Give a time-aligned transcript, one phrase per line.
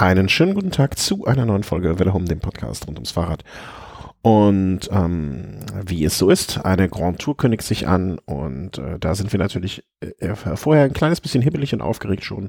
[0.00, 3.44] Einen schönen guten Tag zu einer neuen Folge Welle Home, dem Podcast rund ums Fahrrad.
[4.22, 9.14] Und ähm, wie es so ist, eine Grand Tour kündigt sich an und äh, da
[9.14, 12.48] sind wir natürlich äh, vorher ein kleines bisschen hibbelig und aufgeregt schon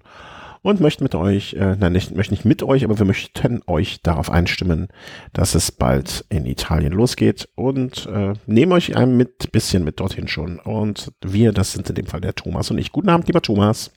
[0.62, 4.02] und möchten mit euch, äh, nein, nicht, möchten nicht mit euch, aber wir möchten euch
[4.02, 4.88] darauf einstimmen,
[5.34, 10.30] dass es bald in Italien losgeht und äh, nehmen euch ein mit, bisschen mit dorthin
[10.30, 10.58] schon.
[10.58, 12.94] Und wir, das sind in dem Fall der Thomas und ich.
[12.94, 13.92] Guten Abend, lieber Thomas.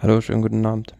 [0.00, 0.94] Hallo, schönen guten Abend.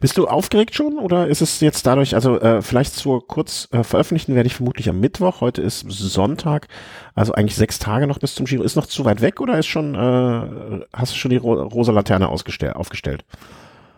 [0.00, 3.84] Bist du aufgeregt schon oder ist es jetzt dadurch, also äh, vielleicht zur kurz äh,
[3.84, 6.68] veröffentlichen werde ich vermutlich am Mittwoch, heute ist Sonntag,
[7.14, 8.62] also eigentlich sechs Tage noch bis zum Giro.
[8.62, 11.92] Ist noch zu weit weg oder ist schon, äh, hast du schon die ro rosa
[11.92, 13.24] Laterne aufgestellt?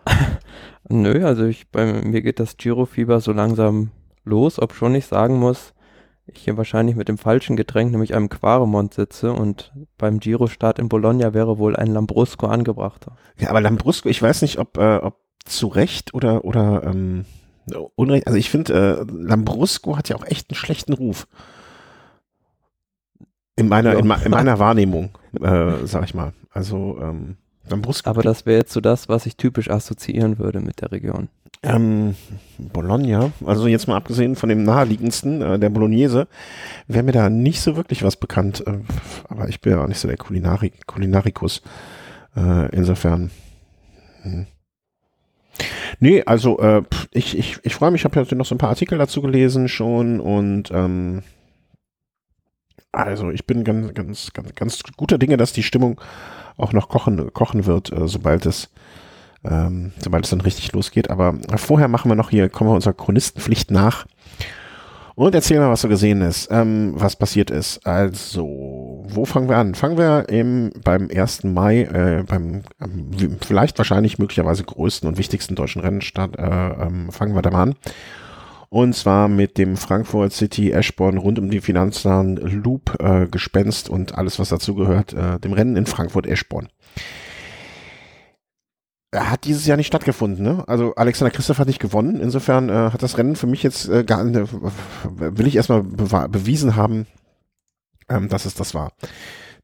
[0.88, 3.90] Nö, also ich, bei mir geht das Giro-Fieber so langsam
[4.24, 5.74] los, ob schon ich sagen muss,
[6.26, 10.88] ich hier wahrscheinlich mit dem falschen Getränk, nämlich einem Quaremont sitze und beim Giro-Start in
[10.88, 13.16] Bologna wäre wohl ein Lambrusco angebrachter.
[13.38, 17.24] Ja, aber Lambrusco, ich weiß nicht, ob, äh, ob zu Recht oder, oder ähm,
[17.96, 21.26] Unrecht, also ich finde, äh, Lambrusco hat ja auch echt einen schlechten Ruf.
[23.56, 23.98] In meiner, ja.
[23.98, 26.32] in, in, meiner Wahrnehmung, äh, sag ich mal.
[26.50, 27.36] Also, ähm,
[27.68, 28.08] Lambrusco.
[28.08, 31.28] Aber das wäre jetzt so das, was ich typisch assoziieren würde mit der Region.
[31.62, 32.14] Ähm,
[32.58, 36.28] Bologna, also jetzt mal abgesehen von dem naheliegendsten, äh, der Bolognese,
[36.86, 38.64] wäre mir da nicht so wirklich was bekannt.
[38.66, 38.78] Äh,
[39.28, 41.62] aber ich bin ja auch nicht so der Kulinarik Kulinarikus.
[42.36, 43.30] Äh, insofern.
[44.22, 44.46] Hm.
[46.00, 48.70] Nee, also äh, ich, ich, ich freue mich, ich habe ja noch so ein paar
[48.70, 51.22] Artikel dazu gelesen schon und ähm,
[52.92, 56.00] also ich bin ganz, ganz, ganz, ganz guter Dinge, dass die Stimmung
[56.56, 58.70] auch noch kochen, kochen wird, äh, sobald es
[59.44, 61.10] ähm, sobald es dann richtig losgeht.
[61.10, 64.06] Aber vorher machen wir noch hier, kommen wir unserer Chronistenpflicht nach
[65.16, 67.84] und erzähl mal, was so gesehen ist, ähm, was passiert ist.
[67.86, 69.74] Also, wo fangen wir an?
[69.74, 71.44] Fangen wir im, beim 1.
[71.44, 77.34] Mai, äh, beim ähm, vielleicht wahrscheinlich möglicherweise größten und wichtigsten deutschen Rennstart, äh, ähm, fangen
[77.34, 77.74] wir da mal an.
[78.68, 84.16] Und zwar mit dem Frankfurt City Eschborn rund um die Finanzland Loop äh, Gespenst und
[84.16, 86.68] alles, was dazu gehört, äh, dem Rennen in Frankfurt Eschborn
[89.16, 90.44] hat dieses Jahr nicht stattgefunden.
[90.44, 90.64] Ne?
[90.66, 92.20] Also Alexander Christoph hat nicht gewonnen.
[92.20, 94.46] Insofern äh, hat das Rennen für mich jetzt äh, gar ne,
[95.14, 97.06] will ich erstmal bewiesen haben,
[98.08, 98.92] ähm, dass es das war.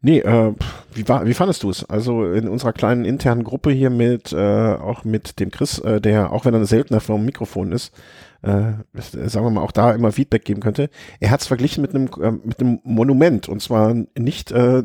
[0.04, 0.52] Nee, äh,
[0.92, 1.84] wie, war, wie fandest du es?
[1.84, 6.32] Also in unserer kleinen internen Gruppe hier mit, äh, auch mit dem Chris, äh, der,
[6.32, 7.94] auch wenn er seltener vom Mikrofon ist,
[8.42, 10.90] äh, sagen wir mal, auch da immer Feedback geben könnte.
[11.20, 14.82] Er hat es verglichen mit einem, äh, mit einem Monument und zwar nicht äh,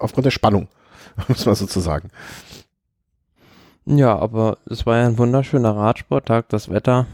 [0.00, 0.66] aufgrund der Spannung,
[1.28, 2.10] muss man sozusagen.
[3.88, 6.48] Ja, aber es war ja ein wunderschöner Radsporttag.
[6.48, 7.06] Das Wetter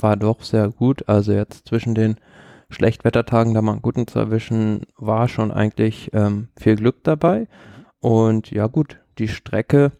[0.00, 1.08] war doch sehr gut.
[1.08, 2.16] Also jetzt zwischen den
[2.68, 7.46] Schlechtwettertagen da mal einen guten zu erwischen, war schon eigentlich ähm, viel Glück dabei.
[8.00, 9.92] Und ja gut, die Strecke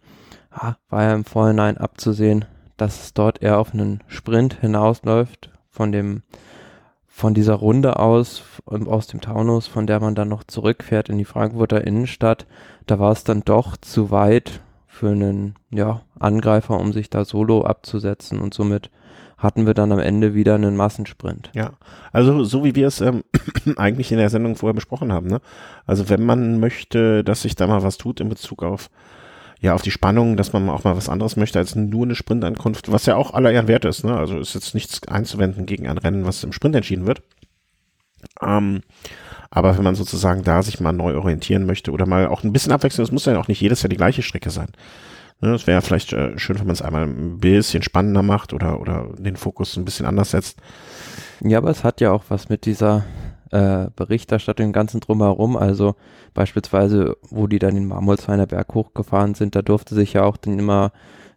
[0.51, 2.45] ah, war ja im Vorhinein abzusehen,
[2.77, 6.23] dass es dort eher auf einen Sprint hinausläuft von dem
[7.07, 11.25] von dieser Runde aus, aus dem Taunus, von der man dann noch zurückfährt in die
[11.25, 12.47] Frankfurter Innenstadt,
[12.85, 14.61] da war es dann doch zu weit
[14.97, 18.91] für einen ja, Angreifer, um sich da solo abzusetzen und somit
[19.37, 21.51] hatten wir dann am Ende wieder einen Massensprint.
[21.55, 21.73] Ja,
[22.13, 23.23] also so wie wir es ähm,
[23.77, 25.27] eigentlich in der Sendung vorher besprochen haben.
[25.27, 25.43] Ne?
[25.85, 28.89] Also wenn man möchte, dass sich da mal was tut in Bezug auf
[29.61, 32.91] ja auf die Spannung, dass man auch mal was anderes möchte als nur eine Sprintankunft,
[32.91, 34.05] was ja auch aller Ehren wert ist.
[34.05, 34.17] Ne?
[34.17, 37.23] Also ist jetzt nichts einzuwenden gegen ein Rennen, was im Sprint entschieden wird.
[38.41, 38.81] Ähm,
[39.51, 42.73] aber wenn man sozusagen da sich mal neu orientieren möchte oder mal auch ein bisschen
[42.73, 44.69] abwechseln, es muss ja auch nicht jedes Jahr die gleiche Strecke sein.
[45.41, 48.81] Ne, es wäre vielleicht äh, schön, wenn man es einmal ein bisschen spannender macht oder,
[48.81, 50.59] oder den Fokus ein bisschen anders setzt.
[51.41, 53.05] Ja, aber es hat ja auch was mit dieser
[53.51, 55.57] äh, Berichterstattung im ganzen drumherum.
[55.57, 55.97] Also
[56.33, 60.59] beispielsweise, wo die dann den Marmolsheimer Berg hochgefahren sind, da durfte sich ja auch dann
[60.59, 60.93] immer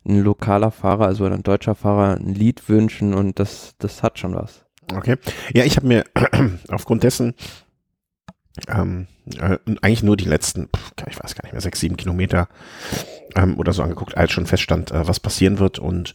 [0.07, 4.33] ein lokaler Fahrer, also ein deutscher Fahrer, ein Lied wünschen und das, das hat schon
[4.33, 4.65] was.
[4.95, 5.17] Okay.
[5.53, 6.03] Ja, ich habe mir
[6.69, 7.35] aufgrund dessen
[8.67, 9.07] ähm,
[9.39, 10.69] äh, eigentlich nur die letzten,
[11.07, 12.47] ich weiß gar nicht mehr, sechs, sieben Kilometer
[13.35, 15.79] ähm, oder so angeguckt, als schon feststand, äh, was passieren wird.
[15.79, 16.13] Und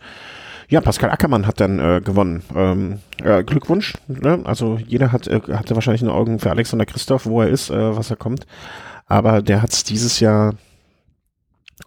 [0.69, 2.43] ja, Pascal Ackermann hat dann äh, gewonnen.
[2.55, 3.95] Ähm, äh, Glückwunsch.
[4.09, 4.41] Ne?
[4.45, 7.97] Also jeder hat, äh, hatte wahrscheinlich eine Augen für Alexander Christoph, wo er ist, äh,
[7.97, 8.47] was er kommt.
[9.07, 10.55] Aber der hat es dieses Jahr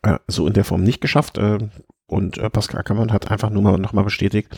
[0.03, 1.38] äh, so in der Form nicht geschafft.
[1.38, 1.57] Äh,
[2.07, 4.57] und äh, Pascal Ackermann hat einfach nur mal nochmal bestätigt,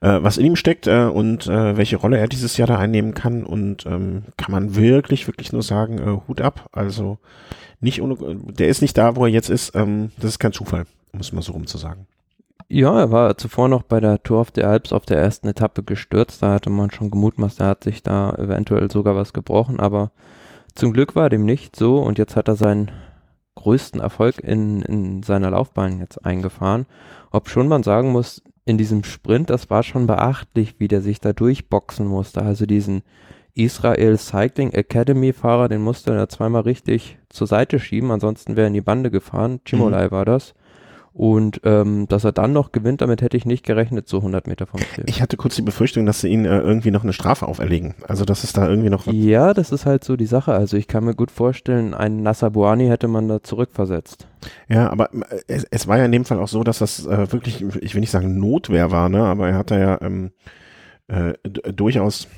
[0.00, 3.14] äh, was in ihm steckt äh, und äh, welche Rolle er dieses Jahr da einnehmen
[3.14, 3.44] kann.
[3.44, 6.68] Und ähm, kann man wirklich, wirklich nur sagen, äh, Hut ab.
[6.72, 7.18] Also
[7.80, 9.74] nicht ohne, der ist nicht da, wo er jetzt ist.
[9.74, 12.06] Ähm, das ist kein Zufall, um es mal so rum zu sagen.
[12.70, 15.82] Ja, er war zuvor noch bei der Tour of the Alps auf der ersten Etappe
[15.82, 16.42] gestürzt.
[16.42, 20.10] Da hatte man schon gemutmaßt, er hat sich da eventuell sogar was gebrochen, aber
[20.74, 22.90] zum Glück war dem nicht so und jetzt hat er seinen
[23.54, 26.86] größten Erfolg in, in seiner Laufbahn jetzt eingefahren.
[27.30, 31.20] Ob schon man sagen muss, in diesem Sprint, das war schon beachtlich, wie der sich
[31.20, 32.42] da durchboxen musste.
[32.42, 33.02] Also diesen
[33.54, 38.68] Israel Cycling Academy Fahrer, den musste er zweimal richtig zur Seite schieben, ansonsten wäre er
[38.68, 39.60] in die Bande gefahren.
[39.64, 40.10] Chimolai mhm.
[40.10, 40.54] war das.
[41.18, 44.68] Und ähm, dass er dann noch gewinnt, damit hätte ich nicht gerechnet, so 100 Meter
[44.68, 45.02] vom Ziel.
[45.08, 47.96] Ich hatte kurz die Befürchtung, dass sie ihn äh, irgendwie noch eine Strafe auferlegen.
[48.06, 49.04] Also, dass es da irgendwie noch.
[49.08, 50.52] Ja, das ist halt so die Sache.
[50.52, 54.28] Also, ich kann mir gut vorstellen, einen Nassabuani hätte man da zurückversetzt.
[54.68, 57.32] Ja, aber äh, es, es, war ja in dem Fall auch so, dass das äh,
[57.32, 60.30] wirklich, ich will nicht sagen Notwehr war, ne, aber er hat da ja ähm,
[61.08, 62.28] äh, durchaus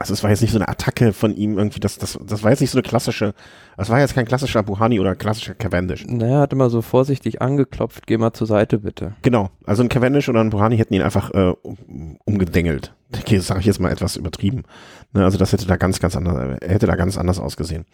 [0.00, 2.50] also es war jetzt nicht so eine Attacke von ihm irgendwie, das, das, das war
[2.50, 3.34] jetzt nicht so eine klassische,
[3.76, 6.06] das war jetzt kein klassischer Buhani oder klassischer Cavendish.
[6.06, 9.12] Naja, er hat immer so vorsichtig angeklopft, geh mal zur Seite bitte.
[9.20, 12.94] Genau, also ein Cavendish oder ein Buhani hätten ihn einfach äh, um, umgedengelt.
[13.14, 14.62] Okay, das sage ich jetzt mal etwas übertrieben.
[15.12, 17.84] Ne, also das hätte da ganz, ganz anders, hätte da ganz anders ausgesehen.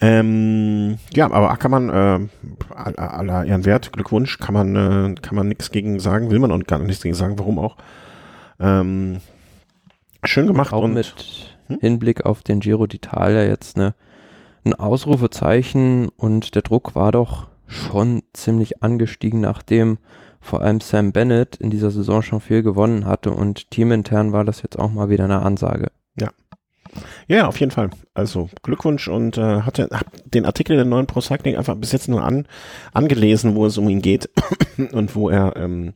[0.00, 2.20] Ähm, ja, aber Ackermann, äh,
[2.96, 6.58] aller Ehren wert, Glückwunsch, kann man, äh, kann man nichts gegen sagen, will man auch
[6.66, 7.76] gar nichts gegen sagen, warum auch.
[8.58, 9.18] Ähm,
[10.24, 10.72] Schön gemacht.
[10.72, 11.14] Auch und mit
[11.68, 11.78] hm?
[11.80, 13.94] Hinblick auf den Giro d'Italia jetzt ne,
[14.64, 19.98] ein Ausrufezeichen und der Druck war doch schon ziemlich angestiegen, nachdem
[20.40, 24.62] vor allem Sam Bennett in dieser Saison schon viel gewonnen hatte und teamintern war das
[24.62, 25.88] jetzt auch mal wieder eine Ansage.
[26.18, 26.30] Ja.
[27.26, 27.90] Ja, auf jeden Fall.
[28.14, 32.08] Also Glückwunsch und äh, hatte hab den Artikel der neuen Pro Cycling einfach bis jetzt
[32.08, 32.46] nur an,
[32.92, 34.30] angelesen, wo es um ihn geht
[34.92, 35.94] und wo er ähm,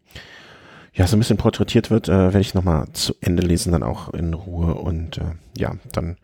[0.95, 4.13] ja, so ein bisschen porträtiert wird, äh, werde ich nochmal zu Ende lesen, dann auch
[4.13, 6.17] in Ruhe und äh, ja, dann,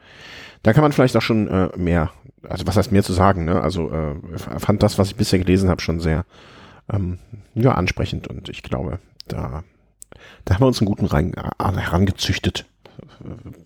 [0.63, 2.11] da kann man vielleicht auch schon äh, mehr,
[2.43, 3.61] also was heißt mehr zu sagen, ne?
[3.61, 4.15] Also äh,
[4.59, 6.27] fand das, was ich bisher gelesen habe, schon sehr
[6.93, 7.19] ähm,
[7.55, 9.65] ja, ansprechend und ich glaube, da,
[10.45, 12.67] da haben wir uns einen guten rein, äh, herangezüchtet,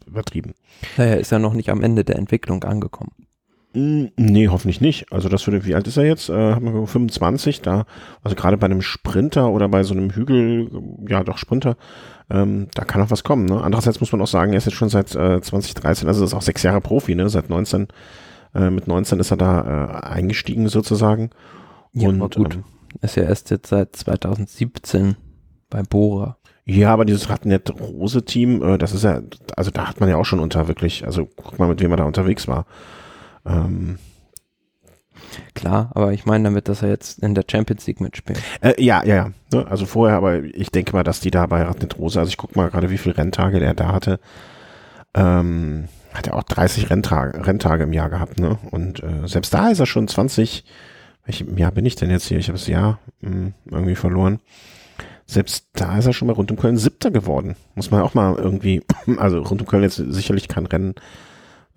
[0.07, 0.55] übertrieben.
[0.97, 3.13] Naja, ist ja noch nicht am Ende der Entwicklung angekommen.
[3.75, 5.13] Hm, nee, hoffentlich nicht.
[5.13, 6.29] Also das würde, wie alt ist er jetzt?
[6.29, 7.87] Äh, haben wir 25 da,
[8.23, 10.71] also gerade bei einem Sprinter oder bei so einem Hügel,
[11.09, 11.77] ja doch Sprinter,
[12.31, 13.47] ähm, da kann auch was kommen.
[13.47, 13.63] Ne?
[13.63, 16.43] Andererseits muss man auch sagen, er ist jetzt schon seit äh, 2013, also ist auch
[16.43, 17.29] sechs Jahre Profi, ne?
[17.29, 17.89] Seit 19,
[18.55, 21.31] äh, mit 19 ist er da äh, eingestiegen sozusagen.
[21.93, 22.55] Ja, Und, gut.
[22.55, 22.65] Ähm,
[23.01, 25.17] ist ja erst jetzt seit 2017
[25.71, 26.37] bei Bora.
[26.65, 29.21] Ja, aber dieses Radnet-Rose-Team, äh, das ist ja,
[29.57, 31.97] also da hat man ja auch schon unter wirklich, also guck mal, mit wem er
[31.97, 32.67] da unterwegs war.
[33.47, 33.99] Ähm,
[35.55, 38.41] Klar, aber ich meine damit, dass er jetzt in der Champions League mitspielt.
[38.61, 39.33] Äh, ja, ja, ja.
[39.53, 42.37] Ne, also vorher, aber ich denke mal, dass die da bei Radnet Rose, also ich
[42.37, 44.21] gucke mal gerade, wie viele Renntage der da hatte.
[45.15, 48.59] Ähm, hat er auch 30 Renntage, Renntage im Jahr gehabt, ne?
[48.71, 50.65] Und äh, selbst da ist er schon 20.
[51.25, 52.39] Welchem Jahr bin ich denn jetzt hier?
[52.39, 54.41] Ich habe das Jahr mh, hm, irgendwie verloren.
[55.25, 57.56] Selbst da ist er schon mal rund um Köln Siebter geworden.
[57.75, 58.83] Muss man auch mal irgendwie,
[59.19, 60.94] also rund um Köln jetzt sicherlich kein Rennen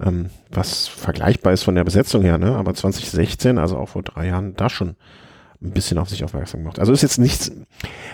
[0.04, 2.56] ähm, was vergleichbar ist von der Besetzung her, ne?
[2.56, 4.96] aber 2016, also auch vor drei Jahren, da schon
[5.62, 6.80] ein bisschen auf sich aufmerksam gemacht.
[6.80, 7.52] Also ist jetzt nichts,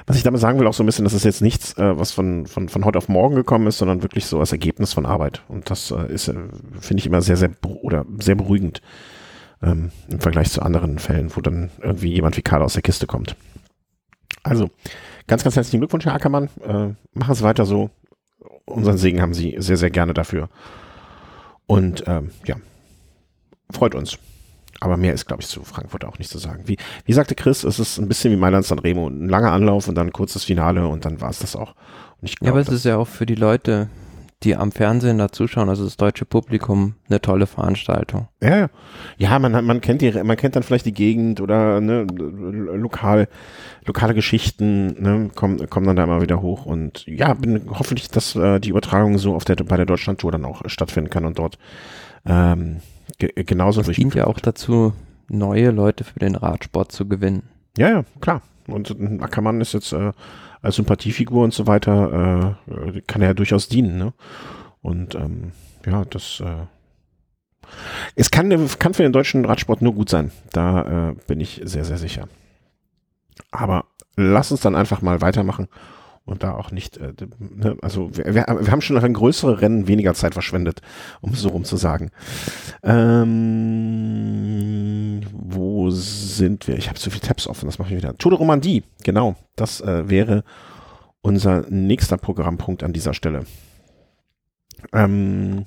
[0.05, 2.11] was ich damit sagen will, auch so ein bisschen, das ist jetzt nichts, äh, was
[2.11, 5.41] von, von, von heute auf morgen gekommen ist, sondern wirklich so als Ergebnis von Arbeit.
[5.47, 6.35] Und das äh, ist, äh,
[6.79, 7.51] finde ich immer sehr, sehr,
[7.81, 8.81] oder sehr beruhigend
[9.61, 13.07] ähm, im Vergleich zu anderen Fällen, wo dann irgendwie jemand wie Karl aus der Kiste
[13.07, 13.35] kommt.
[14.43, 14.69] Also,
[15.27, 16.49] ganz, ganz herzlichen Glückwunsch, Herr Ackermann.
[16.63, 17.89] Äh, machen Sie weiter so.
[18.65, 20.49] Unseren Segen haben Sie sehr, sehr gerne dafür.
[21.71, 22.57] Und ähm, ja,
[23.71, 24.17] freut uns.
[24.81, 26.63] Aber mehr ist, glaube ich, zu Frankfurt auch nicht zu sagen.
[26.65, 29.07] Wie, wie sagte Chris, es ist ein bisschen wie Mailand San Remo.
[29.07, 31.75] Ein langer Anlauf und dann ein kurzes Finale und dann war es das auch.
[32.21, 33.89] Glaub, ja, aber es ist ja auch für die Leute,
[34.43, 38.27] die am Fernsehen da zuschauen, also das deutsche Publikum, eine tolle Veranstaltung.
[38.41, 38.69] Ja,
[39.17, 43.27] ja, man, man kennt die, man kennt dann vielleicht die Gegend oder ne, lokal,
[43.85, 48.35] lokale Geschichten, ne, kommen, kommen dann da immer wieder hoch und ja, bin hoffentlich, dass
[48.35, 51.59] äh, die Übertragung so auf der bei der Deutschlandtour dann auch stattfinden kann und dort
[52.25, 52.77] ähm,
[53.19, 54.93] ge genauso das dient ja auch dazu,
[55.27, 57.43] neue Leute für den Radsport zu gewinnen.
[57.77, 58.41] Ja, ja, klar.
[58.67, 60.11] Und Ackermann ist jetzt äh,
[60.61, 63.97] als Sympathiefigur und so weiter, äh, kann er ja durchaus dienen.
[63.97, 64.13] Ne?
[64.81, 65.51] Und ähm,
[65.85, 66.65] ja, das äh,
[68.15, 68.49] es kann,
[68.79, 70.31] kann für den deutschen Radsport nur gut sein.
[70.51, 72.27] Da äh, bin ich sehr, sehr sicher.
[73.51, 75.67] Aber lass uns dann einfach mal weitermachen
[76.25, 80.13] und da auch nicht, äh, ne, also wir, wir, haben schon ein größere Rennen weniger
[80.13, 80.81] Zeit verschwendet,
[81.19, 82.11] um es so rum zu sagen.
[82.83, 84.01] Ähm,
[85.31, 86.77] wo sind wir?
[86.77, 88.15] Ich habe zu viele Tabs offen, das mache ich wieder.
[88.17, 90.43] Tour de Romandie, genau, das äh, wäre
[91.21, 93.45] unser nächster Programmpunkt an dieser Stelle.
[94.93, 95.65] Ähm,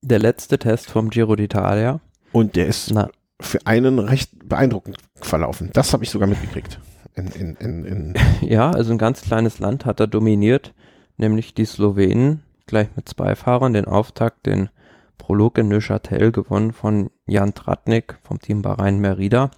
[0.00, 2.00] der letzte Test vom Giro d'Italia.
[2.32, 3.10] Und der ist Na.
[3.40, 5.70] für einen recht beeindruckend verlaufen.
[5.72, 6.80] Das habe ich sogar mitgekriegt
[7.14, 10.74] in, in, in, ja, also ein ganz kleines Land hat er dominiert,
[11.16, 14.70] nämlich die Slowenen, gleich mit zwei Fahrern, den Auftakt, den
[15.18, 19.50] Prolog in Neuchâtel gewonnen von Jan Tratnik vom Team Bahrain Merida.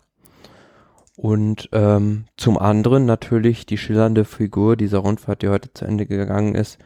[1.17, 6.57] Und ähm, zum anderen natürlich die schillernde Figur dieser Rundfahrt, die heute zu Ende gegangen
[6.57, 6.79] ist,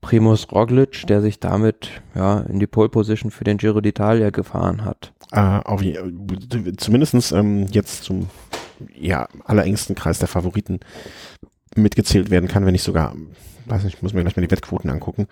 [0.00, 4.84] Primus Roglic, der sich damit ja in die Pole Position für den Giro d'Italia gefahren
[4.84, 5.12] hat.
[5.30, 5.82] Äh, auf,
[6.76, 8.28] zumindest ähm, jetzt zum
[8.94, 10.80] ja, allerengsten Kreis der Favoriten
[11.74, 13.14] mitgezählt werden kann, wenn nicht sogar,
[13.66, 15.26] weiß nicht, muss mir gleich mal die Wettquoten angucken,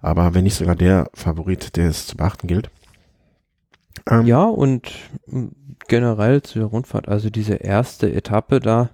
[0.00, 2.70] aber wenn nicht sogar der Favorit, der es zu beachten gilt.
[4.10, 4.92] Ähm, ja, und
[5.88, 8.90] generell zu der Rundfahrt, also diese erste Etappe da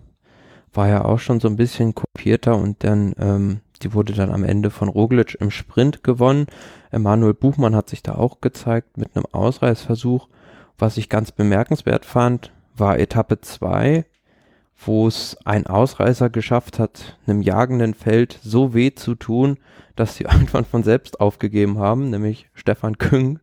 [0.73, 4.45] war ja auch schon so ein bisschen kopierter und dann, ähm, die wurde dann am
[4.45, 6.47] Ende von Roglic im Sprint gewonnen.
[6.91, 10.29] Emanuel Buchmann hat sich da auch gezeigt mit einem Ausreißversuch.
[10.79, 14.05] Was ich ganz bemerkenswert fand, war Etappe 2,
[14.85, 19.59] wo es ein Ausreißer geschafft hat, einem jagenden Feld so weh zu tun,
[19.97, 23.39] dass sie irgendwann von selbst aufgegeben haben, nämlich Stefan Küng.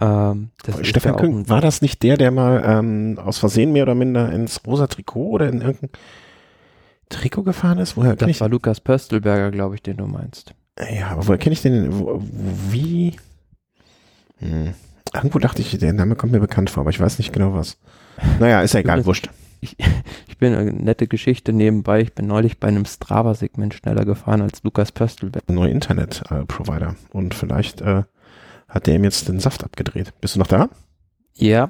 [0.00, 0.50] Ähm,
[0.82, 4.30] Stefan ja Küng, war das nicht der, der mal ähm, aus Versehen mehr oder minder
[4.32, 5.90] ins rosa Trikot oder in irgendein
[7.08, 7.96] Trikot gefahren ist?
[7.96, 10.54] Woher das ich war Lukas Pöstelberger, glaube ich, den du meinst.
[10.78, 11.98] Ja, aber woher kenne ich den?
[11.98, 12.22] Wo,
[12.70, 13.16] wie?
[14.38, 14.74] Hm.
[15.12, 17.76] Irgendwo dachte ich, der Name kommt mir bekannt vor, aber ich weiß nicht genau was.
[18.38, 19.30] Naja, ist ja egal, wurscht.
[19.60, 19.76] Ich,
[20.28, 22.00] ich bin eine nette Geschichte nebenbei.
[22.00, 25.48] Ich bin neulich bei einem Strava-Segment schneller gefahren als Lukas Pöstelberg.
[25.48, 26.96] Neuer Internet-Provider.
[27.12, 28.04] Und vielleicht äh,
[28.68, 30.12] hat der ihm jetzt den Saft abgedreht.
[30.20, 30.68] Bist du noch da?
[31.34, 31.68] Ja.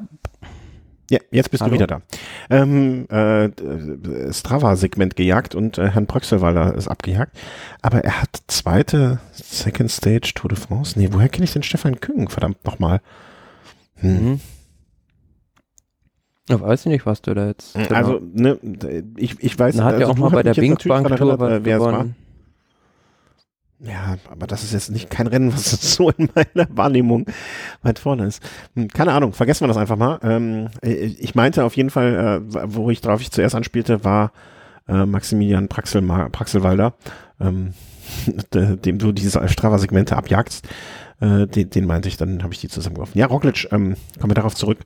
[1.11, 1.71] Ja, jetzt bist Hallo?
[1.71, 2.03] du wieder da.
[2.51, 7.37] Ähm, äh, Strava-Segment gejagt und äh, Herrn Bröxelwalder ist abgejagt.
[7.83, 10.97] Aber er hat zweite Second Stage Tour de France.
[10.97, 12.29] Nee, woher kenne ich den Stefan Küng?
[12.29, 13.01] Verdammt nochmal.
[13.97, 14.31] Hm.
[14.31, 14.41] Mhm.
[16.51, 17.75] Ich weiß nicht, was du da jetzt.
[17.75, 17.95] Genau.
[17.95, 18.59] Also, ne,
[19.17, 19.85] ich, ich weiß nicht.
[19.85, 21.65] hat also, ja auch mal bei der Bing Bank was wer gewonnen.
[21.69, 22.07] Es war.
[23.83, 27.27] Ja, aber das ist jetzt nicht kein Rennen, was so in meiner Wahrnehmung
[27.83, 28.43] weit vorne ist.
[28.75, 30.19] Hm, keine Ahnung, vergessen wir das einfach mal.
[30.23, 34.33] Ähm, ich meinte auf jeden Fall, äh, wo ich drauf ich zuerst anspielte, war
[34.87, 36.93] äh, Maximilian Praxel, Praxelwalder,
[37.41, 37.73] ähm,
[38.53, 40.69] dem du diese Strava-Segmente abjagst.
[41.21, 43.19] Äh, den, den meinte ich, dann habe ich die zusammengeworfen.
[43.19, 44.81] Ja, Roglic, ähm, kommen wir darauf zurück.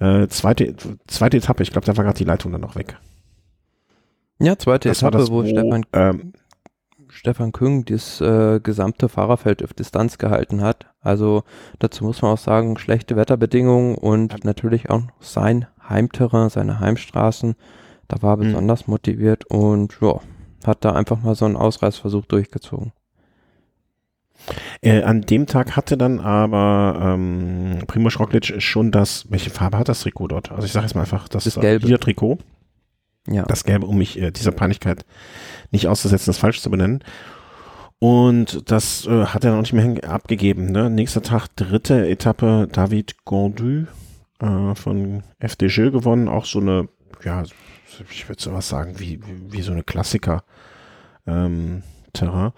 [0.00, 0.74] Äh, zweite,
[1.06, 2.98] zweite Etappe, ich glaube, da war gerade die Leitung dann noch weg.
[4.38, 6.32] Ja, zweite das Etappe, das, wo, wo, Stefan, ähm,
[7.08, 10.86] Stefan Küng das äh, gesamte Fahrerfeld auf Distanz gehalten hat.
[11.00, 11.42] Also
[11.78, 14.38] dazu muss man auch sagen, schlechte Wetterbedingungen und ja.
[14.44, 17.56] natürlich auch sein Heimterrain, seine Heimstraßen.
[18.06, 18.42] Da war er mhm.
[18.42, 20.20] besonders motiviert und ja,
[20.64, 22.92] hat da einfach mal so einen Ausreißversuch durchgezogen.
[24.80, 29.88] Äh, an dem Tag hatte dann aber ähm, Primoz Roglic schon das, welche Farbe hat
[29.88, 30.50] das Trikot dort?
[30.52, 31.98] Also ich sage jetzt mal einfach, das, das gelbe.
[31.98, 32.38] Trikot.
[33.26, 33.42] Ja.
[33.44, 35.04] Das gelbe, um mich äh, dieser Peinlichkeit
[35.70, 37.04] nicht auszusetzen, das falsch zu benennen.
[37.98, 40.66] Und das äh, hat er noch nicht mehr abgegeben.
[40.66, 40.88] Ne?
[40.88, 43.86] Nächster Tag, dritte Etappe, David Gondu
[44.40, 46.28] äh, von FDG gewonnen.
[46.28, 46.88] Auch so eine,
[47.24, 47.42] ja,
[48.10, 50.44] ich würde so was sagen, wie, wie, wie so eine Klassiker
[51.26, 52.52] ähm, Terrain.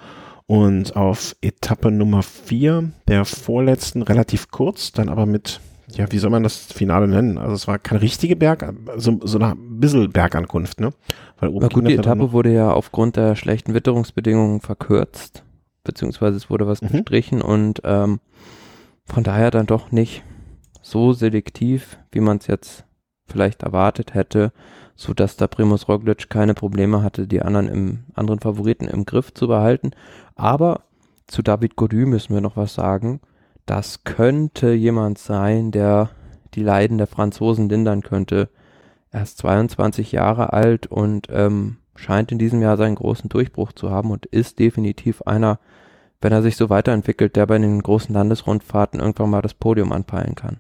[0.51, 5.61] Und auf Etappe Nummer vier, der vorletzten, relativ kurz, dann aber mit,
[5.93, 7.39] ja, wie soll man das Finale nennen?
[7.39, 10.91] Also es war kein richtige Berg, so, so eine bisschen Bergankunft, ne?
[11.39, 15.45] Weil oben gut, die Etappe wurde ja aufgrund der schlechten Witterungsbedingungen verkürzt,
[15.85, 16.89] beziehungsweise es wurde was mhm.
[16.89, 18.19] gestrichen und ähm,
[19.05, 20.25] von daher dann doch nicht
[20.83, 22.85] so selektiv, wie man es jetzt
[23.31, 24.53] vielleicht erwartet hätte
[25.01, 29.33] so dass da Primus Roglic keine Probleme hatte, die anderen im anderen Favoriten im Griff
[29.33, 29.93] zu behalten.
[30.35, 30.83] Aber
[31.27, 33.21] zu David Gody müssen wir noch was sagen.
[33.65, 36.11] Das könnte jemand sein, der
[36.53, 38.51] die Leiden der Franzosen lindern könnte.
[39.11, 43.91] Er ist 22 Jahre alt und ähm, scheint in diesem Jahr seinen großen Durchbruch zu
[43.91, 45.61] haben und ist definitiv einer,
[46.21, 50.35] wenn er sich so weiterentwickelt, der bei den großen Landesrundfahrten irgendwann mal das Podium anpeilen
[50.35, 50.59] kann.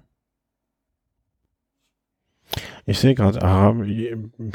[2.91, 3.73] Ich sehe gerade, ah,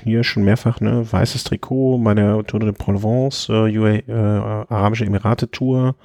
[0.04, 4.12] hier schon mehrfach, ne, weißes Trikot bei der Tour de Provence, äh, UA, äh,
[4.68, 5.96] Arabische Emirate Tour.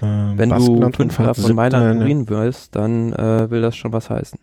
[0.00, 4.38] Äh, Wenn du Fünfter von Mailand Turin wirst, dann äh, will das schon was heißen.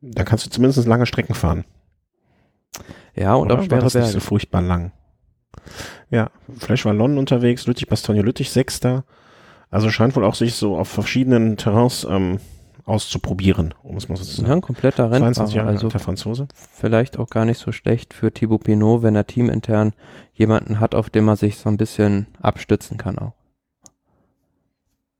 [0.00, 1.66] Da kannst du zumindest lange Strecken fahren.
[3.14, 3.60] Ja, und Oder?
[3.60, 4.06] auch schwere war das Berge.
[4.06, 4.92] nicht so furchtbar lang.
[6.08, 9.04] Ja, Flash war London unterwegs, Lüttich, Bastogne, Lüttich, Sechster.
[9.70, 12.38] Also scheint wohl auch sich so auf verschiedenen Terrains ähm,
[12.90, 14.48] auszuprobieren, um es mal so zu sagen.
[14.48, 16.48] Ja, ein kompletter Rennfahrer, Jahre also der Franzose.
[16.72, 19.92] Vielleicht auch gar nicht so schlecht für Thibaut Pinot, wenn er teamintern
[20.34, 23.32] jemanden hat, auf dem er sich so ein bisschen abstützen kann auch.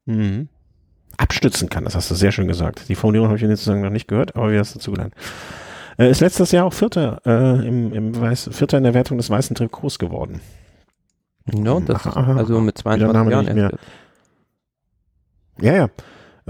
[0.06, 0.48] Mhm.
[1.16, 2.88] Abstützen kann, das hast du sehr schön gesagt.
[2.88, 5.14] Die Formulierung habe ich in sozusagen noch nicht gehört, aber wie hast du dazu gelernt?
[5.98, 9.30] Äh, ist letztes Jahr auch Vierter, äh, im, im Weiß, Vierter in der Wertung des
[9.30, 10.40] weißen Trikots geworden.
[11.52, 13.78] No, das aha, aha, also mit 22 Jahren.
[15.60, 15.88] Ja, ja.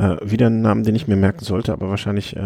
[0.00, 2.40] Äh, wieder einen Namen, den ich mir merken sollte, aber wahrscheinlich äh,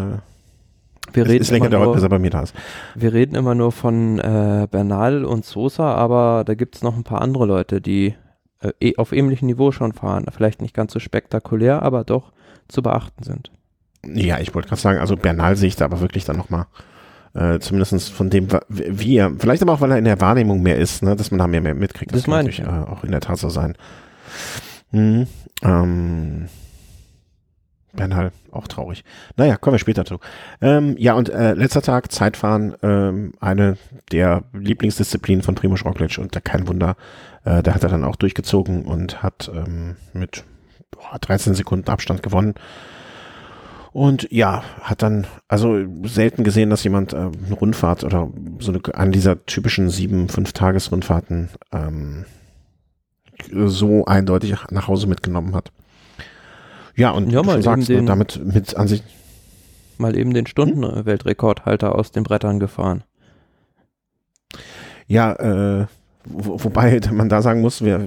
[1.12, 2.54] Wir es reden ist länger dauert, nur- bis er bei mir da ist.
[2.94, 7.04] Wir reden immer nur von äh, Bernal und Sosa, aber da gibt es noch ein
[7.04, 8.14] paar andere Leute, die
[8.60, 10.26] äh, eh- auf ähnlichem Niveau schon fahren.
[10.34, 12.32] Vielleicht nicht ganz so spektakulär, aber doch
[12.68, 13.50] zu beachten sind.
[14.06, 16.66] Ja, ich wollte gerade sagen, also Bernal sehe ich da aber wirklich dann nochmal,
[17.34, 20.76] äh, zumindest von dem, wie er, vielleicht aber auch, weil er in der Wahrnehmung mehr
[20.78, 22.14] ist, ne, dass man da mehr, mehr mitkriegt.
[22.14, 23.76] Das kann meine natürlich ich, äh, auch in der Tat so sein.
[24.92, 25.26] Mhm.
[25.62, 26.48] Ähm,
[27.96, 29.04] Bernal, auch traurig.
[29.36, 30.18] Naja, kommen wir später zu.
[30.60, 33.76] Ähm, ja, und äh, letzter Tag, Zeitfahren, ähm, eine
[34.12, 36.96] der Lieblingsdisziplinen von Primoz Roglic und da kein Wunder,
[37.44, 40.44] äh, da hat er dann auch durchgezogen und hat ähm, mit
[40.90, 42.54] boah, 13 Sekunden Abstand gewonnen.
[43.92, 48.80] Und ja, hat dann, also selten gesehen, dass jemand äh, eine Rundfahrt oder so eine,
[48.92, 52.24] an dieser typischen sieben, fünf Tages-Rundfahrten ähm,
[53.52, 55.70] so eindeutig nach Hause mitgenommen hat.
[56.96, 59.02] Ja, und Ja, mal sagst, ne, den- damit mit an sich,
[59.96, 63.04] Mal eben den Stundenweltrekordhalter aus den Brettern gefahren.
[65.06, 65.32] ja,
[65.82, 65.86] äh,
[66.24, 68.00] wo, wobei man da sagen muss, wer,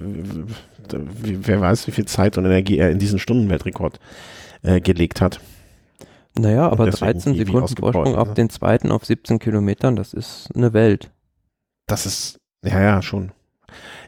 [0.89, 4.00] wer, weiß, wie viel Zeit und Energie er in diesen Stundenweltrekord
[4.63, 5.39] äh, gelegt hat.
[6.38, 8.34] Naja, aber deswegen 13 wie- wie Sekunden Vorsprung auf ne?
[8.36, 11.12] den zweiten auf 17 Kilometern, das ist eine Welt.
[11.88, 13.32] Das ist, ja, ja, schon.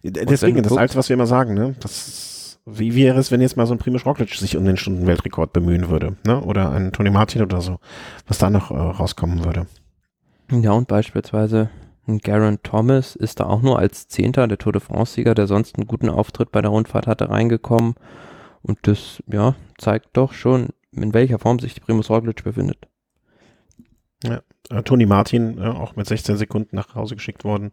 [0.03, 1.75] Deswegen, das guckst- Alte, was wir immer sagen, ne?
[1.79, 2.28] Das ist,
[2.77, 5.89] wie wäre es, wenn jetzt mal so ein Primoz Roglic sich um den Stundenweltrekord bemühen
[5.89, 6.41] würde, ne?
[6.41, 7.79] Oder ein Tony Martin oder so,
[8.27, 9.67] was da noch äh, rauskommen würde.
[10.51, 11.69] Ja, und beispielsweise
[12.07, 15.77] ein Garen Thomas ist da auch nur als Zehnter der Tour de France-Sieger, der sonst
[15.77, 17.95] einen guten Auftritt bei der Rundfahrt hatte, reingekommen.
[18.61, 22.87] Und das, ja, zeigt doch schon, in welcher Form sich die Primus Roglic befindet.
[24.23, 27.71] Äh, Tony Martin, äh, auch mit 16 Sekunden nach Hause geschickt worden.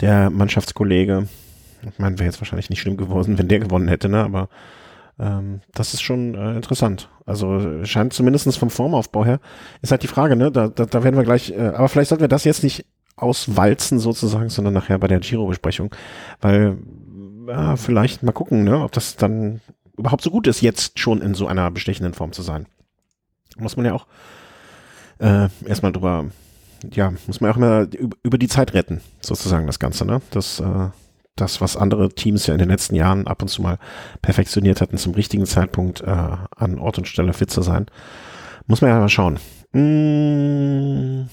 [0.00, 1.28] Der Mannschaftskollege,
[1.82, 4.22] ich meine, wäre jetzt wahrscheinlich nicht schlimm geworden, wenn der gewonnen hätte, ne?
[4.22, 4.48] Aber
[5.18, 7.08] ähm, das ist schon äh, interessant.
[7.26, 9.40] Also scheint zumindest vom Formaufbau her.
[9.82, 10.50] Ist halt die Frage, ne?
[10.50, 12.86] Da, da, da werden wir gleich, äh, aber vielleicht sollten wir das jetzt nicht
[13.16, 15.94] auswalzen sozusagen, sondern nachher bei der Giro-Besprechung.
[16.40, 16.78] Weil,
[17.46, 19.60] ja, vielleicht mal gucken, ne, ob das dann
[19.96, 22.66] überhaupt so gut ist, jetzt schon in so einer bestechenden Form zu sein.
[23.58, 24.06] Muss man ja auch
[25.18, 26.26] äh, erstmal drüber,
[26.90, 30.22] ja, muss man auch immer über, über die Zeit retten, sozusagen das Ganze, ne?
[30.30, 30.88] Das, äh,
[31.36, 33.78] das, was andere Teams ja in den letzten Jahren ab und zu mal
[34.20, 37.86] perfektioniert hatten, zum richtigen Zeitpunkt äh, an Ort und Stelle fit zu sein.
[38.66, 39.38] Muss man ja mal schauen.
[39.72, 41.28] Mm,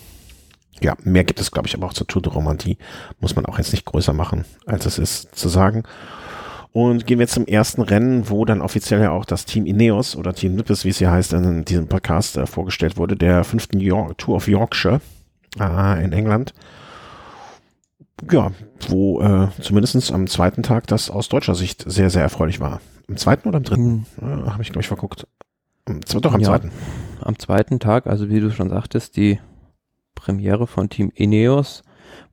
[0.81, 2.77] ja, mehr gibt es, glaube ich, aber auch zur Tour de Romandie.
[3.19, 5.83] Muss man auch jetzt nicht größer machen, als es ist zu sagen.
[6.71, 10.33] Und gehen wir zum ersten Rennen, wo dann offiziell ja auch das Team Ineos oder
[10.33, 14.17] Team Nippes, wie es hier heißt, in diesem Podcast äh, vorgestellt wurde, der fünften York
[14.19, 15.01] Tour of Yorkshire
[15.59, 16.53] äh, in England.
[18.31, 18.51] Ja,
[18.87, 22.81] wo äh, zumindest am zweiten Tag das aus deutscher Sicht sehr, sehr erfreulich war.
[23.07, 24.05] Am zweiten oder am dritten?
[24.19, 25.27] Hm, Äh, Habe ich, glaube ich, verguckt.
[25.85, 26.47] Am, zwe- doch, am Ja.
[26.49, 26.71] zweiten.
[27.21, 29.39] Am zweiten Tag, also wie du schon sagtest, die
[30.15, 31.83] Premiere von Team Ineos,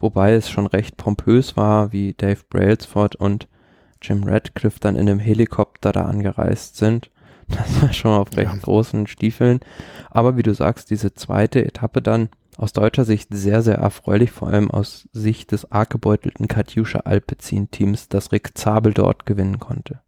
[0.01, 3.49] wobei es schon recht pompös war, wie Dave Brailsford und
[4.03, 7.11] Jim Radcliffe dann in einem Helikopter da angereist sind.
[7.49, 8.59] Das war schon auf recht Ja.
[8.61, 9.61] großen Stiefeln.
[10.11, 14.49] Aber wie du sagst, diese zweite Etappe dann aus deutscher Sicht sehr, sehr erfreulich, vor
[14.49, 20.01] allem aus Sicht des arg gebeutelten Katjuscha Alpecin Teams, das Rick Zabel dort gewinnen konnte.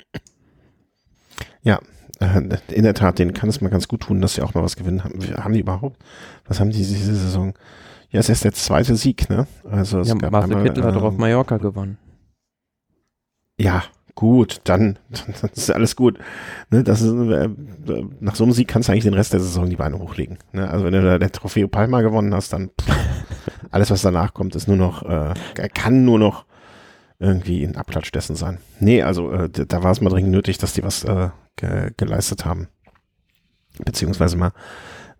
[2.20, 4.62] Äh, In der Tat, denen kann es mal ganz gut tun, dass sie auch mal
[4.62, 5.20] was gewinnen haben.
[5.37, 6.02] Haben die überhaupt?
[6.46, 7.54] Was haben die diese Saison?
[8.11, 9.46] Ja, es ist erst der zweite Sieg, ne?
[9.70, 11.98] Also es Ja, gab Marcel einmal, Kittel hat doch auf ähm, Mallorca gewonnen.
[13.61, 13.84] Ja,
[14.18, 16.18] gut, dann, dann ist alles gut.
[16.70, 17.48] Ne, das ist, äh,
[18.18, 20.38] nach so einem Sieg kannst du eigentlich den Rest der Saison die Beine hochlegen.
[20.52, 20.68] Ne?
[20.68, 22.96] Also wenn du da der Trofeo Palma gewonnen hast, dann pff,
[23.70, 25.35] alles, was danach kommt, ist nur noch, äh,
[25.72, 26.46] kann nur noch
[27.20, 28.59] irgendwie ein Abklatsch dessen sein.
[28.81, 31.92] Nee, also äh, da da war es mal dringend nötig, dass die was äh, ge
[31.96, 32.66] geleistet haben.
[33.85, 34.50] Beziehungsweise mal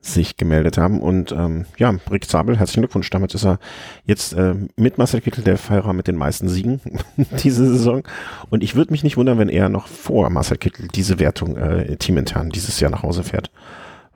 [0.01, 1.01] sich gemeldet haben.
[1.01, 3.11] Und ähm, ja, Rick Zabel, herzlichen Glückwunsch.
[3.11, 3.59] Damit ist er
[4.05, 6.81] jetzt äh, mit Marcel Kittel der Fahrer mit den meisten Siegen
[7.43, 8.03] diese Saison.
[8.51, 11.97] Und ich würde mich nicht wundern, wenn er noch vor Marcel Kittel diese Wertung äh,
[11.97, 13.51] teamintern dieses Jahr nach Hause fährt.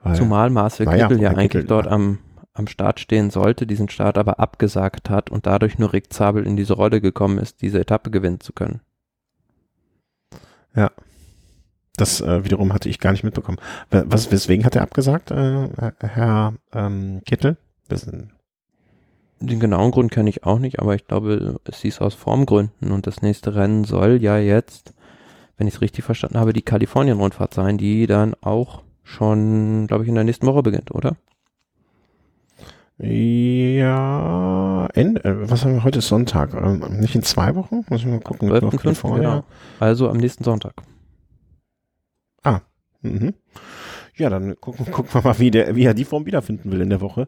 [0.03, 1.91] Weil, Zumal Marcel naja, Kittel ja eigentlich Kittel, dort ja.
[1.91, 2.19] am,
[2.53, 6.55] am Start stehen sollte, diesen Start aber abgesagt hat und dadurch nur Rick Zabel in
[6.55, 8.81] diese Rolle gekommen ist, diese Etappe gewinnen zu können.
[11.95, 13.57] Das äh, wiederum hatte ich gar nicht mitbekommen.
[13.91, 15.67] Wa- Was, weswegen hat er abgesagt, äh,
[15.99, 17.57] Herr ähm, Kittel?
[19.39, 23.05] Den genauen Grund kenne ich auch nicht, aber ich glaube, es hieß aus Formgründen und
[23.07, 24.93] das nächste Rennen soll ja jetzt,
[25.57, 30.09] wenn ich es richtig verstanden habe, die Kalifornien-Rundfahrt sein, die dann auch schon, glaube ich,
[30.09, 31.17] in der nächsten Woche beginnt, oder?
[32.97, 35.99] Ja, Ende, äh, was haben wir heute?
[36.01, 36.53] Sonntag.
[36.53, 37.83] Ähm, nicht in zwei Wochen?
[37.89, 38.47] Muss ich mal gucken.
[38.49, 39.29] mit 12.05., North California.
[39.29, 39.43] genau.
[39.79, 40.73] Also am nächsten Sonntag.
[43.03, 43.33] Mhm.
[44.15, 46.89] Ja, dann gucken, gucken wir mal, wie, der, wie er die Form wiederfinden will in
[46.89, 47.27] der Woche.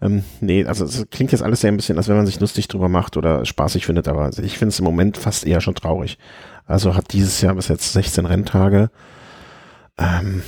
[0.00, 2.68] Ähm, nee, also es klingt jetzt alles sehr ein bisschen, als wenn man sich lustig
[2.68, 6.18] drüber macht oder spaßig findet, aber ich finde es im Moment fast eher schon traurig.
[6.66, 8.90] Also hat dieses Jahr bis jetzt 16 Renntage.
[9.98, 10.42] Ähm,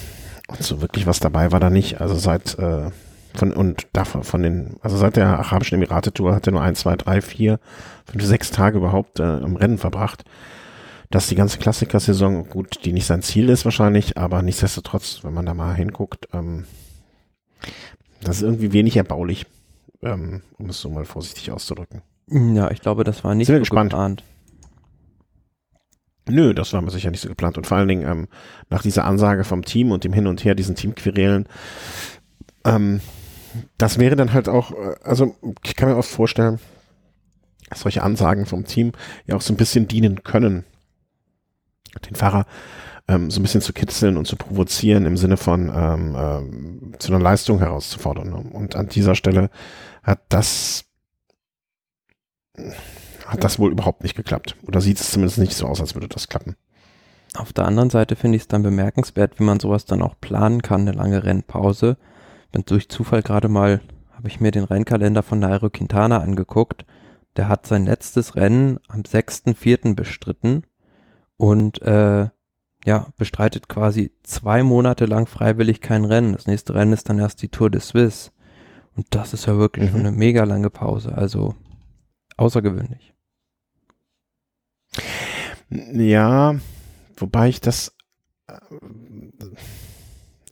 [0.48, 2.00] und so wirklich was dabei war da nicht.
[2.00, 2.90] Also seit äh,
[3.34, 6.76] von und davon von den, also seit der Arabischen Emirate Tour hat er nur ein,
[6.76, 7.58] zwei, drei, vier,
[8.06, 10.24] fünf, sechs Tage überhaupt äh, im Rennen verbracht.
[11.14, 15.46] Dass die ganze Klassiker-Saison, gut, die nicht sein Ziel ist wahrscheinlich, aber nichtsdestotrotz, wenn man
[15.46, 16.64] da mal hinguckt, ähm,
[18.20, 19.46] das ist irgendwie wenig erbaulich,
[20.02, 22.02] ähm, um es so mal vorsichtig auszudrücken.
[22.28, 23.90] Ja, ich glaube, das war nicht Sind so gespannt.
[23.90, 24.24] geplant.
[26.28, 27.58] Nö, das war mir sicher nicht so geplant.
[27.58, 28.26] Und vor allen Dingen ähm,
[28.68, 31.46] nach dieser Ansage vom Team und dem Hin und Her, diesen Teamquerelen,
[32.64, 33.00] ähm,
[33.78, 36.58] das wäre dann halt auch, äh, also ich kann mir oft vorstellen,
[37.70, 38.90] dass solche Ansagen vom Team
[39.26, 40.64] ja auch so ein bisschen dienen können,
[42.00, 42.46] den Fahrer
[43.08, 47.12] ähm, so ein bisschen zu kitzeln und zu provozieren im Sinne von ähm, ähm, zu
[47.12, 48.32] einer Leistung herauszufordern.
[48.32, 49.50] Und an dieser Stelle
[50.02, 50.84] hat das
[53.26, 54.56] hat das wohl überhaupt nicht geklappt.
[54.66, 56.56] Oder sieht es zumindest nicht so aus, als würde das klappen.
[57.36, 60.62] Auf der anderen Seite finde ich es dann bemerkenswert, wie man sowas dann auch planen
[60.62, 61.96] kann, eine lange Rennpause.
[62.52, 63.80] Bin durch Zufall gerade mal,
[64.12, 66.84] habe ich mir den Rennkalender von Nairo Quintana angeguckt.
[67.36, 69.94] Der hat sein letztes Rennen am 6.4.
[69.96, 70.62] bestritten
[71.36, 72.28] und äh,
[72.86, 76.32] ja, bestreitet quasi zwei Monate lang freiwillig kein Rennen.
[76.34, 78.30] Das nächste Rennen ist dann erst die Tour de Suisse.
[78.96, 79.90] Und das ist ja wirklich Mhm.
[79.92, 81.16] schon eine mega lange Pause.
[81.16, 81.54] Also
[82.36, 83.14] außergewöhnlich.
[85.70, 86.56] Ja,
[87.16, 87.94] wobei ich das.
[88.48, 88.54] äh,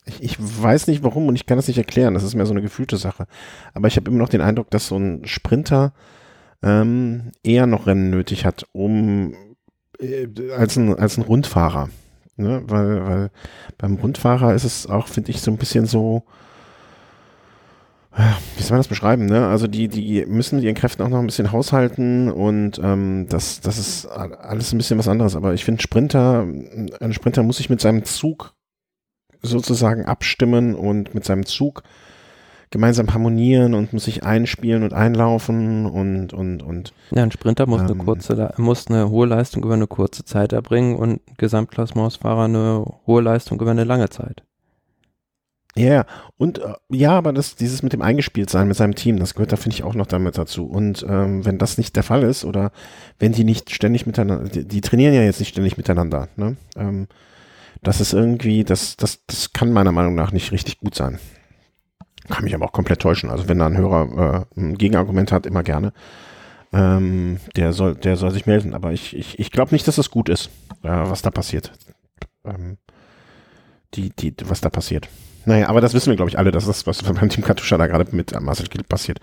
[0.04, 2.14] Ich, ich weiß nicht warum und ich kann das nicht erklären.
[2.14, 3.26] Das ist mehr so eine gefühlte Sache.
[3.72, 5.92] Aber ich habe immer noch den Eindruck, dass so ein Sprinter
[6.60, 9.34] ähm, eher noch Rennen nötig hat, um
[10.56, 11.88] als ein, als ein Rundfahrer.
[12.36, 12.62] Ne?
[12.66, 13.30] Weil, weil
[13.78, 16.24] beim Rundfahrer ist es auch, finde ich, so ein bisschen so.
[18.56, 19.46] Wie soll man das beschreiben, ne?
[19.48, 23.62] Also die, die müssen mit ihren Kräften auch noch ein bisschen haushalten und ähm, das,
[23.62, 25.34] das ist alles ein bisschen was anderes.
[25.34, 26.46] Aber ich finde Sprinter,
[27.00, 28.52] ein Sprinter muss sich mit seinem Zug
[29.40, 31.84] sozusagen abstimmen und mit seinem Zug
[32.72, 37.82] gemeinsam harmonieren und muss sich einspielen und einlaufen und und und Ja, ein Sprinter muss
[37.82, 37.98] eine Ähm.
[37.98, 42.84] kurze, Le- muss eine hohe Leistung über eine kurze Zeit erbringen und ein Gesamtklassementsfahrer eine
[43.06, 44.42] hohe Leistung über eine lange Zeit.
[45.74, 46.06] Ja, ja.
[46.36, 49.56] und äh, ja, aber das, dieses mit dem Eingespieltsein mit seinem Team, das gehört da,
[49.56, 50.66] finde ich, auch noch damit dazu.
[50.66, 52.72] Und ähm, wenn das nicht der Fall ist oder
[53.18, 56.56] wenn die nicht ständig miteinander, die, die trainieren ja jetzt nicht ständig miteinander, ne?
[56.76, 57.06] Ähm,
[57.82, 61.18] das ist irgendwie, das, das, das kann meiner Meinung nach nicht richtig gut sein.
[62.32, 63.30] Kann mich aber auch komplett täuschen.
[63.30, 65.92] Also wenn da ein Hörer äh, ein Gegenargument hat, immer gerne.
[66.72, 68.72] Ähm, der soll, der soll sich melden.
[68.74, 70.46] Aber ich, ich, ich glaube nicht, dass es gut ist,
[70.82, 71.72] äh, was da passiert.
[72.46, 72.78] Ähm,
[73.94, 75.08] die, die, was da passiert.
[75.44, 77.86] Naja, aber das wissen wir, glaube ich, alle, dass das, was beim Team Katusha da
[77.86, 79.18] gerade mit Marcel Gill passiert,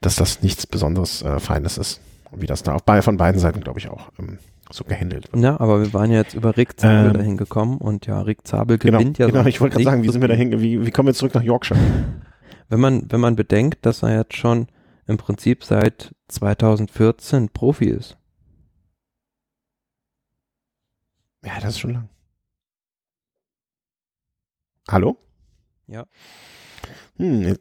[0.00, 2.00] dass das nichts besonderes äh, Feines ist.
[2.30, 4.38] Und wie das da bei, von beiden Seiten, glaube ich, auch ähm,
[4.70, 5.42] so gehandelt wird.
[5.42, 7.12] Ja, aber wir waren ja jetzt über Rick Zabel Ähm.
[7.14, 9.26] dahin gekommen und ja, Rick Zabel Genau, gewinnt ja.
[9.26, 10.50] genau so ich wollte gerade sagen, wie sind wir da viel.
[10.50, 11.78] hin, wie, wie kommen wir zurück nach Yorkshire?
[12.68, 14.68] Wenn man, wenn man bedenkt, dass er jetzt schon
[15.06, 18.16] im Prinzip seit 2014 Profi ist.
[21.44, 22.08] Ja, das ist schon lang.
[24.88, 25.16] Hallo?
[25.86, 26.06] Ja.
[27.16, 27.56] Hm,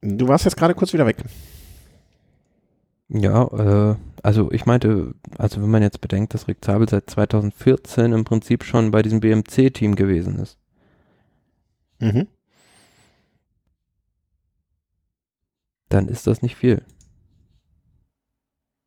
[0.00, 1.16] du warst jetzt gerade kurz wieder weg.
[3.08, 8.12] Ja, äh, also ich meinte, also wenn man jetzt bedenkt, dass Rick Zabel seit 2014
[8.12, 10.58] im Prinzip schon bei diesem BMC-Team gewesen ist.
[12.00, 12.28] Mhm.
[15.94, 16.82] Dann ist das nicht viel.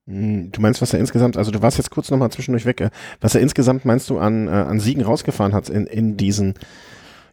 [0.07, 2.89] Hm, Du meinst, was er insgesamt, also du warst jetzt kurz nochmal zwischendurch weg, äh,
[3.21, 6.55] was er insgesamt meinst du an, äh, an Siegen rausgefahren hat in, in diesen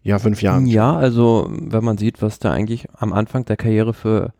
[0.02, 0.66] ja, fünf Jahren?
[0.66, 4.32] Ja, also wenn man sieht, was da eigentlich am Anfang der Karriere für,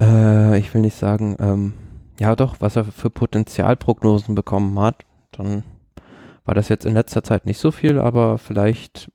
[0.00, 1.74] äh, ich will nicht sagen, ähm,
[2.18, 5.64] ja doch, was er für Potenzialprognosen bekommen hat, dann
[6.44, 9.10] war das jetzt in letzter Zeit nicht so viel, aber vielleicht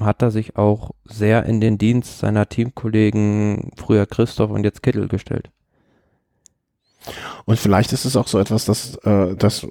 [0.00, 5.08] hat er sich auch sehr in den Dienst seiner Teamkollegen, früher Christoph und jetzt Kittel
[5.08, 5.50] gestellt.
[7.44, 9.66] Und vielleicht ist es auch so etwas, dass äh, das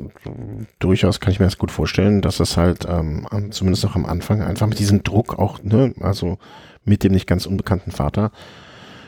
[0.79, 4.41] durchaus kann ich mir das gut vorstellen, dass es halt ähm, zumindest auch am Anfang
[4.41, 6.38] einfach mit diesem Druck auch, ne, also
[6.84, 8.31] mit dem nicht ganz unbekannten Vater,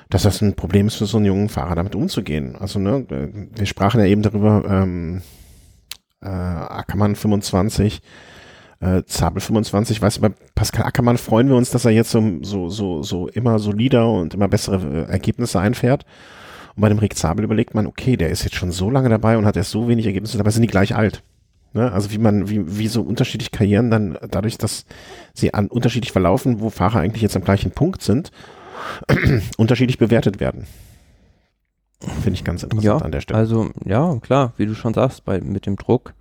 [0.09, 2.55] dass das ein Problem ist für so einen jungen Fahrer, damit umzugehen.
[2.55, 3.05] Also ne,
[3.53, 5.21] wir sprachen ja eben darüber, ähm,
[6.21, 8.01] äh, Ackermann 25,
[8.83, 12.21] äh, Zabel 25, weißt du, bei Pascal Ackermann freuen wir uns, dass er jetzt so,
[12.41, 16.05] so, so, so immer solider und immer bessere äh, Ergebnisse einfährt.
[16.75, 19.37] Und bei dem Rick Zabel überlegt man, okay, der ist jetzt schon so lange dabei
[19.37, 21.23] und hat erst so wenig Ergebnisse, dabei sind die gleich alt.
[21.73, 21.91] Ne?
[21.91, 24.85] Also wie man, wie, wie so unterschiedliche Karrieren dann dadurch, dass
[25.33, 28.31] sie an unterschiedlich verlaufen, wo Fahrer eigentlich jetzt am gleichen Punkt sind,
[29.57, 30.67] unterschiedlich bewertet werden.
[31.99, 33.39] Finde ich ganz interessant ja, an der Stelle.
[33.39, 36.13] Also, ja, klar, wie du schon sagst, bei, mit dem Druck.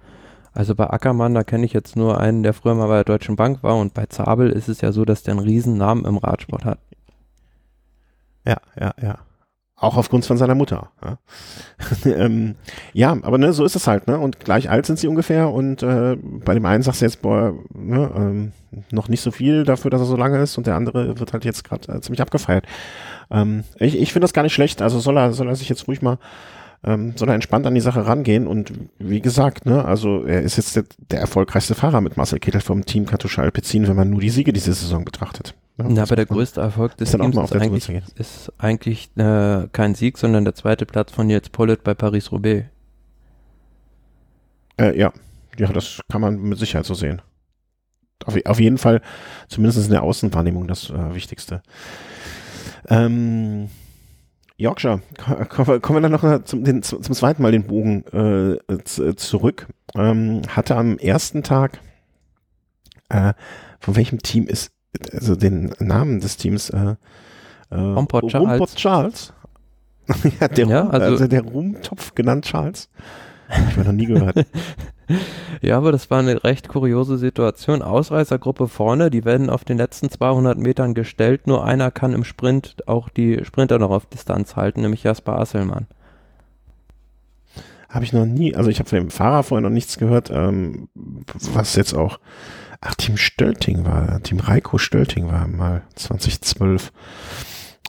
[0.55, 3.37] Also bei Ackermann, da kenne ich jetzt nur einen, der früher mal bei der Deutschen
[3.37, 6.19] Bank war und bei Zabel ist es ja so, dass der einen riesen Namen im
[6.19, 6.79] Radsport hat.
[8.47, 9.19] Ja, ja, ja.
[9.77, 10.91] Auch aufgrund von seiner Mutter.
[11.05, 11.19] Ja,
[12.05, 12.55] ähm,
[12.93, 14.19] ja aber ne, so ist es halt, ne?
[14.19, 17.55] Und gleich alt sind sie ungefähr und äh, bei dem einen sagst du jetzt, boah,
[17.75, 18.53] ne, ähm,
[18.93, 21.45] noch nicht so viel dafür, dass er so lange ist und der andere wird halt
[21.45, 22.65] jetzt gerade äh, ziemlich abgefeiert.
[23.31, 25.89] Ähm, ich ich finde das gar nicht schlecht, also soll er, soll er sich jetzt
[25.89, 26.19] ruhig mal
[26.85, 30.57] ähm, soll er entspannt an die Sache rangehen und wie gesagt, ne, also er ist
[30.57, 34.21] jetzt der, der erfolgreichste Fahrer mit Marcel Kittel vom Team Katusha Alpecin, wenn man nur
[34.21, 35.55] die Siege diese Saison betrachtet.
[35.79, 40.19] Ja, ja aber der größte Erfolg des Teams ist eigentlich, ist eigentlich äh, kein Sieg,
[40.19, 42.67] sondern der zweite Platz von Nils Pollitt bei Paris-Roubaix.
[44.79, 45.13] Äh, ja,
[45.59, 47.23] ja, das kann man mit Sicherheit so sehen.
[48.25, 49.03] Auf, auf jeden Fall,
[49.49, 51.63] zumindest in der Außenwahrnehmung, das äh, Wichtigste.
[52.89, 53.69] Ähm,
[54.63, 55.01] Yorkshire,
[55.49, 59.67] kommen wir dann noch zum, den, zum, zweiten Mal den Bogen äh, zurück.
[59.95, 61.81] Ähm, hatte am ersten Tag,
[63.09, 63.35] äh,
[63.81, 64.73] von welchem Team ist,
[65.13, 66.97] also den Namen des Teams, äh,
[67.71, 68.51] äh, Rumpot Charles.
[68.51, 69.33] Rumpot Charles.
[70.41, 72.89] ja, der, ja, also, also der Ruhmtopf genannt Charles.
[73.69, 74.47] Ich mir noch nie gehört.
[75.63, 77.83] ja, aber das war eine recht kuriose Situation.
[77.83, 81.47] Ausreißergruppe vorne, die werden auf den letzten 200 Metern gestellt.
[81.47, 85.87] Nur einer kann im Sprint auch die Sprinter noch auf Distanz halten, nämlich Jasper Asselmann.
[87.89, 90.89] Habe ich noch nie, also ich habe von dem Fahrer vorher noch nichts gehört, ähm,
[90.95, 92.21] was jetzt auch,
[92.81, 96.91] ach, Team Stölting war, Team Reiko Stölting war mal 2012.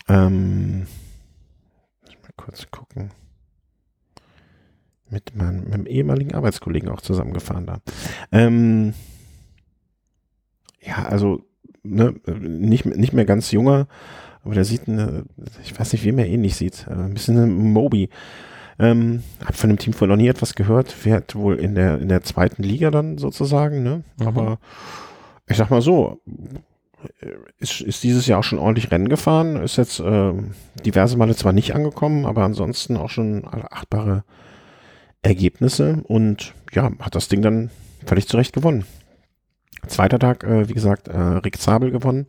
[0.09, 0.87] Ähm,
[2.21, 3.11] mal kurz gucken
[5.13, 7.79] mit meinem, meinem ehemaligen Arbeitskollegen auch zusammengefahren da.
[8.31, 8.93] Ähm,
[10.81, 11.45] ja, also
[11.83, 13.87] ne, nicht, nicht mehr ganz junger,
[14.43, 15.23] aber der sieht, eine,
[15.63, 18.09] ich weiß nicht, wem er ähnlich sieht, äh, ein bisschen ein Moby.
[18.79, 22.09] Ähm, hab von dem Team von noch nie etwas gehört, fährt wohl in der, in
[22.09, 24.03] der zweiten Liga dann sozusagen, ne?
[24.19, 24.27] Mhm.
[24.27, 24.59] Aber
[25.47, 26.19] ich sag mal so,
[27.59, 30.33] ist, ist dieses Jahr auch schon ordentlich Rennen gefahren, ist jetzt äh,
[30.85, 34.23] diverse Male zwar nicht angekommen, aber ansonsten auch schon achtbare
[35.23, 37.71] Ergebnisse und ja, hat das Ding dann
[38.05, 38.85] völlig zurecht gewonnen.
[39.87, 42.27] Zweiter Tag, äh, wie gesagt, äh, Rick Zabel gewonnen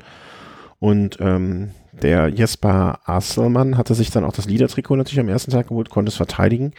[0.79, 5.69] und ähm, der Jesper Asselmann hatte sich dann auch das Liedertrikot natürlich am ersten Tag
[5.69, 6.73] geholt, konnte es verteidigen,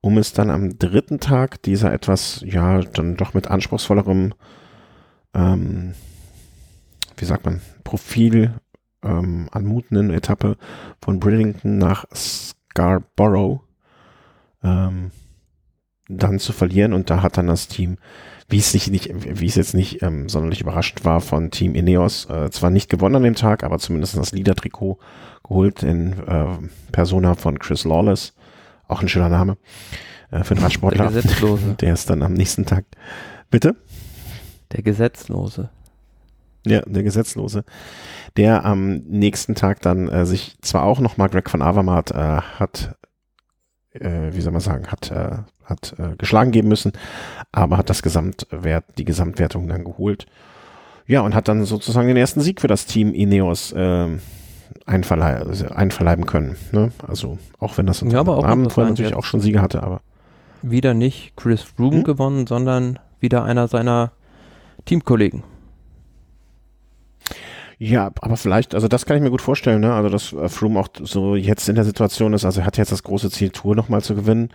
[0.00, 4.34] um es dann am dritten Tag dieser etwas, ja, dann doch mit anspruchsvollerem,
[5.34, 5.94] ähm,
[7.16, 8.54] wie sagt man, Profil
[9.02, 10.56] ähm, anmutenden Etappe
[11.02, 13.60] von Bridlington nach Scarborough
[14.62, 15.10] ähm,
[16.08, 17.96] dann zu verlieren und da hat dann das Team,
[18.48, 22.28] wie es sich nicht, wie es jetzt nicht ähm, sonderlich überrascht war von Team Ineos,
[22.28, 24.98] äh, zwar nicht gewonnen an dem Tag, aber zumindest das Leader-Trikot
[25.42, 26.46] geholt in äh,
[26.92, 28.34] Persona von Chris Lawless,
[28.86, 29.56] auch ein schöner Name
[30.30, 31.10] äh, für den Radsportler.
[31.10, 31.74] Der Gesetzlose.
[31.80, 32.84] Der ist dann am nächsten Tag,
[33.50, 33.76] bitte?
[34.72, 35.70] Der Gesetzlose.
[36.66, 37.64] Ja, der Gesetzlose.
[38.38, 42.96] Der am nächsten Tag dann äh, sich zwar auch nochmal Greg van Avermaet äh, hat
[44.00, 46.92] wie soll man sagen, hat, äh, hat äh, geschlagen geben müssen,
[47.52, 50.26] aber hat das Gesamtwert, die Gesamtwertung dann geholt.
[51.06, 54.08] Ja, und hat dann sozusagen den ersten Sieg für das Team Ineos äh,
[54.86, 56.56] einverleib einverleiben können.
[56.72, 56.92] Ne?
[57.06, 60.00] Also auch wenn das ja, aber auch Abend vorher natürlich auch schon Siege hatte, aber
[60.62, 62.04] wieder nicht Chris Froome hm?
[62.04, 64.12] gewonnen, sondern wieder einer seiner
[64.86, 65.42] Teamkollegen.
[67.78, 69.94] Ja, aber vielleicht, also das kann ich mir gut vorstellen, ne?
[69.94, 72.92] Also dass äh, Froome auch so jetzt in der Situation ist, also er hat jetzt
[72.92, 74.50] das große Ziel, Tour nochmal zu gewinnen,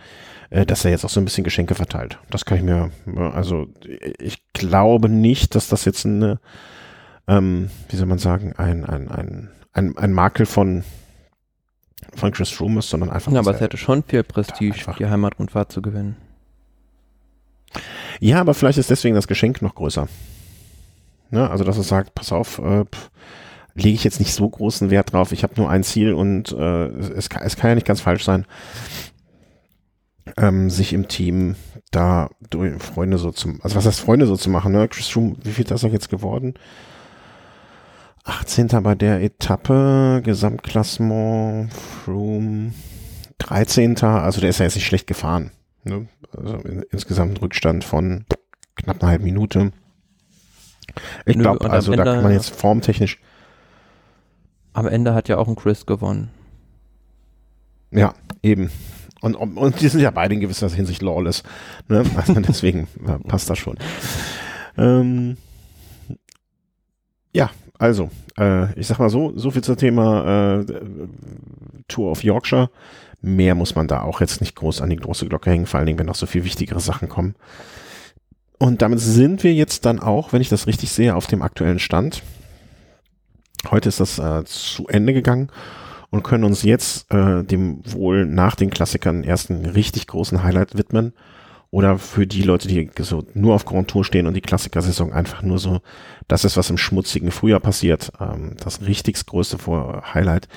[0.48, 2.18] äh, dass er jetzt auch so ein bisschen Geschenke verteilt.
[2.30, 2.90] Das kann ich mir,
[3.32, 3.68] also
[4.18, 6.40] ich glaube nicht, dass das jetzt eine,
[7.28, 10.84] ähm, wie soll man sagen, ein, ein, ein, ein, ein Makel von
[12.16, 13.30] von Chris Froome ist, sondern einfach.
[13.30, 16.16] Ja, aber es hätte schon viel Prestige, die Heimatrundfahrt zu gewinnen.
[18.18, 20.08] Ja, aber vielleicht ist deswegen das Geschenk noch größer.
[21.30, 21.50] Ne?
[21.50, 22.84] Also, dass er sagt, pass auf, äh,
[23.74, 25.32] lege ich jetzt nicht so großen Wert drauf.
[25.32, 28.24] Ich habe nur ein Ziel und äh, es, kann, es kann ja nicht ganz falsch
[28.24, 28.46] sein,
[30.36, 31.56] ähm, sich im Team
[31.90, 32.30] da
[32.78, 34.88] Freunde so zu, also was heißt Freunde so zu machen, ne?
[34.88, 36.54] Chris Froome, wie viel ist er jetzt geworden?
[38.24, 38.68] 18.
[38.82, 42.72] bei der Etappe, Gesamtklassement, Froome
[43.38, 44.02] 13.
[44.02, 45.50] Also der ist ja jetzt nicht schlecht gefahren.
[45.84, 46.06] Ne?
[46.36, 48.24] Also in, insgesamt Rückstand von
[48.76, 49.72] knapp einer halben Minute.
[51.26, 53.18] Ich glaube, also da kann man jetzt formtechnisch.
[54.72, 56.30] Am Ende hat ja auch ein Chris gewonnen.
[57.90, 58.70] Ja, eben.
[59.20, 61.42] Und, und die sind ja beide in gewisser Hinsicht lawless.
[61.88, 62.04] Ne?
[62.16, 63.76] Also deswegen äh, passt das schon.
[64.78, 65.36] Ähm,
[67.32, 70.64] ja, also, äh, ich sag mal so, so viel zum Thema äh,
[71.88, 72.70] Tour of Yorkshire.
[73.22, 75.86] Mehr muss man da auch jetzt nicht groß an die große Glocke hängen, vor allen
[75.86, 77.34] Dingen, wenn noch so viel wichtigere Sachen kommen.
[78.62, 81.78] Und damit sind wir jetzt dann auch, wenn ich das richtig sehe, auf dem aktuellen
[81.78, 82.22] Stand.
[83.70, 85.48] Heute ist das äh, zu Ende gegangen
[86.10, 91.14] und können uns jetzt äh, dem wohl nach den Klassikern ersten richtig großen Highlight widmen.
[91.70, 95.40] Oder für die Leute, die so nur auf Grand Tour stehen und die Klassikersaison einfach
[95.40, 95.80] nur so,
[96.28, 98.12] das ist, was im schmutzigen Frühjahr passiert.
[98.20, 100.48] Ähm, das richtigst größte Vor Highlight.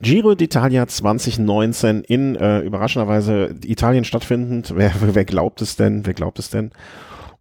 [0.00, 4.74] Giro d'Italia 2019 in äh, überraschenderweise Italien stattfindend.
[4.76, 6.06] Wer, wer glaubt es denn?
[6.06, 6.70] Wer glaubt es denn?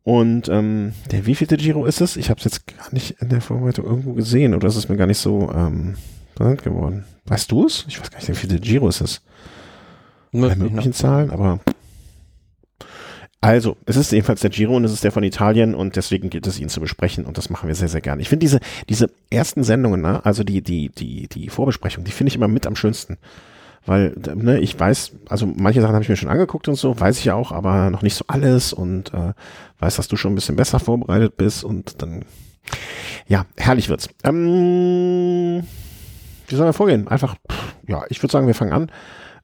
[0.03, 2.17] Und ähm, der wievielte Giro ist es?
[2.17, 4.97] Ich habe es jetzt gar nicht in der Vorbereitung irgendwo gesehen oder ist es mir
[4.97, 5.95] gar nicht so ähm,
[6.35, 7.05] präsent geworden.
[7.25, 7.85] Weißt du es?
[7.87, 9.21] Ich weiß gar nicht, wie viele Giro ist es.
[10.33, 11.59] Bei möglichen Zahlen, aber
[13.43, 16.47] also, es ist jedenfalls der Giro und es ist der von Italien und deswegen gilt
[16.47, 18.21] es, ihn zu besprechen und das machen wir sehr, sehr gerne.
[18.21, 22.29] Ich finde diese, diese ersten Sendungen, ne, also die, die, die, die Vorbesprechung, die finde
[22.29, 23.17] ich immer mit am schönsten.
[23.85, 27.19] Weil, ne, ich weiß, also manche Sachen habe ich mir schon angeguckt und so, weiß
[27.19, 29.33] ich ja auch, aber noch nicht so alles und äh,
[29.79, 32.23] weiß, dass du schon ein bisschen besser vorbereitet bist und dann,
[33.27, 34.09] ja, herrlich wird's.
[34.23, 35.63] Ähm,
[36.47, 37.07] wie sollen wir vorgehen?
[37.09, 37.35] Einfach,
[37.87, 38.91] ja, ich würde sagen, wir fangen an.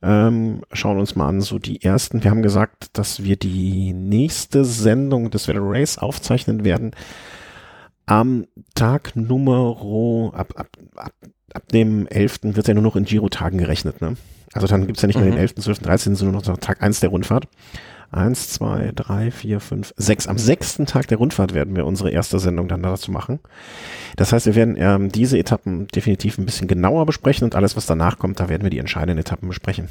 [0.02, 2.24] Ähm, schauen uns mal an, so die ersten.
[2.24, 6.92] Wir haben gesagt, dass wir die nächste Sendung des Weather Race aufzeichnen werden
[8.10, 9.78] am Tag Nummer
[10.34, 11.14] ab, ab, ab,
[11.56, 12.40] ab dem 11.
[12.44, 14.02] wird ja nur noch in Giro-Tagen gerechnet.
[14.02, 14.16] Ne?
[14.54, 15.32] Also dann gibt's ja nicht mehr mhm.
[15.32, 17.48] den 11., 12., 13., sondern nur noch Tag 1 der Rundfahrt.
[18.12, 20.28] Eins, zwei, drei, vier, fünf, sechs.
[20.28, 23.40] Am sechsten Tag der Rundfahrt werden wir unsere erste Sendung dann dazu machen.
[24.16, 27.86] Das heißt, wir werden ähm, diese Etappen definitiv ein bisschen genauer besprechen und alles, was
[27.86, 29.90] danach kommt, da werden wir die entscheidenden Etappen besprechen.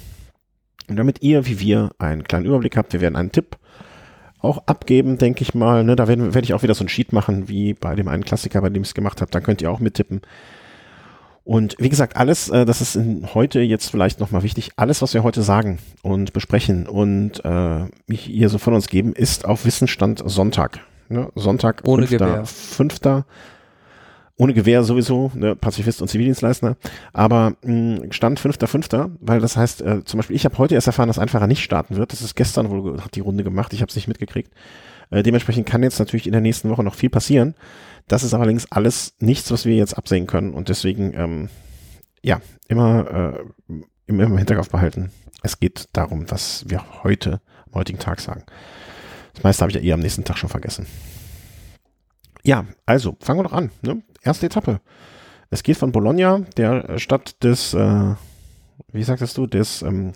[0.88, 3.57] Und damit ihr, wie wir, einen kleinen Überblick habt, wir werden einen Tipp
[4.40, 5.85] auch abgeben, denke ich mal.
[5.85, 8.25] Ne, da werde werd ich auch wieder so ein Sheet machen, wie bei dem einen
[8.25, 9.31] Klassiker, bei dem ich es gemacht habe.
[9.31, 10.23] Da könnt ihr auch mittippen.
[11.49, 15.15] Und wie gesagt, alles, äh, das ist in, heute jetzt vielleicht nochmal wichtig, alles, was
[15.15, 20.23] wir heute sagen und besprechen und äh, hier so von uns geben, ist auf Wissensstand
[20.27, 20.81] Sonntag.
[21.09, 21.33] Ne?
[21.37, 22.11] Sonntag, ohne 5.
[22.11, 22.45] Gewehr.
[22.45, 23.01] 5.
[24.37, 25.57] Ohne Gewehr sowieso, ne?
[25.57, 26.77] Pazifist und Zivildienstleister.
[27.15, 31.09] Aber mh, Stand 5.5., weil das heißt, äh, zum Beispiel, ich habe heute erst erfahren,
[31.09, 32.13] dass Einfacher nicht starten wird.
[32.13, 34.53] Das ist gestern wohl hat die Runde gemacht, ich habe es nicht mitgekriegt.
[35.11, 37.55] Äh, dementsprechend kann jetzt natürlich in der nächsten Woche noch viel passieren.
[38.09, 41.49] Das ist allerdings alles nichts, was wir jetzt absehen können und deswegen, ähm,
[42.23, 43.37] ja, immer,
[43.68, 43.73] äh,
[44.07, 45.11] immer im Hinterkopf behalten.
[45.42, 48.44] Es geht darum, was wir heute, am heutigen Tag sagen.
[49.35, 50.87] Das meiste habe ich ja eh am nächsten Tag schon vergessen.
[52.42, 53.71] Ja, also fangen wir doch an.
[53.83, 54.03] Ne?
[54.23, 54.81] Erste Etappe.
[55.51, 58.14] Es geht von Bologna, der Stadt des, äh,
[58.92, 60.12] wie sagtest du, des, ähm,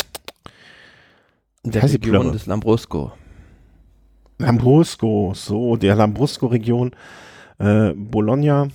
[1.63, 3.13] der Region des Lambrusco.
[4.39, 6.97] Lambrusco, so, der Lambrusco-Region
[7.59, 8.69] äh, Bologna,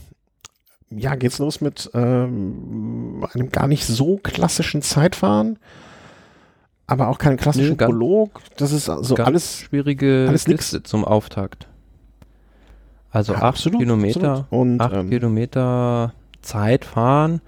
[0.90, 5.60] ja, geht's los mit ähm, einem gar nicht so klassischen Zeitfahren,
[6.86, 8.40] aber auch keinen klassischen nee, Prolog.
[8.56, 11.68] Das ist also alles schwierige alles Liste zum Auftakt.
[13.12, 14.52] Also ja, acht absolut, Kilometer, absolut.
[14.52, 17.42] Und, acht ähm, Kilometer Zeitfahren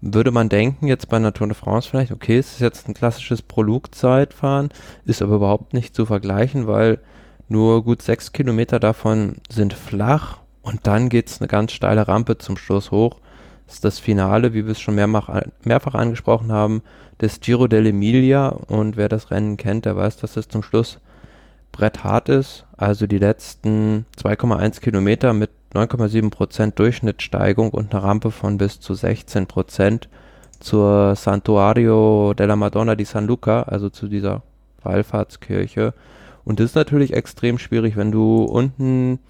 [0.00, 2.94] würde man denken, jetzt bei einer Tour de France vielleicht, okay, es ist jetzt ein
[2.94, 4.68] klassisches Prolog-Zeitfahren,
[5.04, 7.00] ist aber überhaupt nicht zu vergleichen, weil
[7.48, 12.38] nur gut sechs Kilometer davon sind flach und dann geht es eine ganz steile Rampe
[12.38, 13.20] zum Schluss hoch.
[13.66, 16.82] Das ist das Finale, wie wir es schon mehrfach, mehrfach angesprochen haben,
[17.20, 18.48] des Giro dell'Emilia.
[18.48, 20.98] Und wer das Rennen kennt, der weiß, dass es zum Schluss
[21.70, 22.64] bretthart ist.
[22.76, 30.08] Also die letzten 2,1 Kilometer mit 9,7% Durchschnittssteigung und eine Rampe von bis zu 16%
[30.58, 34.42] zur Santuario della Madonna di San Luca, also zu dieser
[34.82, 35.94] Wallfahrtskirche.
[36.44, 39.20] Und das ist natürlich extrem schwierig, wenn du unten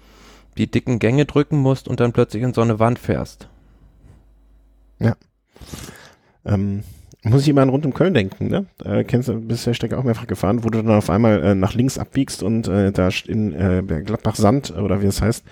[0.57, 3.47] die dicken Gänge drücken musst und dann plötzlich in so eine Wand fährst.
[4.99, 5.15] Ja.
[6.45, 6.83] Ähm,
[7.23, 8.65] muss ich immer an rund um Köln denken, ne?
[8.83, 11.55] Äh, kennst du, bist der Strecke auch mehrfach gefahren, wo du dann auf einmal äh,
[11.55, 15.43] nach links abbiegst und äh, da in äh, Gladbach Sand oder wie es heißt,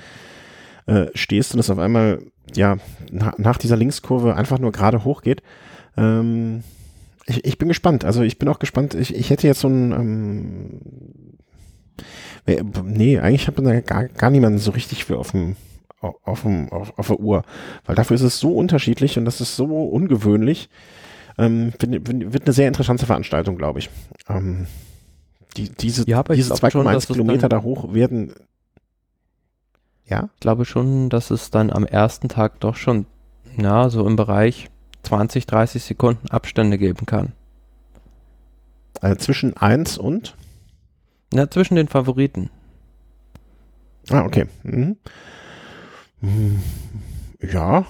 [0.88, 2.22] äh, stehst und es auf einmal,
[2.54, 2.78] ja,
[3.12, 5.42] na, nach dieser Linkskurve einfach nur gerade hochgeht.
[5.98, 6.64] Ähm,
[7.26, 8.06] ich, ich bin gespannt.
[8.06, 8.94] Also ich bin auch gespannt.
[8.94, 10.80] Ich, ich hätte jetzt so ein ähm,
[12.84, 15.56] Nee, eigentlich habe ich da gar, gar niemanden so richtig für auf dem
[16.24, 17.44] auf, dem, auf, auf der Uhr.
[17.86, 20.70] Weil dafür ist es so unterschiedlich und das ist so ungewöhnlich.
[21.38, 23.90] Ähm, wird, wird eine sehr interessante Veranstaltung, glaube ich.
[24.30, 24.68] Ähm,
[25.58, 28.34] die, diese ja, diese 2,1 Kilometer da hoch werden.
[30.06, 30.30] Ja?
[30.36, 33.06] Ich glaube schon, dass es dann am ersten Tag doch schon,
[33.56, 34.70] na, so im Bereich
[35.04, 37.34] 20, 30 Sekunden Abstände geben kann.
[39.02, 40.36] Äh, zwischen 1 und?
[41.36, 42.50] Na, zwischen den Favoriten.
[44.10, 44.46] Ah, okay.
[44.64, 44.96] Hm,
[47.42, 47.86] ja,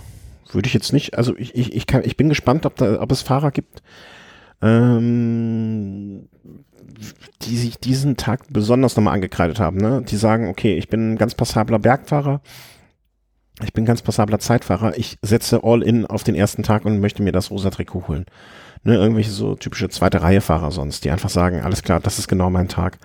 [0.52, 1.16] würde ich jetzt nicht.
[1.16, 3.84] Also ich, ich, ich, kann, ich bin gespannt, ob, da, ob es Fahrer gibt,
[4.64, 6.28] ähm,
[7.44, 9.78] die sich diesen Tag besonders nochmal angekreidet haben.
[9.78, 10.02] Ne?
[10.02, 12.42] Die sagen, okay, ich bin ein ganz passabler Bergfahrer,
[13.64, 17.22] ich bin ganz passabler Zeitfahrer, ich setze all in auf den ersten Tag und möchte
[17.22, 18.26] mir das rosa Trikot holen.
[18.84, 22.28] Ne, irgendwelche so typische zweite Reihe Fahrer sonst, die einfach sagen, alles klar, das ist
[22.28, 22.98] genau mein Tag.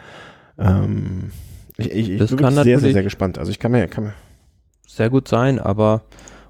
[0.61, 1.31] Ähm,
[1.77, 3.39] ich, ich, ich bin sehr, sehr, sehr gespannt.
[3.39, 4.15] Also ich kann mir, kann mir
[4.87, 6.03] sehr gut sein, aber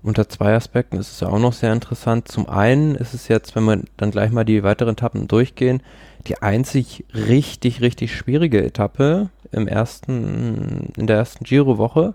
[0.02, 2.26] unter zwei Aspekten ist es ja auch noch sehr interessant.
[2.28, 5.82] Zum einen ist es jetzt, wenn wir dann gleich mal die weiteren Etappen durchgehen,
[6.26, 12.14] die einzig richtig, richtig schwierige Etappe im ersten, in der ersten Giro-Woche.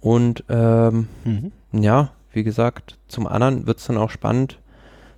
[0.00, 1.52] Und ähm, mhm.
[1.72, 4.58] ja, wie gesagt, zum anderen wird es dann auch spannend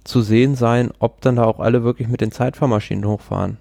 [0.05, 3.59] zu sehen sein, ob dann da auch alle wirklich mit den Zeitfahrmaschinen hochfahren.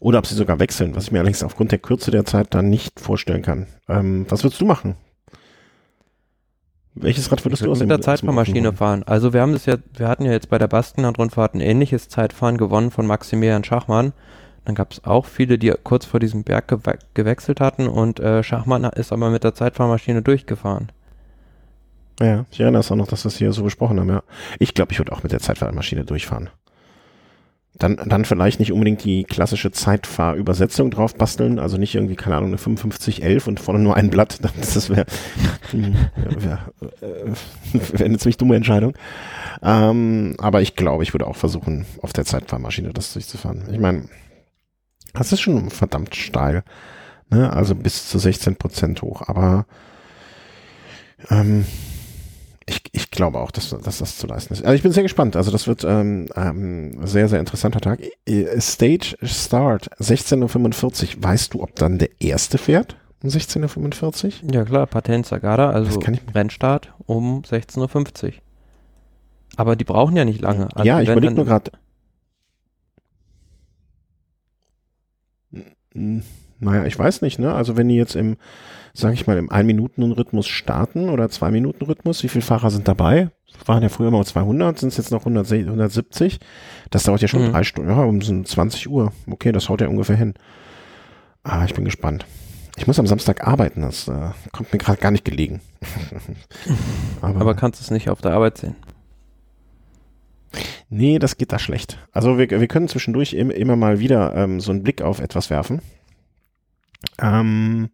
[0.00, 2.70] Oder ob sie sogar wechseln, was ich mir allerdings aufgrund der Kürze der Zeit dann
[2.70, 3.66] nicht vorstellen kann.
[3.88, 4.96] Ähm, was würdest du machen?
[6.94, 9.02] Welches Rad würdest ich du aus mit der Zeitfahrmaschine fahren?
[9.04, 12.58] Also wir haben das ja, wir hatten ja jetzt bei der Baskenland-Rundfahrt ein ähnliches Zeitfahren
[12.58, 14.12] gewonnen von Maximilian Schachmann.
[14.64, 18.42] Dann gab es auch viele, die kurz vor diesem Berg gewe gewechselt hatten und äh,
[18.42, 20.92] Schachmann ist aber mit der Zeitfahrmaschine durchgefahren.
[22.20, 24.22] Ja, ich erinnere es auch noch, dass wir das hier so besprochen haben, ja.
[24.58, 26.50] Ich glaube, ich würde auch mit der Zeitfahrmaschine durchfahren.
[27.78, 32.50] Dann, dann vielleicht nicht unbedingt die klassische Zeitfahrübersetzung drauf basteln, also nicht irgendwie, keine Ahnung,
[32.50, 34.38] eine 5511 und vorne nur ein Blatt.
[34.60, 35.06] Das wäre
[35.72, 36.58] wär,
[37.00, 37.34] wär,
[37.72, 38.94] wär eine ziemlich dumme Entscheidung.
[39.62, 43.64] Ähm, aber ich glaube, ich würde auch versuchen, auf der Zeitfahrmaschine das durchzufahren.
[43.72, 44.04] Ich meine,
[45.14, 46.64] das ist schon verdammt steil.
[47.30, 47.52] Ne?
[47.52, 49.22] Also bis zu 16 Prozent hoch.
[49.26, 49.66] Aber
[51.30, 51.64] ähm,
[52.72, 54.64] ich, ich glaube auch, dass, dass das zu leisten ist.
[54.64, 55.36] Also ich bin sehr gespannt.
[55.36, 58.00] Also das wird ähm, ähm, sehr, sehr interessanter Tag.
[58.58, 61.22] Stage Start 16.45 Uhr.
[61.22, 62.96] Weißt du, ob dann der erste fährt?
[63.22, 64.54] Um 16.45 Uhr?
[64.54, 66.00] Ja klar, Patent Sagada, also
[66.34, 68.32] Rennstart um 16.50 Uhr.
[69.56, 70.68] Aber die brauchen ja nicht lange.
[70.74, 71.70] Also ja, ich überlege nur gerade.
[75.94, 77.52] Naja, ich weiß nicht, ne?
[77.52, 78.38] Also wenn die jetzt im
[78.94, 82.22] sage ich mal, im Ein-Minuten-Rhythmus starten oder Zwei-Minuten-Rhythmus?
[82.22, 83.30] Wie viele Fahrer sind dabei?
[83.66, 86.40] Waren ja früher mal 200, sind es jetzt noch 100, 170?
[86.90, 87.52] Das dauert ja schon mhm.
[87.52, 89.12] drei Stunden, ja, um so 20 Uhr.
[89.30, 90.34] Okay, das haut ja ungefähr hin.
[91.42, 92.26] Ah, ich bin gespannt.
[92.76, 95.60] Ich muss am Samstag arbeiten, das äh, kommt mir gerade gar nicht gelegen.
[97.20, 98.76] Aber, Aber kannst du es nicht auf der Arbeit sehen?
[100.88, 101.98] Nee, das geht da schlecht.
[102.12, 105.48] Also wir, wir können zwischendurch im, immer mal wieder ähm, so einen Blick auf etwas
[105.50, 105.80] werfen.
[107.18, 107.90] Ähm,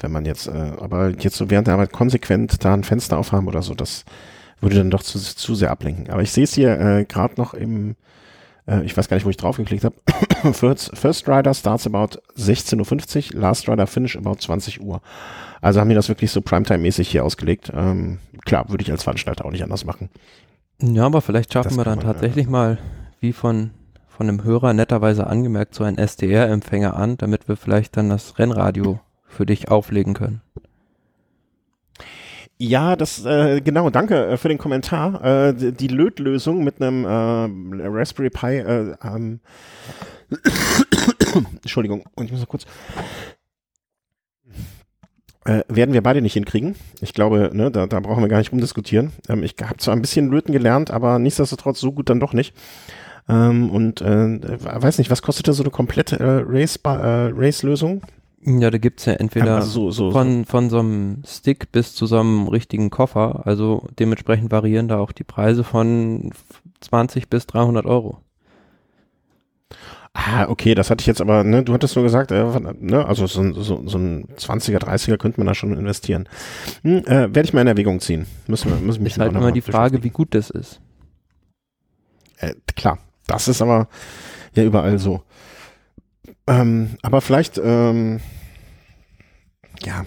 [0.00, 3.48] wenn man jetzt, äh, aber jetzt so während der Arbeit konsequent da ein Fenster aufhaben
[3.48, 4.04] oder so, das
[4.60, 6.10] würde dann doch zu, zu sehr ablenken.
[6.10, 7.96] Aber ich sehe es hier äh, gerade noch im,
[8.66, 9.96] äh, ich weiß gar nicht, wo ich draufgeklickt habe.
[10.52, 15.00] First, First Rider starts about 16.50 Uhr, Last Rider finish about 20 Uhr.
[15.60, 17.72] Also haben die das wirklich so Primetime-mäßig hier ausgelegt.
[17.74, 20.10] Ähm, klar, würde ich als Veranstalter auch nicht anders machen.
[20.80, 22.50] Ja, aber vielleicht schaffen das wir dann man, tatsächlich ja.
[22.50, 22.78] mal,
[23.20, 23.70] wie von,
[24.08, 29.00] von einem Hörer netterweise angemerkt, so einen SDR-Empfänger an, damit wir vielleicht dann das Rennradio
[29.36, 30.40] für dich auflegen können.
[32.58, 35.22] Ja, das äh, genau, danke äh, für den Kommentar.
[35.22, 39.40] Äh, die, Lötlösung mit einem äh, Raspberry Pi äh, ähm,
[41.62, 42.64] Entschuldigung, ich muss mal kurz
[45.44, 46.76] äh, werden wir beide nicht hinkriegen.
[47.02, 49.12] Ich glaube, ne, da, da brauchen wir gar nicht rumdiskutieren.
[49.28, 52.54] Ähm, ich habe zwar ein bisschen Löten gelernt, aber nichtsdestotrotz so gut dann doch nicht.
[53.28, 58.02] Ähm, und äh, weiß nicht, was kostete so eine komplette äh, Race-Lösung?
[58.46, 62.06] Ja, da gibt's ja entweder also so, so, von, von so einem Stick bis zu
[62.06, 63.44] so einem richtigen Koffer.
[63.44, 66.30] Also dementsprechend variieren da auch die Preise von
[66.80, 68.18] 20 bis 300 Euro.
[70.14, 72.44] Ah, okay, das hatte ich jetzt aber, ne, du hattest nur gesagt, äh,
[72.78, 76.28] ne, also so, so, so ein 20er, 30er könnte man da schon investieren.
[76.82, 78.26] Hm, äh, Werde ich mal in Erwägung ziehen.
[78.46, 80.80] Müssen wir, müssen mich ist halt immer die Frage, wie gut das ist.
[82.38, 83.88] Äh, klar, das ist aber
[84.54, 85.22] ja überall so.
[86.46, 88.20] Ähm, aber vielleicht, ähm,
[89.84, 90.04] ja.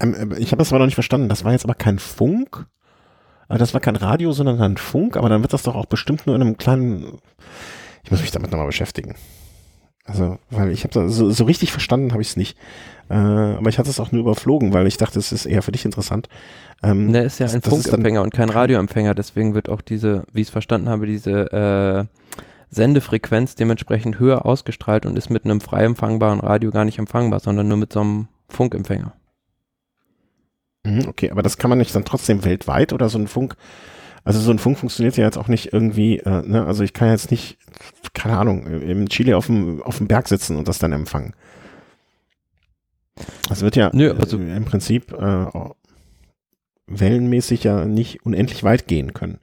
[0.00, 1.28] Ähm, äh, ich habe das aber noch nicht verstanden.
[1.28, 2.66] Das war jetzt aber kein Funk.
[3.48, 5.16] Das war kein Radio, sondern ein Funk.
[5.16, 7.18] Aber dann wird das doch auch bestimmt nur in einem kleinen.
[8.02, 9.14] Ich muss mich damit nochmal beschäftigen.
[10.04, 12.58] Also, weil ich habe so, so richtig verstanden habe ich es nicht.
[13.08, 15.70] Äh, aber ich hatte es auch nur überflogen, weil ich dachte, es ist eher für
[15.70, 16.28] dich interessant.
[16.82, 20.48] Ähm, ne, ist ja ein Funkempfänger und kein Radioempfänger, deswegen wird auch diese, wie ich
[20.48, 22.04] es verstanden habe, diese äh,
[22.72, 27.68] Sendefrequenz dementsprechend höher ausgestrahlt und ist mit einem frei empfangbaren Radio gar nicht empfangbar, sondern
[27.68, 29.12] nur mit so einem Funkempfänger.
[30.84, 33.56] Mhm, okay, aber das kann man nicht dann trotzdem weltweit oder so ein Funk,
[34.24, 36.64] Also so ein Funk funktioniert ja jetzt auch nicht irgendwie, äh, ne?
[36.64, 37.58] also ich kann jetzt nicht,
[38.14, 41.34] keine Ahnung, im Chile auf dem, auf dem Berg sitzen und das dann empfangen.
[43.50, 45.46] Das wird ja Nö, also äh, im Prinzip äh,
[46.86, 49.40] wellenmäßig ja nicht unendlich weit gehen können.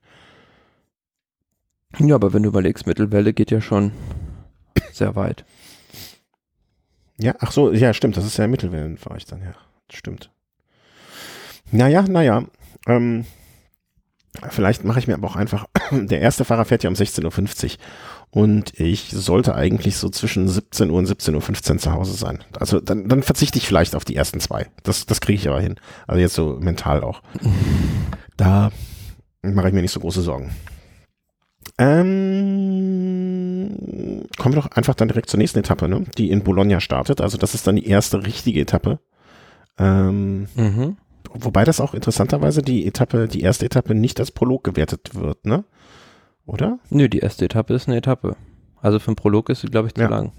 [1.97, 3.91] Ja, aber wenn du überlegst, Mittelwelle geht ja schon
[4.91, 5.43] sehr weit.
[7.17, 9.53] Ja, ach so, ja, stimmt, das ist ja Mittelwellenbereich dann, ja,
[9.91, 10.29] stimmt.
[11.71, 12.45] Naja, naja,
[12.87, 13.25] ähm,
[14.49, 17.77] vielleicht mache ich mir aber auch einfach, der erste Fahrer fährt ja um 16.50 Uhr
[18.31, 22.43] und ich sollte eigentlich so zwischen 17 Uhr und 17.15 Uhr zu Hause sein.
[22.57, 24.67] Also dann, dann verzichte ich vielleicht auf die ersten zwei.
[24.83, 25.75] Das, das kriege ich aber hin.
[26.07, 27.21] Also jetzt so mental auch.
[28.37, 28.71] Da
[29.41, 30.55] mache ich mir nicht so große Sorgen.
[32.89, 36.03] Ähm, kommen wir doch einfach dann direkt zur nächsten Etappe, ne?
[36.17, 37.21] die in Bologna startet.
[37.21, 38.99] Also das ist dann die erste richtige Etappe.
[39.77, 40.97] Ähm, Mhm.
[41.33, 45.63] wobei das auch interessanterweise die Etappe, die erste Etappe nicht als Prolog gewertet wird, ne?
[46.45, 46.79] Oder?
[46.89, 48.35] Nö, die erste Etappe ist eine Etappe.
[48.81, 50.09] Also für einen Prolog ist sie, glaube ich, zu Ja.
[50.09, 50.31] lang.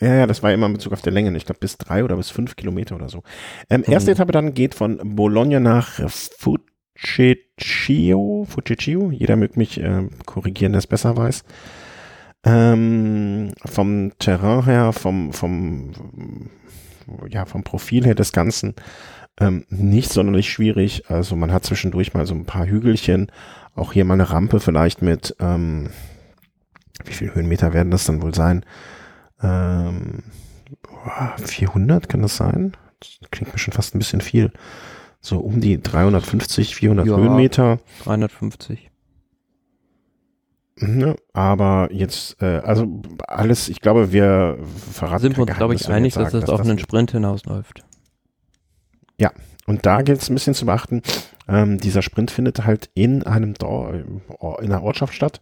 [0.00, 1.34] Ja, ja, das war immer in Bezug auf der Länge.
[1.36, 3.22] Ich glaube bis drei oder bis fünf Kilometer oder so.
[3.70, 4.14] Ähm, erste Mhm.
[4.14, 5.98] Etappe dann geht von Bologna nach
[6.96, 8.46] Fucecchio.
[8.48, 9.10] Fucecchio.
[9.10, 11.44] Jeder mögt mich äh, korrigieren, der es besser weiß.
[12.44, 15.92] Ähm, vom Terrain her, vom, vom,
[17.28, 18.74] ja, vom Profil her des Ganzen
[19.40, 21.10] ähm, nicht sonderlich schwierig.
[21.10, 23.30] Also man hat zwischendurch mal so ein paar Hügelchen.
[23.74, 25.90] Auch hier mal eine Rampe vielleicht mit, ähm,
[27.04, 28.64] wie viel Höhenmeter werden das dann wohl sein?
[29.42, 30.22] Ähm,
[30.82, 32.76] boah, 400 kann das sein?
[33.00, 34.52] Das klingt mir schon fast ein bisschen viel.
[35.24, 37.16] So um die 350, 400 Ja.
[37.16, 37.78] Höhenmeter.
[38.04, 38.90] 350.
[40.76, 41.16] Ne?
[41.32, 44.58] Aber jetzt, äh, also alles, ich glaube, wir
[44.92, 47.12] verraten Sind wir uns, glaube ich, einig, jetzt dass sagen, es auf einen das Sprint
[47.12, 47.84] hinausläuft.
[49.66, 51.02] Und da gilt es ein bisschen zu beachten,
[51.48, 55.40] ähm, dieser Sprint findet halt in einem Dor in einer Ortschaft statt.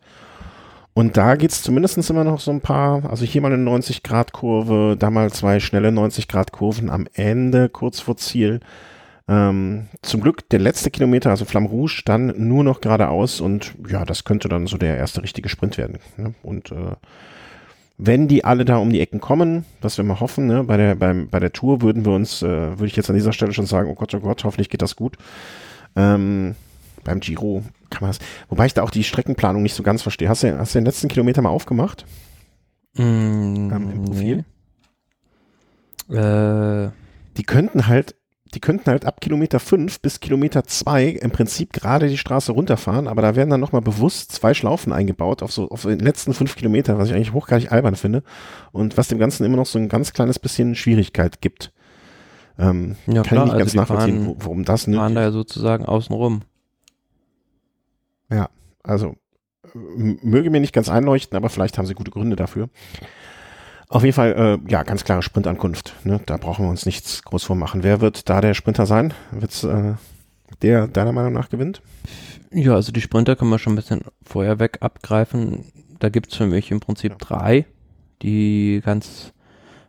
[0.95, 4.97] Und da geht es zumindest immer noch so ein paar, also hier mal eine 90-Grad-Kurve,
[4.99, 8.61] da mal zwei schnelle 90-Grad-Kurven am Ende, kurz vor Ziel.
[9.29, 14.05] Ähm, zum Glück der letzte Kilometer, also Flamme Rouge, dann nur noch geradeaus und ja,
[14.05, 15.99] das könnte dann so der erste richtige Sprint werden.
[16.17, 16.35] Ne?
[16.43, 16.97] Und äh,
[17.99, 20.97] wenn die alle da um die Ecken kommen, was wir mal hoffen, ne, bei der,
[20.97, 23.67] beim, bei der Tour würden wir uns, äh, würde ich jetzt an dieser Stelle schon
[23.67, 25.17] sagen, oh Gott, oh Gott, hoffentlich geht das gut.
[25.95, 26.57] Ähm,
[27.05, 28.19] beim Giro kann man das,
[28.49, 30.29] wobei ich da auch die Streckenplanung nicht so ganz verstehe.
[30.29, 32.07] Hast du, hast du den letzten Kilometer mal aufgemacht?
[32.95, 34.45] Mm, Ähm, im Profil?
[36.09, 36.17] nee.
[36.17, 36.91] Äh,
[37.37, 38.15] Die könnten halt,
[38.55, 43.09] die könnten halt ab Kilometer 5 bis Kilometer 2 im Prinzip gerade die Straße runterfahren,
[43.09, 46.55] aber da werden dann nochmal bewusst zwei Schlaufen eingebaut auf so, auf den letzten fünf
[46.57, 48.23] Kilometer, was ich eigentlich hochgradig albern finde
[48.73, 51.73] und was dem Ganzen immer noch so ein ganz kleines bisschen Schwierigkeit gibt.
[52.59, 55.15] Ähm, ja kann klar, ich nicht also ganz nachvollziehen, fahren, wo- warum das fahren nötig
[55.15, 56.43] da ja sozusagen außen rum.
[58.85, 59.15] Also
[59.75, 62.69] möge mir nicht ganz einleuchten, aber vielleicht haben sie gute Gründe dafür.
[63.93, 64.33] Auf jeden Fall,
[64.67, 65.95] äh, ja, ganz klare Sprintankunft.
[66.05, 66.19] Ne?
[66.25, 67.83] Da brauchen wir uns nichts groß vormachen.
[67.83, 69.13] Wer wird da der Sprinter sein?
[69.33, 69.93] Wird's äh,
[70.63, 71.83] der deiner Meinung nach gewinnt?
[72.51, 75.67] Ja, also die Sprinter können wir schon ein bisschen vorher weg abgreifen.
[75.99, 77.19] Da gibt's für mich im Prinzip Ja.
[77.19, 77.67] drei,
[78.23, 79.35] die ganz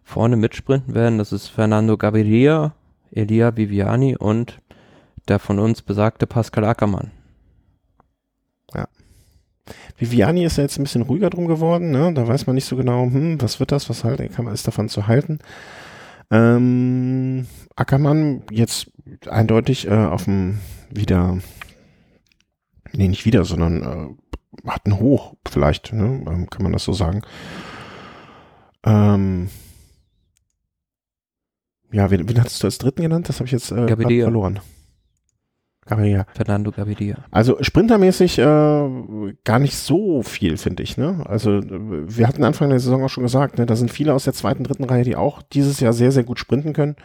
[0.03, 1.17] vorne mitsprinten werden.
[1.17, 2.73] Das ist Fernando Gaviria,
[3.11, 4.59] Elia Viviani und
[5.29, 7.11] der von uns besagte Pascal Ackermann.
[9.97, 11.91] Viviani ist ja jetzt ein bisschen ruhiger drum geworden.
[11.91, 12.13] Ne?
[12.13, 14.67] Da weiß man nicht so genau, hm, was wird das, was halt, kann man ist
[14.67, 15.39] davon zu halten.
[16.31, 18.91] Ähm, Ackermann jetzt
[19.29, 20.59] eindeutig äh, auf dem
[20.89, 21.37] wieder,
[22.91, 26.23] nee, nicht wieder, sondern äh, hat ein Hoch vielleicht, ne?
[26.27, 27.21] ähm, kann man das so sagen.
[28.85, 29.49] Ähm,
[31.91, 33.29] ja, wen, wen hattest du als dritten genannt?
[33.29, 34.59] Das habe ich jetzt äh, verloren.
[35.85, 36.25] Gaviria.
[36.33, 37.17] Fernando Gaviria.
[37.31, 38.43] Also sprintermäßig äh,
[39.43, 40.97] gar nicht so viel, finde ich.
[40.97, 41.23] Ne?
[41.27, 44.23] Also äh, wir hatten Anfang der Saison auch schon gesagt, ne, da sind viele aus
[44.23, 46.95] der zweiten, dritten Reihe, die auch dieses Jahr sehr, sehr gut sprinten können.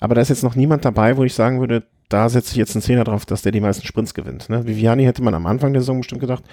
[0.00, 2.74] Aber da ist jetzt noch niemand dabei, wo ich sagen würde, da setze ich jetzt
[2.74, 4.48] einen Zehner drauf, dass der die meisten Sprints gewinnt.
[4.48, 4.66] Ne?
[4.66, 6.44] Viviani hätte man am Anfang der Saison bestimmt gedacht.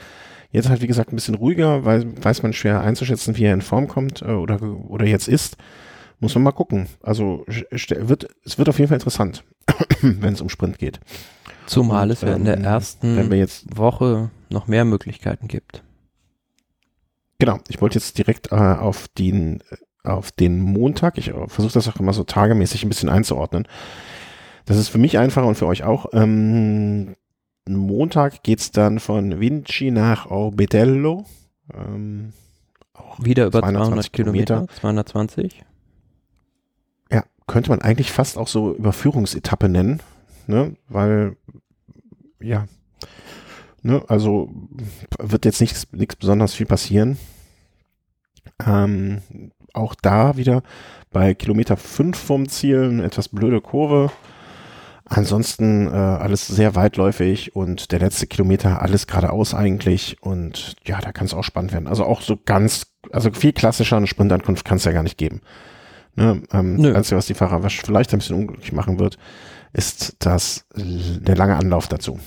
[0.51, 3.61] Jetzt halt, wie gesagt, ein bisschen ruhiger, weil weiß man schwer einzuschätzen, wie er in
[3.61, 5.57] Form kommt äh, oder, oder jetzt ist.
[6.19, 6.87] Muss man mal gucken.
[7.01, 9.43] Also wird, es wird auf jeden Fall interessant,
[10.01, 10.99] wenn es um Sprint geht.
[11.65, 15.83] Zumal es ja in der ähm, ersten Wenn wir jetzt Woche noch mehr Möglichkeiten gibt.
[17.39, 19.63] Genau, ich wollte jetzt direkt äh, auf den
[20.03, 23.67] auf den Montag, ich äh, versuche das auch immer so tagemäßig ein bisschen einzuordnen.
[24.65, 26.07] Das ist für mich einfacher und für euch auch.
[26.13, 27.15] Ähm,
[27.67, 31.25] Montag geht's dann von Vinci nach Orbetello.
[31.73, 32.33] Ähm,
[33.19, 34.73] Wieder über 220 200 Kilometer, Kilometer.
[34.79, 35.65] 220.
[37.11, 40.01] ja, könnte man eigentlich fast auch so Überführungsetappe nennen,
[40.47, 40.75] ne?
[40.87, 41.37] Weil,
[42.41, 42.65] ja,
[43.83, 44.49] Ne, also
[45.19, 47.17] wird jetzt nichts nichts besonders viel passieren.
[48.65, 49.21] Ähm,
[49.73, 50.63] auch da wieder
[51.11, 54.09] bei Kilometer 5 vom Ziel eine etwas blöde Kurve.
[55.05, 61.11] Ansonsten äh, alles sehr weitläufig und der letzte Kilometer alles geradeaus eigentlich und ja, da
[61.11, 61.87] kann es auch spannend werden.
[61.87, 65.41] Also auch so ganz, also viel klassischer eine Sprintankunft kann es ja gar nicht geben.
[66.15, 69.17] Ne, ähm, das Einzige, was die Fahrer vielleicht ein bisschen unglücklich machen wird,
[69.73, 72.19] ist das der lange Anlauf dazu.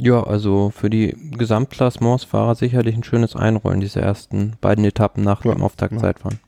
[0.00, 5.52] Ja, also für die Gesamtklassementsfahrer sicherlich ein schönes Einrollen, diese ersten beiden Etappen nach ja,
[5.52, 6.38] dem Auftaktzeitfahren.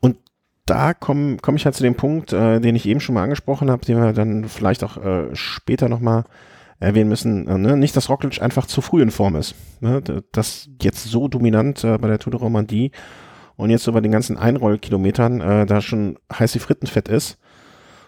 [0.00, 0.16] Und
[0.66, 3.70] da komme komm ich halt zu dem Punkt, äh, den ich eben schon mal angesprochen
[3.70, 6.24] habe, den wir dann vielleicht auch äh, später nochmal
[6.78, 7.48] erwähnen müssen.
[7.48, 7.76] Äh, ne?
[7.76, 9.54] Nicht, dass Roglic einfach zu früh in Form ist.
[9.80, 10.02] Ne?
[10.32, 12.92] Das jetzt so dominant äh, bei der Tour de Romandie
[13.58, 17.38] und jetzt so bei den ganzen Einrollkilometern äh, da schon heiß wie Frittenfett ist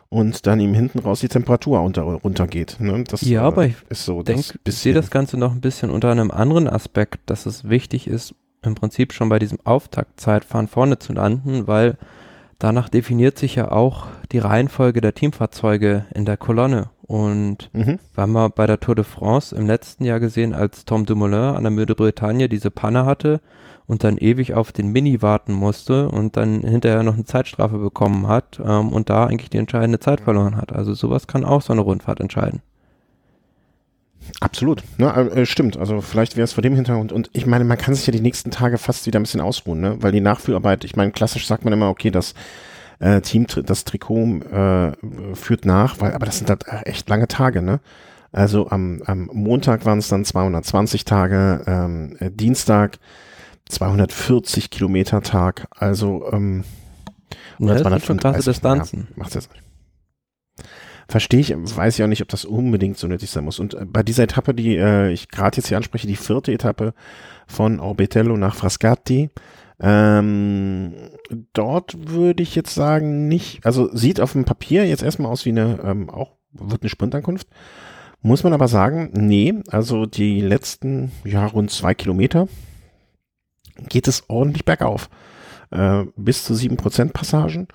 [0.09, 2.77] und dann ihm hinten raus die Temperatur unter, runtergeht.
[2.79, 3.05] Ne?
[3.05, 5.91] Das ja, äh, aber ich ist so denk, ich sehe das Ganze noch ein bisschen
[5.91, 10.99] unter einem anderen Aspekt, dass es wichtig ist, im Prinzip schon bei diesem Auftaktzeitfahren vorne
[10.99, 11.99] zu landen, weil
[12.59, 16.91] danach definiert sich ja auch die Reihenfolge der Teamfahrzeuge in der Kolonne.
[17.11, 17.99] Und mhm.
[18.15, 21.57] wir haben wir bei der Tour de France im letzten Jahr gesehen, als Tom Dumoulin
[21.57, 23.41] an der Müde Bretagne diese Panne hatte
[23.89, 28.29] und dann ewig auf den Mini warten musste und dann hinterher noch eine Zeitstrafe bekommen
[28.29, 30.73] hat ähm, und da eigentlich die entscheidende Zeit verloren hat.
[30.73, 32.63] Also sowas kann auch so eine Rundfahrt entscheiden.
[34.39, 35.79] Absolut, ne, äh, stimmt.
[35.79, 37.11] Also vielleicht wäre es vor dem Hintergrund.
[37.11, 39.81] Und ich meine, man kann sich ja die nächsten Tage fast wieder ein bisschen ausruhen,
[39.81, 39.97] ne?
[39.99, 42.35] weil die Nachführarbeit, ich meine, klassisch sagt man immer, okay, das
[43.01, 44.93] äh, Team, das Trikot äh,
[45.35, 47.81] führt nach, weil, aber das sind halt echt lange Tage, ne?
[48.33, 52.99] Also am, am Montag waren es dann 220 Tage, ähm, äh, Dienstag
[53.69, 56.65] 240 Kilometer Tag, also ähm,
[57.59, 59.09] ja, das sind schon krasse Distanzen.
[59.11, 59.65] Ja, macht jetzt nicht.
[61.09, 63.59] Verstehe ich, weiß ich auch nicht, ob das unbedingt so nötig sein muss.
[63.59, 66.95] Und äh, bei dieser Etappe, die äh, ich gerade jetzt hier anspreche, die vierte Etappe
[67.49, 69.31] von Orbetello nach Frascati,
[69.81, 70.95] ähm,
[71.53, 75.51] dort würde ich jetzt sagen, nicht, also sieht auf dem Papier jetzt erstmal aus wie
[75.51, 77.49] eine, ähm, auch wird eine Sprintankunft.
[78.23, 82.49] Muss man aber sagen, nee, also die letzten, ja, rund zwei Kilometer,
[83.89, 85.09] geht es ordentlich bergauf.
[85.71, 87.69] Äh, bis zu 7% Passagen.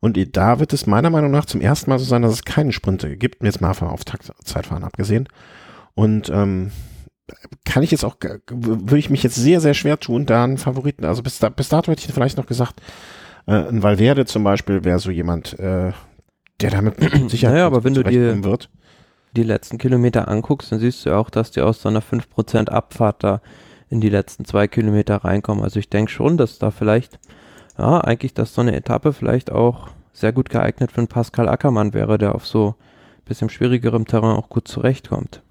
[0.00, 2.72] Und da wird es meiner Meinung nach zum ersten Mal so sein, dass es keine
[2.72, 5.28] Sprinte gibt, jetzt mal vom Auftaktzeitfahren abgesehen.
[5.94, 6.70] Und ähm,
[7.64, 8.16] kann ich jetzt auch,
[8.50, 11.68] würde ich mich jetzt sehr, sehr schwer tun, da einen Favoriten, also bis, da, bis
[11.68, 12.80] dato hätte ich vielleicht noch gesagt,
[13.46, 15.92] äh, ein Valverde zum Beispiel wäre so jemand, äh,
[16.60, 16.96] der damit
[17.30, 18.70] sicher naja, aber wenn du dir wird.
[19.36, 23.24] die letzten Kilometer anguckst, dann siehst du auch, dass die aus so einer 5% Abfahrt
[23.24, 23.40] da
[23.90, 25.64] in die letzten zwei Kilometer reinkommen.
[25.64, 27.18] Also ich denke schon, dass da vielleicht,
[27.78, 31.94] ja, eigentlich, dass so eine Etappe vielleicht auch sehr gut geeignet für einen Pascal Ackermann
[31.94, 32.74] wäre, der auf so
[33.24, 35.42] bisschen schwierigerem Terrain auch gut zurechtkommt.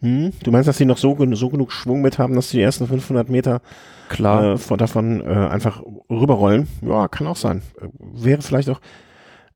[0.00, 2.62] Hm, du meinst, dass sie noch so, so genug Schwung mit haben, dass sie die
[2.62, 3.62] ersten 500 Meter
[4.08, 4.54] Klar.
[4.54, 6.68] Äh, davon äh, einfach rüberrollen?
[6.82, 7.62] Ja, kann auch sein.
[7.80, 8.80] Äh, wäre vielleicht auch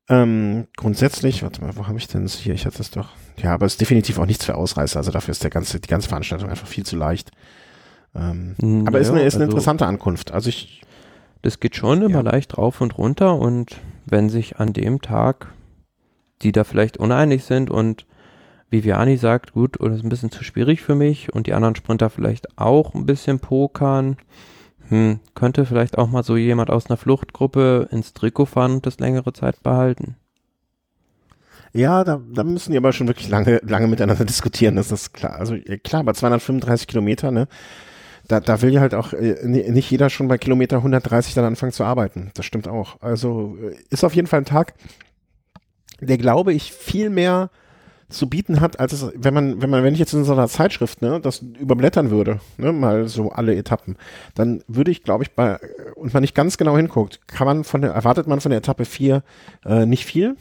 [0.09, 2.53] ähm, grundsätzlich, warte mal, wo habe ich denn das hier?
[2.53, 3.09] Ich hatte das doch.
[3.37, 4.97] Ja, aber es ist definitiv auch nichts für Ausreißer.
[4.97, 7.31] Also dafür ist der ganze, die ganze Veranstaltung einfach viel zu leicht.
[8.13, 10.31] Ähm, ja, aber ist eine, ist eine also, interessante Ankunft.
[10.31, 10.81] Also ich.
[11.43, 15.47] Das geht schon immer leicht rauf und runter und wenn sich an dem Tag
[16.41, 18.05] die da vielleicht uneinig sind und
[18.71, 22.09] Viviani sagt, gut, oder ist ein bisschen zu schwierig für mich und die anderen Sprinter
[22.09, 24.17] vielleicht auch ein bisschen pokern,
[24.87, 28.99] hm, könnte vielleicht auch mal so jemand aus einer Fluchtgruppe ins Trikot fahren und das
[28.99, 30.15] längere Zeit behalten.
[31.73, 35.35] Ja, da, da müssen die aber schon wirklich lange, lange miteinander diskutieren, das ist klar.
[35.35, 37.47] Also klar, bei 235 Kilometer, ne,
[38.27, 41.71] da, da will ja halt auch äh, nicht jeder schon bei Kilometer 130 dann anfangen
[41.73, 42.31] zu arbeiten.
[42.35, 43.01] Das stimmt auch.
[43.01, 44.73] Also äh, ist auf jeden Fall ein Tag,
[45.99, 47.49] der glaube ich viel mehr
[48.11, 50.47] zu bieten hat, als es, wenn man, wenn man, wenn ich jetzt in so einer
[50.47, 53.97] Zeitschrift, ne, das überblättern würde, ne, mal so alle Etappen,
[54.35, 55.59] dann würde ich, glaube ich, bei,
[55.95, 58.85] und man nicht ganz genau hinguckt, kann man von der, erwartet man von der Etappe
[58.85, 59.23] 4
[59.65, 60.35] äh, nicht viel,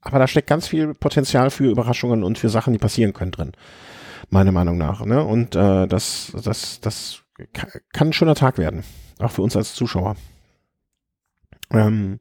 [0.00, 3.52] aber da steckt ganz viel Potenzial für Überraschungen und für Sachen, die passieren können drin,
[4.30, 7.22] meiner Meinung nach, ne, und äh, das, das, das
[7.92, 8.84] kann ein schöner Tag werden,
[9.18, 10.16] auch für uns als Zuschauer.
[11.70, 12.20] Ähm,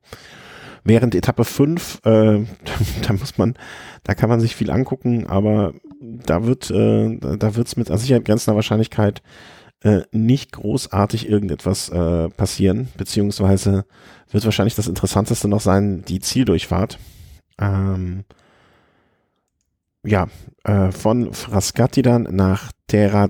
[0.87, 2.09] Während Etappe 5, äh,
[3.01, 3.55] da muss man,
[4.03, 7.97] da kann man sich viel angucken, aber da wird, äh, da wird es mit an
[7.97, 9.21] Sicherheit grenzender Wahrscheinlichkeit
[9.83, 13.83] äh, nicht großartig irgendetwas äh, passieren, beziehungsweise
[14.31, 16.99] wird wahrscheinlich das Interessanteste noch sein, die Zieldurchfahrt.
[17.59, 18.23] Ähm,
[20.05, 20.27] ja,
[20.63, 23.27] äh, von Frascati dann nach Terra,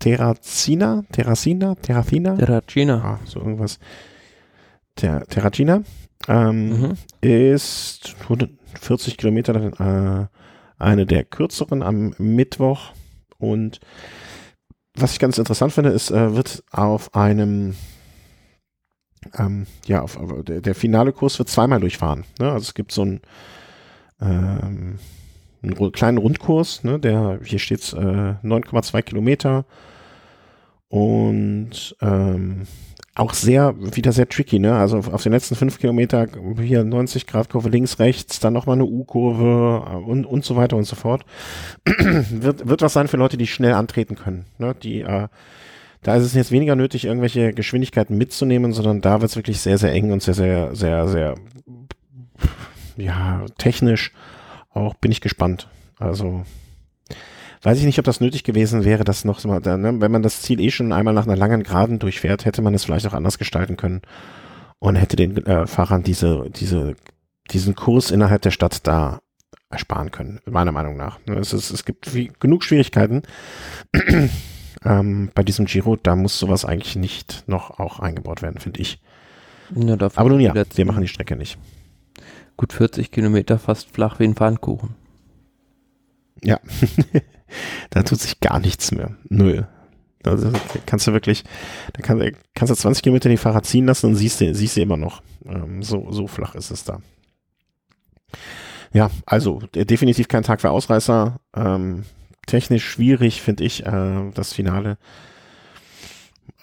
[0.00, 2.36] Terracina, Terracina, Terracina?
[2.36, 3.02] Terracina.
[3.02, 3.78] Ah, so irgendwas.
[5.02, 5.82] Der Terracina
[6.28, 6.92] ähm, mhm.
[7.20, 10.26] ist 140 Kilometer, äh,
[10.78, 12.92] eine der kürzeren am Mittwoch.
[13.38, 13.80] Und
[14.94, 17.74] was ich ganz interessant finde, ist, äh, wird auf einem
[19.38, 22.24] ähm, ja, auf, der, der, finale Kurs wird zweimal durchfahren.
[22.38, 22.50] Ne?
[22.50, 23.20] Also es gibt so einen,
[24.20, 24.98] ähm,
[25.62, 26.98] einen kleinen Rundkurs, ne?
[26.98, 29.66] der hier steht äh, 9,2 Kilometer
[30.88, 32.66] und ähm,
[33.20, 34.74] auch sehr, wieder sehr tricky, ne?
[34.74, 36.26] Also auf den letzten fünf Kilometer
[36.58, 40.76] hier 90 Grad Kurve links, rechts, dann nochmal eine U-Kurve äh, und, und so weiter
[40.76, 41.24] und so fort.
[41.84, 44.74] wird, wird was sein für Leute, die schnell antreten können, ne?
[44.82, 45.28] Die, äh,
[46.02, 49.76] da ist es jetzt weniger nötig, irgendwelche Geschwindigkeiten mitzunehmen, sondern da wird es wirklich sehr,
[49.76, 51.34] sehr eng und sehr, sehr, sehr, sehr,
[52.96, 54.12] ja, technisch.
[54.72, 55.68] Auch bin ich gespannt.
[55.98, 56.44] Also,
[57.62, 60.42] weiß ich nicht, ob das nötig gewesen wäre, das noch mal, ne, wenn man das
[60.42, 63.38] Ziel eh schon einmal nach einer langen Geraden durchfährt, hätte man es vielleicht auch anders
[63.38, 64.02] gestalten können
[64.78, 66.94] und hätte den äh, Fahrern diese, diese,
[67.50, 69.20] diesen Kurs innerhalb der Stadt da
[69.68, 71.18] ersparen können, meiner Meinung nach.
[71.26, 73.22] Ne, es, ist, es gibt wie, genug Schwierigkeiten
[74.84, 79.00] ähm, bei diesem Giro, da muss sowas eigentlich nicht noch auch eingebaut werden, finde ich.
[79.74, 81.58] Ja, Aber nun ja, wir machen die Strecke nicht.
[82.56, 84.96] Gut 40 Kilometer fast flach wie ein Pfannkuchen.
[86.42, 86.58] Ja,
[87.90, 89.16] da tut sich gar nichts mehr.
[89.28, 89.68] Null.
[90.22, 90.52] Also
[90.84, 91.44] kannst du wirklich,
[91.94, 94.82] da kann, kannst du 20 Kilometer die Fahrer ziehen lassen und siehst du, siehst du
[94.82, 95.22] immer noch.
[95.46, 97.00] Ähm, so, so flach ist es da.
[98.92, 101.40] Ja, also definitiv kein Tag für Ausreißer.
[101.56, 102.04] Ähm,
[102.46, 104.98] technisch schwierig, finde ich, äh, das Finale.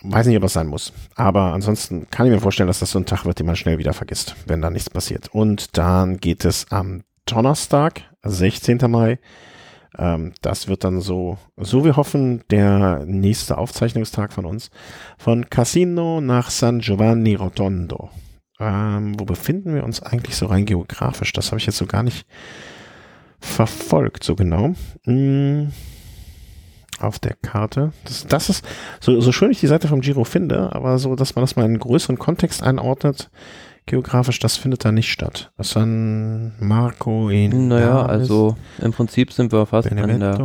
[0.01, 0.93] Weiß nicht, ob es sein muss.
[1.15, 3.79] Aber ansonsten kann ich mir vorstellen, dass das so ein Tag wird, den man schnell
[3.79, 5.29] wieder vergisst, wenn da nichts passiert.
[5.33, 8.79] Und dann geht es am Donnerstag, 16.
[8.89, 9.19] Mai.
[9.97, 14.69] Ähm, das wird dann so, so wir hoffen, der nächste Aufzeichnungstag von uns.
[15.17, 18.09] Von Cassino nach San Giovanni Rotondo.
[18.59, 21.31] Ähm, wo befinden wir uns eigentlich so rein geografisch?
[21.33, 22.25] Das habe ich jetzt so gar nicht
[23.39, 24.73] verfolgt, so genau.
[25.03, 25.71] Hm,
[26.99, 27.91] auf der Karte.
[28.05, 28.65] Das, das ist,
[28.99, 31.63] so, so schön ich die Seite vom Giro finde, aber so, dass man das mal
[31.63, 33.29] in einen größeren Kontext einordnet,
[33.87, 35.51] geografisch, das findet da nicht statt.
[35.57, 37.69] San Marco in.
[37.69, 40.39] Naja, also im Prinzip sind wir fast an der,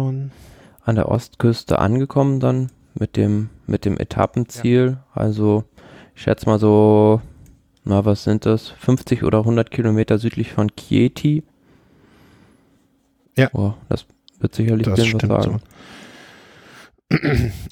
[0.84, 4.96] an der Ostküste angekommen dann mit dem, mit dem Etappenziel.
[4.96, 5.06] Ja.
[5.12, 5.64] Also
[6.14, 7.20] ich schätze mal so,
[7.84, 11.42] na was sind das, 50 oder 100 Kilometer südlich von Chieti.
[13.36, 13.48] Ja.
[13.52, 14.06] Oh, das
[14.38, 15.60] wird sicherlich das was sagen.
[17.10, 17.18] So.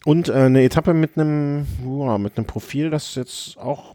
[0.04, 3.94] Und äh, eine Etappe mit einem, ja, mit einem Profil, das jetzt auch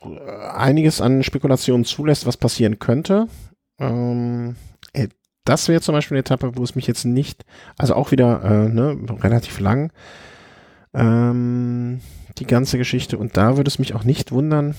[0.00, 3.28] einiges an Spekulationen zulässt, was passieren könnte.
[3.78, 4.56] Ähm,
[4.92, 5.08] äh,
[5.44, 7.44] das wäre zum Beispiel eine Etappe, wo es mich jetzt nicht,
[7.76, 9.92] also auch wieder äh, ne, relativ lang,
[10.94, 12.00] ähm,
[12.38, 13.18] die ganze Geschichte.
[13.18, 14.74] Und da würde es mich auch nicht wundern,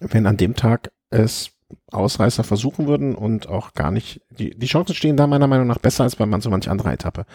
[0.00, 1.50] wenn an dem Tag es
[1.90, 5.78] Ausreißer versuchen würden und auch gar nicht, die, die Chancen stehen da meiner Meinung nach
[5.78, 7.26] besser als bei man so manch anderer Etappe.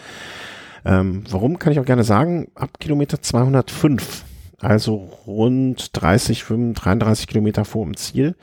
[0.84, 4.24] Ähm, warum kann ich auch gerne sagen, ab Kilometer 205,
[4.62, 8.36] also rund 30, 35, 33 Kilometer vor dem Ziel,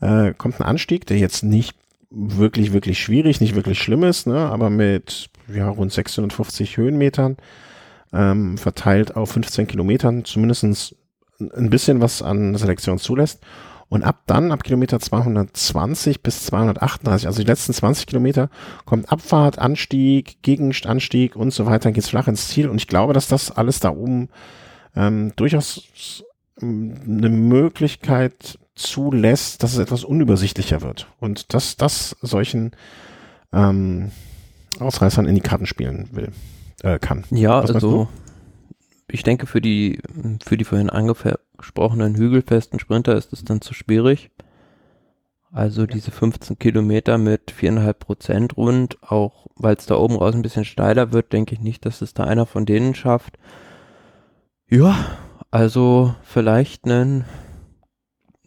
[0.00, 1.76] äh, kommt ein Anstieg, der jetzt nicht
[2.10, 7.36] wirklich, wirklich schwierig, nicht wirklich schlimm ist, ne, aber mit ja, rund 650 Höhenmetern
[8.12, 10.96] ähm, verteilt auf 15 Kilometern zumindestens
[11.38, 13.40] ein bisschen was an Selektion zulässt.
[13.88, 18.48] Und ab dann, ab Kilometer 220 bis 238, also die letzten 20 Kilometer,
[18.84, 22.68] kommt Abfahrt, Anstieg, Gegenanstieg und so weiter, geht's flach ins Ziel.
[22.68, 24.28] Und ich glaube, dass das alles da oben
[24.94, 26.24] ähm, durchaus
[26.60, 31.06] eine Möglichkeit zulässt, dass es etwas unübersichtlicher wird.
[31.18, 32.72] Und dass das solchen
[33.52, 34.10] ähm,
[34.78, 36.32] Ausreißern in die Karten spielen will,
[36.82, 37.24] äh, kann.
[37.30, 38.08] Ja, Was also
[39.08, 40.00] ich denke, für die,
[40.44, 44.30] für die vorhin angesprochenen hügelfesten Sprinter ist es dann zu schwierig.
[45.52, 50.42] Also diese 15 Kilometer mit viereinhalb Prozent rund, auch weil es da oben raus ein
[50.42, 53.36] bisschen steiler wird, denke ich nicht, dass es da einer von denen schafft.
[54.70, 55.18] Ja,
[55.50, 57.24] also vielleicht einen,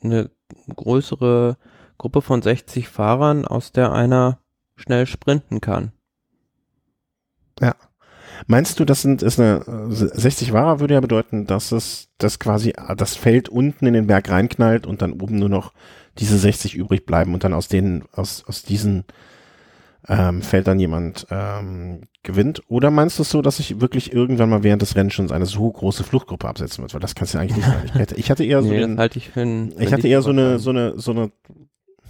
[0.01, 0.32] eine
[0.74, 1.57] größere
[1.97, 4.39] Gruppe von 60 Fahrern, aus der einer
[4.76, 5.91] schnell sprinten kann.
[7.59, 7.76] Ja.
[8.47, 12.74] Meinst du, das sind, ist eine 60 Wahrer würde ja bedeuten, dass es das quasi
[12.97, 15.74] das Feld unten in den Berg reinknallt und dann oben nur noch
[16.17, 19.03] diese 60 übrig bleiben und dann aus denen, aus, aus diesen
[20.07, 22.61] ähm, fällt dann jemand ähm, gewinnt?
[22.67, 25.71] Oder meinst du es so, dass sich wirklich irgendwann mal während des Rennens eine so
[25.71, 26.93] große Fluchtgruppe absetzen wird?
[26.93, 27.84] Weil das kannst du eigentlich nicht sein.
[27.86, 30.21] Ich, hätte, ich hatte eher so, nee, den, halte ich, für ein, ich hatte eher
[30.21, 31.32] so eine, so eine, so eine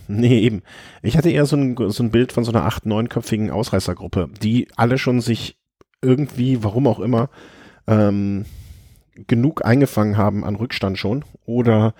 [0.08, 0.64] Nee, eben.
[1.02, 4.68] Ich hatte eher so ein, so ein Bild von so einer acht, neunköpfigen Ausreißergruppe, die
[4.76, 5.58] alle schon sich
[6.02, 7.30] irgendwie, warum auch immer,
[7.88, 8.46] ähm,
[9.28, 11.94] genug eingefangen haben an Rückstand schon oder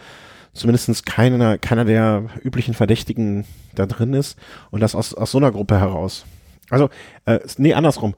[0.54, 3.46] zumindest keiner, keiner der üblichen Verdächtigen
[3.76, 4.38] da drin ist
[4.72, 6.26] und das aus, aus so einer Gruppe heraus.
[6.70, 6.90] Also,
[7.26, 8.16] äh, nee, andersrum.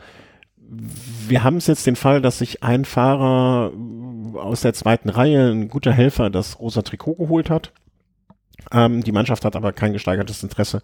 [1.27, 3.71] Wir haben es jetzt den Fall, dass sich ein Fahrer
[4.35, 7.71] aus der zweiten Reihe, ein guter Helfer, das rosa Trikot geholt hat.
[8.71, 10.81] Ähm, die Mannschaft hat aber kein gesteigertes Interesse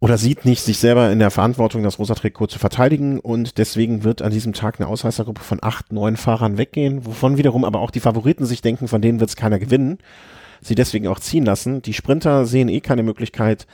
[0.00, 4.02] oder sieht nicht sich selber in der Verantwortung, das rosa Trikot zu verteidigen und deswegen
[4.02, 7.90] wird an diesem Tag eine Ausreißergruppe von acht, neun Fahrern weggehen, wovon wiederum aber auch
[7.90, 9.98] die Favoriten sich denken, von denen wird es keiner gewinnen,
[10.62, 11.82] sie deswegen auch ziehen lassen.
[11.82, 13.66] Die Sprinter sehen eh keine Möglichkeit,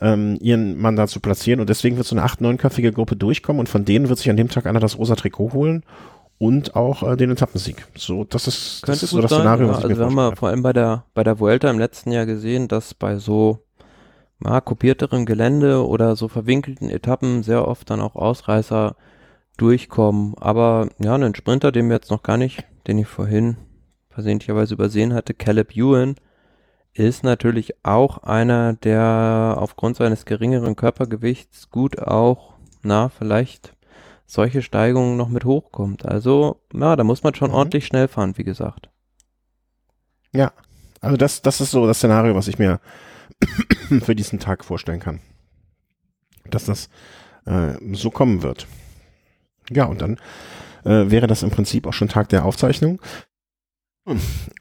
[0.00, 3.60] ähm, ihren Mann da zu platzieren und deswegen wird so eine acht, neunköpfige Gruppe durchkommen
[3.60, 5.84] und von denen wird sich an dem Tag einer das rosa Trikot holen
[6.38, 7.86] und auch äh, den Etappensieg.
[7.96, 10.14] So, das ist, das ist so das Szenario, ja, was ich also mir wir haben
[10.14, 13.58] wir vor allem bei der bei der Vuelta im letzten Jahr gesehen, dass bei so
[14.42, 18.96] ja, kopierterem Gelände oder so verwinkelten Etappen sehr oft dann auch Ausreißer
[19.58, 20.34] durchkommen.
[20.38, 23.56] Aber ja, einen Sprinter, den wir jetzt noch gar nicht, den ich vorhin
[24.08, 26.16] versehentlicherweise übersehen hatte, Caleb Ewan,
[26.94, 33.74] ist natürlich auch einer, der aufgrund seines geringeren Körpergewichts gut auch, na, vielleicht
[34.26, 36.06] solche Steigungen noch mit hochkommt.
[36.06, 37.56] Also, ja, da muss man schon mhm.
[37.56, 38.90] ordentlich schnell fahren, wie gesagt.
[40.32, 40.52] Ja,
[41.00, 42.80] also das, das ist so das Szenario, was ich mir
[44.02, 45.20] für diesen Tag vorstellen kann.
[46.44, 46.88] Dass das
[47.46, 48.66] äh, so kommen wird.
[49.70, 50.18] Ja, und dann
[50.84, 53.00] äh, wäre das im Prinzip auch schon Tag der Aufzeichnung.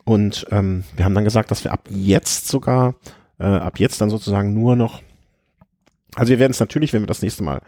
[0.03, 2.95] Und ähm, wir haben dann gesagt, dass wir ab jetzt sogar,
[3.39, 5.01] äh, ab jetzt dann sozusagen nur noch,
[6.15, 7.61] also wir werden es natürlich, wenn wir das nächste Mal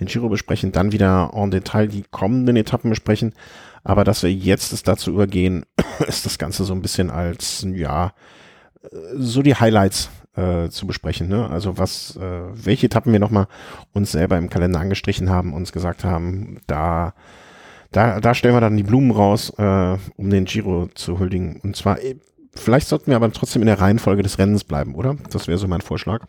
[0.00, 3.32] den Giro besprechen, dann wieder en Detail die kommenden Etappen besprechen.
[3.84, 5.64] Aber dass wir jetzt es dazu übergehen,
[6.06, 8.12] ist das Ganze so ein bisschen als, ja,
[9.14, 11.28] so die Highlights äh, zu besprechen.
[11.28, 11.48] Ne?
[11.48, 13.46] Also was, äh, welche Etappen wir nochmal
[13.92, 17.14] uns selber im Kalender angestrichen haben, uns gesagt haben, da,
[17.94, 21.60] da, da stellen wir dann die Blumen raus, äh, um den Giro zu huldigen.
[21.62, 22.16] Und zwar, äh,
[22.54, 25.16] vielleicht sollten wir aber trotzdem in der Reihenfolge des Rennens bleiben, oder?
[25.30, 26.26] Das wäre so mein Vorschlag.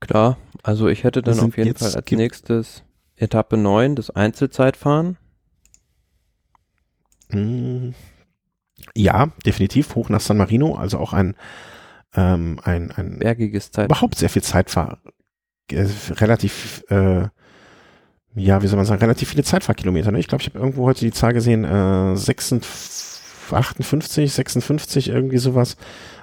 [0.00, 2.84] Klar, also ich hätte dann auf jeden Fall als nächstes
[3.16, 5.16] Etappe 9, das Einzelzeitfahren.
[7.30, 7.94] Hm.
[8.94, 11.34] Ja, definitiv hoch nach San Marino, also auch ein
[12.14, 13.86] ähm, ein, ein bergiges Zeit.
[13.86, 14.98] Überhaupt sehr viel Zeitfahr,
[15.70, 17.28] äh, relativ, äh,
[18.38, 20.12] ja, wie soll man sagen, relativ viele Zeitfahrkilometer.
[20.12, 20.18] Ne?
[20.18, 25.76] Ich glaube, ich habe irgendwo heute die Zahl gesehen, äh, 56, 58, 56, irgendwie sowas.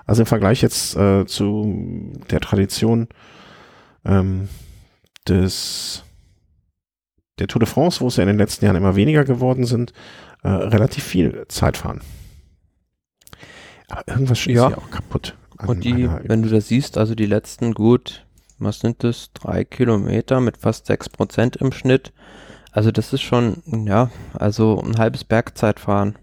[0.06, 3.08] Also im Vergleich jetzt äh, zu der Tradition
[4.06, 4.48] ähm,
[5.28, 6.04] des
[7.40, 9.92] der Tour de France, wo es ja in den letzten Jahren immer weniger geworden sind,
[10.44, 12.02] äh, relativ viel Zeitfahren.
[13.90, 15.36] Aber irgendwas ist ja auch kaputt.
[15.66, 18.25] Und die, wenn du das siehst, also die letzten gut,
[18.58, 22.14] was sind das, drei Kilometer mit fast sechs Prozent im Schnitt.
[22.72, 26.18] Also das ist schon, ja, also ein halbes Bergzeitfahren.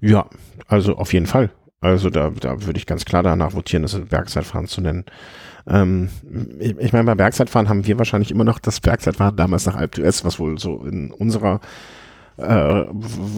[0.00, 0.26] Ja,
[0.66, 1.50] also auf jeden Fall.
[1.82, 5.04] Also da, da würde ich ganz klar danach votieren, das Bergzeitfahren zu nennen.
[5.66, 6.10] Ähm,
[6.58, 9.94] ich, ich meine, bei Bergzeitfahren haben wir wahrscheinlich immer noch das Bergzeitfahren damals nach Alp
[9.94, 11.60] d'Huez, was wohl so in unserer
[12.40, 12.86] äh,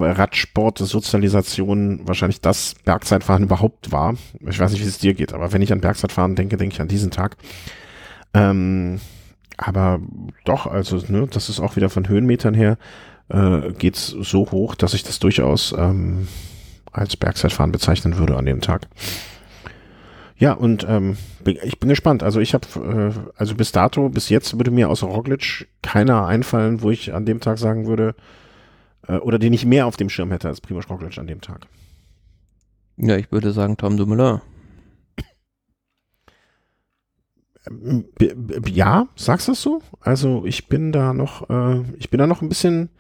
[0.01, 4.15] Radsport-Sozialisation wahrscheinlich das Bergzeitfahren überhaupt war.
[4.49, 6.81] Ich weiß nicht, wie es dir geht, aber wenn ich an Bergzeitfahren denke, denke ich
[6.81, 7.37] an diesen Tag.
[8.35, 9.01] Ähm,
[9.57, 10.01] aber
[10.45, 12.79] doch, also ne, das ist auch wieder von Höhenmetern her
[13.29, 16.29] äh, geht's so hoch, dass ich das durchaus ähm,
[16.93, 18.89] als Bergzeitfahren bezeichnen würde an dem Tag.
[20.37, 22.23] Ja, und ähm, ich bin gespannt.
[22.23, 26.83] Also ich habe, äh, also bis dato, bis jetzt würde mir außer Roglic keiner einfallen,
[26.83, 28.15] wo ich an dem Tag sagen würde,
[29.09, 31.67] äh, oder den ich mehr auf dem Schirm hätte als Primoz Roglic an dem Tag.
[32.97, 34.41] Ja, ich würde sagen Tom Dumoulin.
[37.67, 38.05] Ähm,
[38.67, 39.83] ja, sagst du das so?
[40.01, 42.91] Also ich bin da noch, äh, ich bin da noch ein bisschen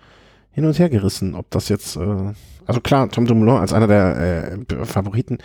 [0.50, 2.32] hin und her gerissen, ob das jetzt, äh,
[2.66, 5.38] also klar, Tom Dumoulin als einer der äh, Favoriten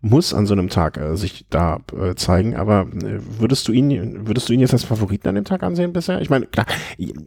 [0.00, 4.26] muss an so einem Tag äh, sich da äh, zeigen, aber äh, würdest du ihn,
[4.26, 6.20] würdest du ihn jetzt als Favoriten an dem Tag ansehen bisher?
[6.20, 6.66] Ich meine, klar,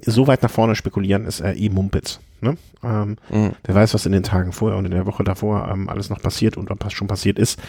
[0.05, 2.19] so weit nach vorne spekulieren ist er eh Mumpitz.
[2.41, 2.57] Ne?
[2.83, 3.51] Ähm, mhm.
[3.65, 6.21] Der weiß, was in den Tagen vorher und in der Woche davor ähm, alles noch
[6.21, 7.59] passiert und was schon passiert ist.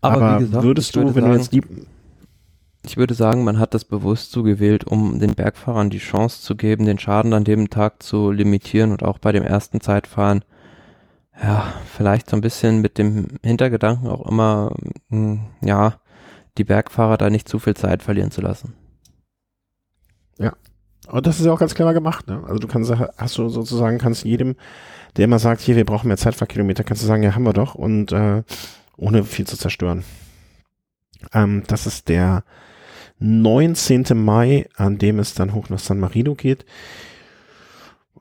[0.00, 1.62] Aber, aber gesagt, würdest du, wenn sagen, du jetzt die
[2.88, 6.54] ich würde sagen, man hat das bewusst so gewählt, um den Bergfahrern die Chance zu
[6.54, 10.44] geben, den Schaden an dem Tag zu limitieren und auch bei dem ersten Zeitfahren,
[11.42, 14.74] ja, vielleicht so ein bisschen mit dem Hintergedanken auch immer,
[15.10, 16.00] hm, ja,
[16.58, 18.74] die Bergfahrer da nicht zu viel Zeit verlieren zu lassen.
[20.38, 20.52] Ja.
[21.08, 22.42] Und das ist ja auch ganz clever gemacht, ne?
[22.46, 24.56] Also du kannst, hast du sozusagen, kannst jedem,
[25.16, 27.74] der immer sagt, hier, wir brauchen mehr Zeitfahrkilometer, kannst du sagen, ja, haben wir doch
[27.74, 28.42] und äh,
[28.96, 30.04] ohne viel zu zerstören.
[31.32, 32.44] Ähm, das ist der
[33.18, 34.04] 19.
[34.14, 36.66] Mai, an dem es dann hoch nach San Marino geht.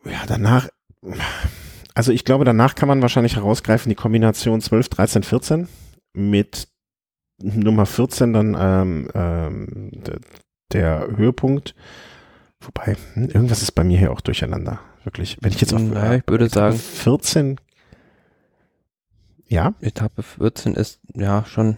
[0.06, 0.70] Ja, danach,
[1.96, 5.68] Also ich glaube, danach kann man wahrscheinlich herausgreifen die Kombination 12, 13, 14
[6.14, 6.68] mit
[7.42, 9.92] Nummer 14 dann ähm, ähm,
[10.72, 11.74] der Höhepunkt.
[12.60, 14.80] Wobei, hm, irgendwas ist bei mir hier auch durcheinander.
[15.04, 15.38] Wirklich.
[15.42, 17.58] Wenn ich jetzt auf naja, ich würde sagen 14
[19.48, 19.74] ja.
[19.80, 21.78] Etappe 14 ist ja schon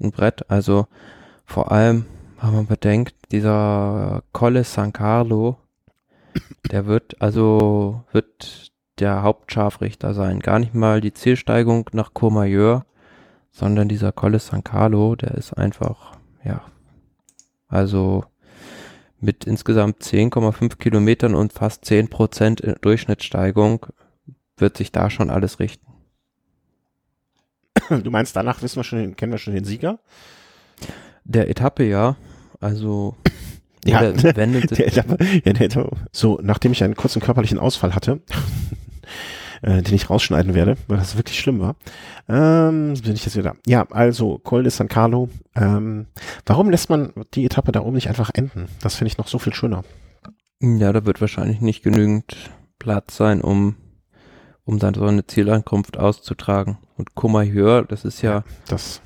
[0.00, 0.50] ein Brett.
[0.50, 0.86] Also
[1.44, 2.06] vor allem,
[2.40, 5.58] wenn man bedenkt, dieser Colle San Carlo,
[6.70, 8.61] der wird also wird
[9.02, 10.38] der Hauptscharfrichter sein.
[10.38, 12.86] Gar nicht mal die Zielsteigung nach Courmayeur,
[13.50, 16.12] sondern dieser Colle San Carlo, der ist einfach,
[16.44, 16.62] ja,
[17.66, 18.24] also
[19.18, 23.86] mit insgesamt 10,5 Kilometern und fast 10 Prozent Durchschnittssteigung
[24.56, 25.86] wird sich da schon alles richten.
[27.90, 29.98] Du meinst, danach wissen wir schon, kennen wir schon den Sieger?
[31.24, 32.16] Der Etappe, ja.
[32.60, 33.16] Also,
[33.84, 34.00] ja,
[34.36, 35.96] wenn der Etappe, ja, der Etappe.
[36.12, 38.20] So, nachdem ich einen kurzen körperlichen Ausfall hatte,
[39.62, 41.76] äh, den ich rausschneiden werde, weil das wirklich schlimm war,
[42.28, 43.56] ähm, bin ich jetzt wieder.
[43.66, 45.28] Ja, also Col de San Carlo.
[45.56, 46.06] Ähm,
[46.46, 48.66] warum lässt man die Etappe da oben nicht einfach enden?
[48.80, 49.84] Das finde ich noch so viel schöner.
[50.60, 52.36] Ja, da wird wahrscheinlich nicht genügend
[52.78, 53.76] Platz sein, um
[54.64, 56.78] um dann so eine Zielankunft auszutragen.
[56.96, 59.00] Und Comayeur, das ist ja, das,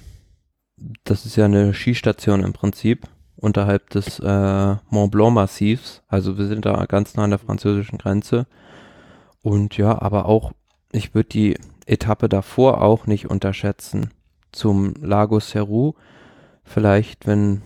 [1.05, 6.03] das ist ja eine Skistation im Prinzip unterhalb des äh, Mont Blanc Massivs.
[6.09, 8.47] Also wir sind da ganz nah an der französischen Grenze.
[9.47, 10.51] Und ja, aber auch,
[10.91, 14.11] ich würde die Etappe davor auch nicht unterschätzen.
[14.51, 15.93] Zum Lago Seru.
[16.65, 17.63] Vielleicht, wenn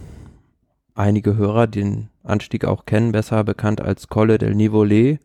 [0.95, 5.21] einige Hörer den Anstieg auch kennen, besser bekannt als Colle del Nivolet.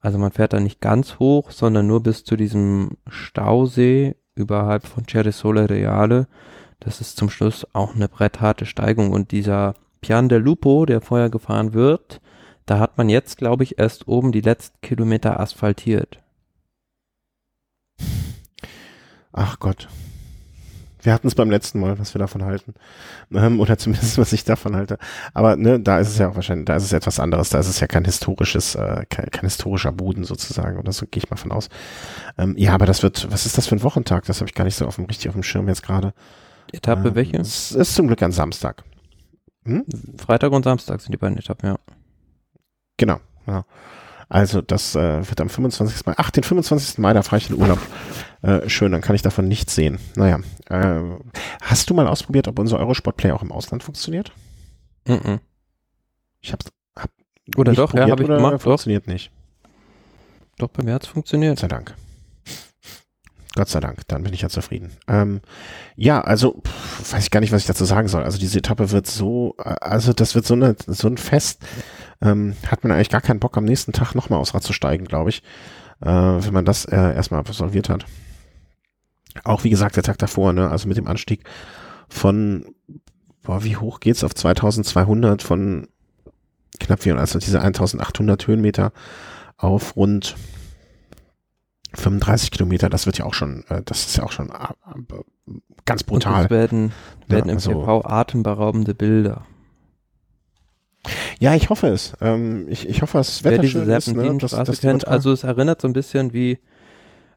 [0.00, 5.04] Also man fährt da nicht ganz hoch, sondern nur bis zu diesem Stausee überhalb von
[5.06, 6.28] Ceresole Reale.
[6.78, 11.28] Das ist zum Schluss auch eine brettharte Steigung und dieser Pian del Lupo, der vorher
[11.28, 12.22] gefahren wird,
[12.70, 16.20] da hat man jetzt, glaube ich, erst oben die letzten Kilometer asphaltiert.
[19.32, 19.88] Ach Gott.
[21.02, 22.74] Wir hatten es beim letzten Mal, was wir davon halten.
[23.32, 24.98] Ähm, oder zumindest, was ich davon halte.
[25.34, 27.48] Aber ne, da ist es ja auch wahrscheinlich, da ist es etwas anderes.
[27.48, 30.78] Da ist es ja kein historisches, äh, kein, kein historischer Boden sozusagen.
[30.78, 31.70] Oder so gehe ich mal von aus.
[32.38, 34.26] Ähm, ja, aber das wird, was ist das für ein Wochentag?
[34.26, 36.14] Das habe ich gar nicht so auf dem, richtig auf dem Schirm jetzt gerade.
[36.70, 37.36] Etappe ähm, welche?
[37.38, 38.84] Es ist zum Glück ein Samstag.
[39.64, 39.84] Hm?
[40.18, 41.78] Freitag und Samstag sind die beiden Etappen, ja.
[43.00, 43.64] Genau, ja.
[44.28, 46.04] Also das äh, wird am 25.
[46.04, 46.98] Mai, ach, den 25.
[46.98, 47.78] Mai, da fahre ich in Urlaub.
[48.42, 49.98] Äh, schön, dann kann ich davon nichts sehen.
[50.16, 50.38] Naja,
[50.68, 51.00] äh,
[51.62, 54.32] hast du mal ausprobiert, ob unser Eurosport-Play auch im Ausland funktioniert?
[55.06, 55.38] Mm -mm.
[56.42, 57.10] Ich hab's hab
[57.56, 58.60] Oder doch, ja, habe ich gemacht.
[58.62, 59.12] Funktioniert doch.
[59.12, 59.32] nicht.
[60.58, 61.56] Doch, bei mir hat's funktioniert.
[61.56, 61.94] Gott sei Dank.
[63.54, 64.92] Gott sei Dank, dann bin ich ja zufrieden.
[65.08, 65.40] Ähm,
[65.96, 68.22] ja, also pff, weiß ich gar nicht, was ich dazu sagen soll.
[68.22, 71.64] Also diese Etappe wird so, äh, also das wird so, eine, so ein Fest.
[72.22, 75.06] Ähm, hat man eigentlich gar keinen Bock, am nächsten Tag nochmal aufs Rad zu steigen,
[75.06, 75.42] glaube ich,
[76.00, 78.04] äh, wenn man das äh, erstmal absolviert hat.
[79.44, 81.44] Auch wie gesagt, der Tag davor, ne, also mit dem Anstieg
[82.08, 82.74] von,
[83.42, 85.88] boah, wie hoch geht's auf 2200 von
[86.78, 88.92] knapp 400, also diese 1800 Höhenmeter
[89.56, 90.36] auf rund
[91.94, 95.12] 35 Kilometer, das wird ja auch schon, äh, das ist ja auch schon äh,
[95.84, 96.44] ganz brutal.
[96.44, 96.92] Und werden,
[97.26, 99.46] werden ja, also, im TV atemberaubende Bilder.
[101.40, 102.12] Ja, ich hoffe es.
[102.20, 104.14] Ähm, ich, ich hoffe, das Wetter Wer diese schön ist.
[104.14, 104.38] Ne?
[104.38, 106.58] Das, das kennt, also es erinnert so ein bisschen wie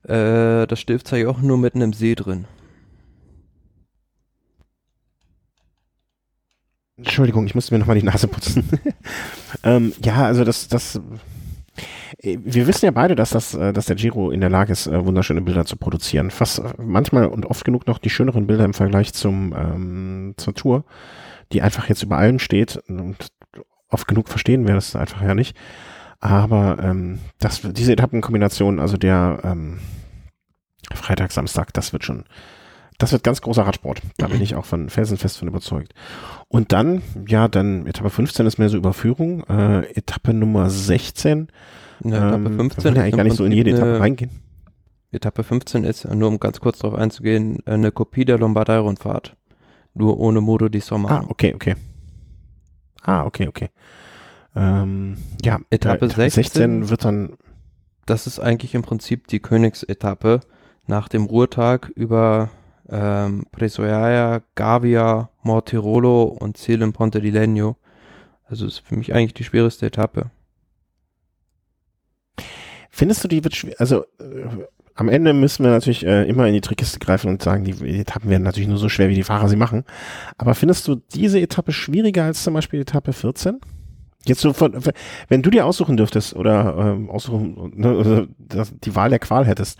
[0.03, 2.45] äh, das Stilfzer auch nur mitten im See drin.
[6.97, 8.69] Entschuldigung, ich musste mir nochmal die Nase putzen.
[9.63, 10.99] ähm, ja, also das, das
[12.21, 15.05] wir wissen ja beide, dass das, äh, dass der Giro in der Lage ist, äh,
[15.05, 16.29] wunderschöne Bilder zu produzieren.
[16.29, 20.53] Fast äh, manchmal und oft genug noch die schöneren Bilder im Vergleich zum ähm, zur
[20.53, 20.83] Tour,
[21.53, 23.29] die einfach jetzt über allem steht und
[23.93, 25.55] oft genug verstehen wir das einfach ja nicht.
[26.19, 29.79] Aber ähm, das, diese Etappenkombination, also der ähm,
[30.93, 32.23] Freitag, Samstag, das wird schon,
[32.97, 34.01] das wird ganz großer Radsport.
[34.17, 35.93] Da bin ich auch von felsenfest von überzeugt.
[36.47, 39.43] Und dann, ja, dann Etappe 15 ist mehr so Überführung.
[39.45, 41.49] Äh, Etappe Nummer 16
[42.03, 44.31] ja, Etappe 15 ähm, ja eigentlich gar nicht so in jede Etappe reingehen.
[45.11, 49.35] Etappe 15 ist, nur um ganz kurz darauf einzugehen, eine Kopie der Lombardei-Rundfahrt.
[49.93, 51.11] Nur ohne Modo di Sommer.
[51.11, 51.75] Ah, okay, okay.
[53.03, 53.69] Ah, okay, okay.
[54.55, 57.37] Ähm, ja, Etappe 16, 16 wird dann.
[58.05, 60.41] Das ist eigentlich im Prinzip die Königsetappe
[60.87, 62.49] nach dem Ruhetag über
[62.89, 67.77] ähm, Presoia, Gavia, Mortirolo und Ziel im Ponte di Legno.
[68.45, 70.31] Also ist für mich eigentlich die schwierigste Etappe.
[72.89, 74.65] Findest du, die wird schwer, also äh,
[74.95, 78.29] am Ende müssen wir natürlich äh, immer in die Trickkiste greifen und sagen, die Etappen
[78.29, 79.83] werden natürlich nur so schwer, wie die Fahrer sie machen.
[80.37, 83.59] Aber findest du diese Etappe schwieriger als zum Beispiel Etappe 14?
[84.25, 84.73] Jetzt so von,
[85.27, 89.79] wenn du dir aussuchen dürftest oder ähm, aussuchen, ne, also die Wahl der Qual hättest,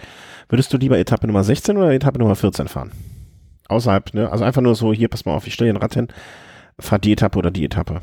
[0.49, 2.91] würdest du lieber Etappe Nummer 16 oder Etappe Nummer 14 fahren?
[3.69, 4.29] Außerhalb, ne?
[4.29, 6.09] Also einfach nur so, hier, pass mal auf, ich stelle ein Rad hin,
[6.77, 8.01] fahr die Etappe oder die Etappe.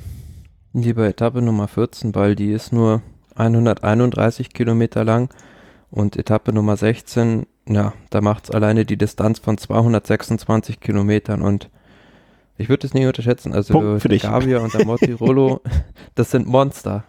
[0.72, 3.02] Lieber Etappe Nummer 14, weil die ist nur
[3.34, 5.28] 131 Kilometer lang
[5.90, 11.70] und Etappe Nummer 16, ja, da macht es alleine die Distanz von 226 Kilometern und
[12.56, 13.54] ich würde es nicht unterschätzen.
[13.54, 14.22] Also Punkt für dich.
[14.22, 15.62] Gavia und der Mortirolo,
[16.14, 17.04] das sind Monster.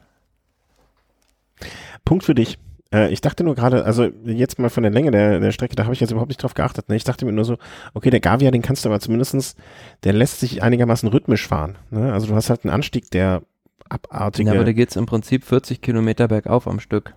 [2.06, 2.58] Punkt für dich.
[2.94, 5.84] Äh, ich dachte nur gerade, also jetzt mal von der Länge der, der Strecke, da
[5.84, 6.90] habe ich jetzt überhaupt nicht drauf geachtet.
[6.90, 6.96] Ne?
[6.96, 7.58] Ich dachte mir nur so,
[7.94, 9.56] okay, der Gavia, den kannst du aber zumindestens,
[10.04, 11.78] der lässt sich einigermaßen rhythmisch fahren.
[11.90, 12.12] Ne?
[12.14, 13.44] Also du hast halt einen Anstieg, der
[13.90, 14.50] abartige.
[14.50, 17.14] Ja, aber da geht es im Prinzip 40 Kilometer bergauf am Stück.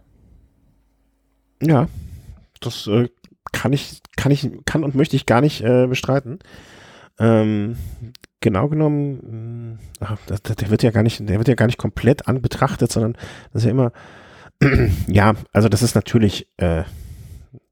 [1.65, 1.89] Ja,
[2.61, 3.09] das äh,
[3.53, 6.39] kann ich, kann ich, kann und möchte ich gar nicht äh, bestreiten.
[7.19, 7.77] Ähm,
[8.41, 12.27] genau genommen, ach, das, der wird ja gar nicht, der wird ja gar nicht komplett
[12.29, 13.15] an betrachtet, sondern
[13.53, 13.93] das ist ja immer,
[15.07, 16.83] ja, also das ist natürlich äh,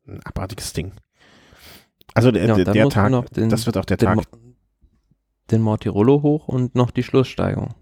[0.07, 0.93] ein abartiges Ding.
[2.14, 4.16] Also der, Ja, der, Tag, den- das wird auch der Den, Tag.
[4.16, 4.22] Mo
[5.51, 7.74] den Mortirolo hoch und noch die Schlusssteigung.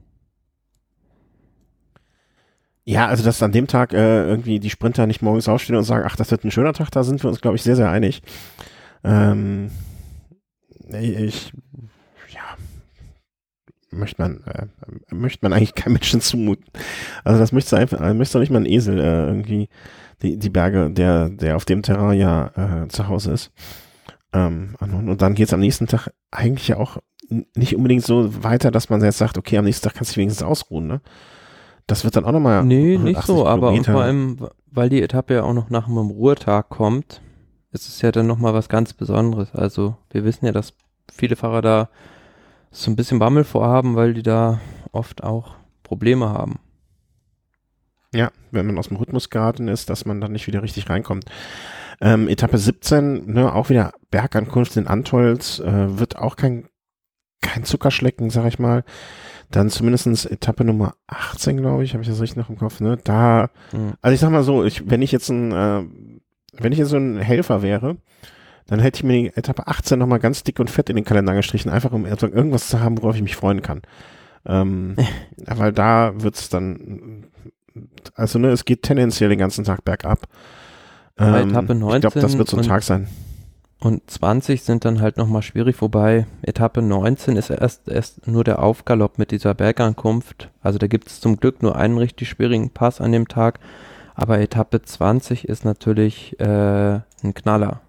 [2.90, 6.04] Ja, also dass an dem Tag äh, irgendwie die Sprinter nicht morgens aufstehen und sagen,
[6.04, 8.20] ach, das wird ein schöner Tag, da sind wir uns, glaube ich, sehr, sehr einig.
[9.04, 9.70] Ähm,
[11.00, 11.52] ich,
[12.30, 12.56] ja,
[13.92, 14.66] möchte man, äh,
[15.14, 16.64] möchte man eigentlich keinem Menschen zumuten.
[17.22, 19.68] Also das möchte einfach, äh, möchte doch nicht mal ein Esel äh, irgendwie
[20.22, 23.52] die, die Berge, der, der auf dem Terrain ja äh, zu Hause ist.
[24.32, 26.96] Ähm, und, dann geht's am nächsten Tag eigentlich ja auch
[27.54, 30.22] nicht unbedingt so weiter, dass man jetzt sagt, okay, am nächsten Tag kannst du dich
[30.22, 31.00] wenigstens ausruhen, ne?
[31.90, 32.64] Das wird dann auch nochmal.
[32.64, 33.92] Nee, nicht so, aber Kilometer.
[33.92, 34.36] vor allem,
[34.70, 37.20] weil die Etappe ja auch noch nach einem Ruhetag kommt,
[37.72, 39.52] ist es ja dann nochmal was ganz Besonderes.
[39.54, 40.72] Also wir wissen ja, dass
[41.12, 41.88] viele Fahrer da
[42.70, 44.60] so ein bisschen Bammel vorhaben, weil die da
[44.92, 46.60] oft auch Probleme haben.
[48.14, 51.24] Ja, wenn man aus dem Rhythmus geraten ist, dass man dann nicht wieder richtig reinkommt.
[52.00, 56.68] Ähm, Etappe 17, ne, auch wieder Bergankunft in Antolz, äh, wird auch kein,
[57.40, 58.84] kein Zuckerschlecken, sag ich mal.
[59.50, 62.98] Dann zumindestens Etappe Nummer 18, glaube ich, habe ich das richtig noch im Kopf, ne?
[63.02, 63.94] Da, Mhm.
[64.00, 65.82] also ich sag mal so, ich, wenn ich jetzt ein, äh,
[66.52, 67.96] wenn ich jetzt so ein Helfer wäre,
[68.66, 71.34] dann hätte ich mir die Etappe 18 nochmal ganz dick und fett in den Kalender
[71.34, 73.82] gestrichen, einfach um irgendwas zu haben, worauf ich mich freuen kann.
[74.46, 74.96] Ähm,
[75.46, 77.26] weil da wird's dann,
[78.14, 80.28] also ne, es geht tendenziell den ganzen Tag bergab.
[81.18, 83.08] Ähm, Etappe ich glaube, das 19 wird so ein Tag sein.
[83.80, 88.62] Und 20 sind dann halt nochmal schwierig, wobei Etappe 19 ist erst, erst nur der
[88.62, 90.50] Aufgalopp mit dieser Bergankunft.
[90.60, 93.58] Also da gibt es zum Glück nur einen richtig schwierigen Pass an dem Tag.
[94.14, 97.80] Aber Etappe 20 ist natürlich äh, ein Knaller.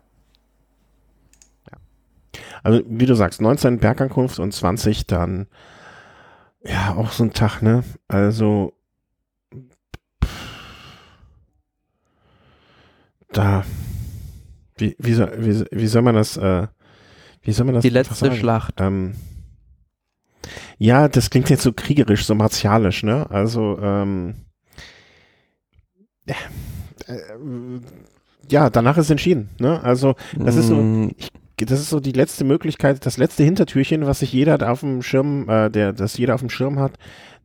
[2.64, 5.48] Also wie du sagst, 19 Bergankunft und 20 dann,
[6.64, 7.84] ja, auch so ein Tag, ne?
[8.08, 8.74] Also,
[13.34, 13.64] da,
[14.82, 16.68] wie, wie, soll, wie, wie soll man das, äh,
[17.42, 18.34] wie soll man das Die letzte?
[18.34, 18.76] Schlacht.
[18.80, 19.14] Ähm,
[20.78, 23.30] ja, das klingt jetzt so kriegerisch, so martialisch, ne?
[23.30, 24.36] Also, ähm,
[26.28, 26.36] ja,
[27.08, 27.16] äh,
[28.50, 29.82] ja, danach ist entschieden, ne?
[29.84, 31.12] Also, das ist so, Mm,
[31.58, 35.02] das ist so die letzte Möglichkeit, das letzte Hintertürchen, was sich jeder da auf dem
[35.02, 36.94] Schirm, äh, der, das jeder auf dem Schirm hat,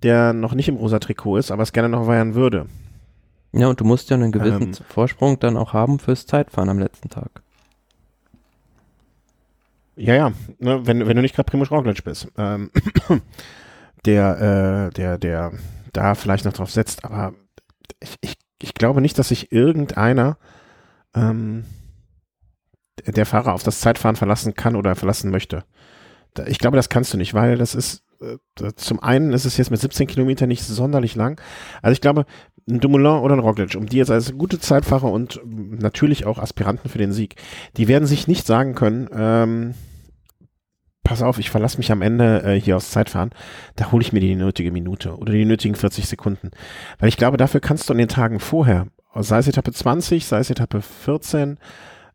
[0.03, 2.67] der noch nicht im rosa Trikot ist, aber es gerne noch wehren würde.
[3.59, 4.75] Ja, und du musst ja einen gewissen Ähm.
[4.89, 7.43] Vorsprung dann auch haben fürs Zeitfahren am letzten Tag.
[9.97, 12.71] Ja, ja, ne, wenn, wenn du nicht gerade Primoz Roglic bist, ähm,
[14.05, 15.53] der, äh, der, der
[15.93, 17.33] da vielleicht noch drauf setzt, aber
[18.01, 20.37] ich, ich, ich glaube nicht, dass sich irgendeiner
[21.15, 21.65] ähm,
[23.07, 25.65] der Fahrer auf das Zeitfahren verlassen kann oder verlassen möchte.
[26.47, 28.37] Ich glaube, das kannst du nicht, weil das ist, äh,
[28.77, 31.41] zum einen ist es jetzt mit 17 Kilometern nicht sonderlich lang.
[31.81, 32.27] Also ich glaube,
[32.69, 36.91] ein Dumoulin oder ein Roglic, um die jetzt als gute Zeitfahrer und natürlich auch Aspiranten
[36.91, 37.37] für den Sieg,
[37.77, 39.75] die werden sich nicht sagen können, ähm,
[41.05, 43.31] pass auf, ich verlasse mich am Ende äh, hier aufs Zeitfahren,
[43.77, 46.51] da hole ich mir die nötige Minute oder die nötigen 40 Sekunden.
[46.99, 50.39] Weil ich glaube, dafür kannst du an den Tagen vorher, sei es Etappe 20, sei
[50.41, 51.59] es Etappe 14,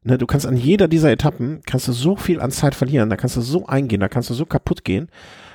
[0.04, 3.16] ne, du kannst an jeder dieser Etappen, kannst du so viel an Zeit verlieren, da
[3.16, 5.08] kannst du so eingehen, da kannst du so kaputt gehen.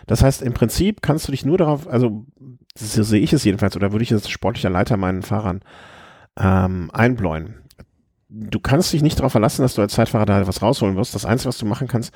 [0.06, 2.26] Das heißt, im Prinzip kannst du dich nur darauf, also
[2.76, 5.60] so sehe ich es jedenfalls, oder würde ich als sportlicher Leiter meinen Fahrern
[6.38, 7.62] ähm, einbläuen.
[8.28, 11.14] Du kannst dich nicht darauf verlassen, dass du als Zeitfahrer da was rausholen wirst.
[11.14, 12.12] Das Einzige, was du machen kannst,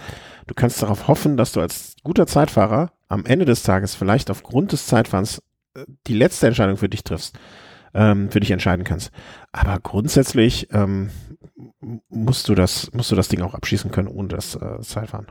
[0.47, 4.73] du kannst darauf hoffen, dass du als guter Zeitfahrer am Ende des Tages vielleicht aufgrund
[4.73, 5.43] des Zeitfahrens
[5.75, 7.39] äh, die letzte Entscheidung für dich triffst,
[7.95, 9.13] ähm, für dich entscheiden kannst.
[9.53, 11.11] Aber grundsätzlich ähm,
[12.09, 15.27] musst du das, musst du das Ding auch abschießen können ohne das äh, Zeitfahren.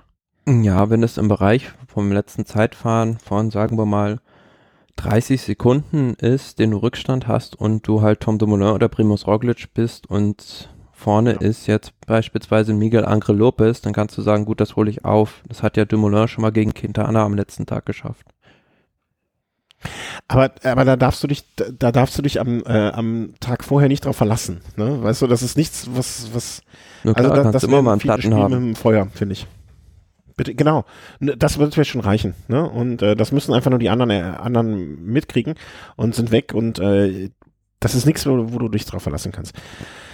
[0.47, 4.19] Ja, wenn es im Bereich vom letzten Zeitfahren von, sagen wir mal,
[4.95, 9.73] 30 Sekunden ist, den du Rückstand hast und du halt Tom Dumoulin oder Primus Roglic
[9.73, 11.39] bist und vorne ja.
[11.39, 15.41] ist jetzt beispielsweise Miguel Angre Lopez, dann kannst du sagen, gut, das hole ich auf.
[15.47, 18.25] Das hat ja Dumoulin schon mal gegen Quintana am letzten Tag geschafft.
[20.27, 23.87] Aber, aber da darfst du dich, da darfst du dich am, äh, am Tag vorher
[23.87, 24.59] nicht drauf verlassen.
[24.75, 25.01] Ne?
[25.01, 26.61] Weißt du, das ist nichts, was, was.
[27.03, 28.53] Klar, also da, das immer mal einen Platten haben.
[28.53, 29.47] Mit dem Feuer, finde ich.
[30.39, 30.85] Bitte, genau.
[31.19, 32.33] Das wird mir schon reichen.
[32.47, 32.63] Ne?
[32.63, 35.55] Und äh, das müssen einfach nur die anderen, äh, anderen mitkriegen
[35.97, 37.31] und sind weg und äh,
[37.81, 39.53] das ist nichts, wo, wo, du dich drauf verlassen kannst.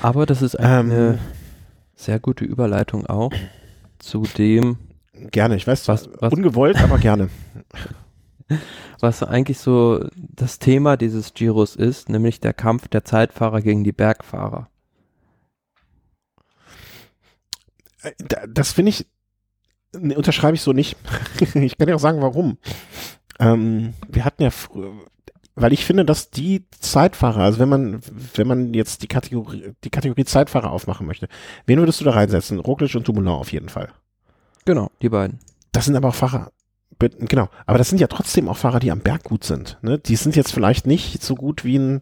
[0.02, 1.19] Aber das ist eine ähm,
[1.93, 3.31] sehr gute Überleitung auch
[3.99, 4.77] zu dem.
[5.14, 7.30] Gerne, ich weiß, was, was ungewollt, aber gerne.
[8.99, 13.91] Was eigentlich so das Thema dieses Giros ist, nämlich der Kampf der Zeitfahrer gegen die
[13.91, 14.69] Bergfahrer.
[18.03, 18.11] Äh,
[18.47, 19.07] das finde ich,
[20.00, 20.98] Ne, unterschreibe ich so nicht.
[21.54, 22.58] ich kann ja auch sagen, warum.
[23.40, 24.92] Ähm, wir hatten ja früher,
[25.56, 28.02] weil ich finde, dass die Zeitfahrer, also wenn man,
[28.36, 31.30] wenn man jetzt die Kategorie, die Kategorie Zeitfahrer aufmachen möchte,
[31.66, 32.60] wen würdest du da reinsetzen?
[32.60, 33.90] Roglic und Dumoulin auf jeden Fall.
[34.66, 35.40] Genau, die beiden.
[35.72, 36.52] Das sind aber auch Fahrer,
[37.00, 39.78] genau, aber das sind ja trotzdem auch Fahrer, die am Berg gut sind.
[39.82, 39.98] Ne?
[40.00, 42.02] Die sind jetzt vielleicht nicht so gut wie ein,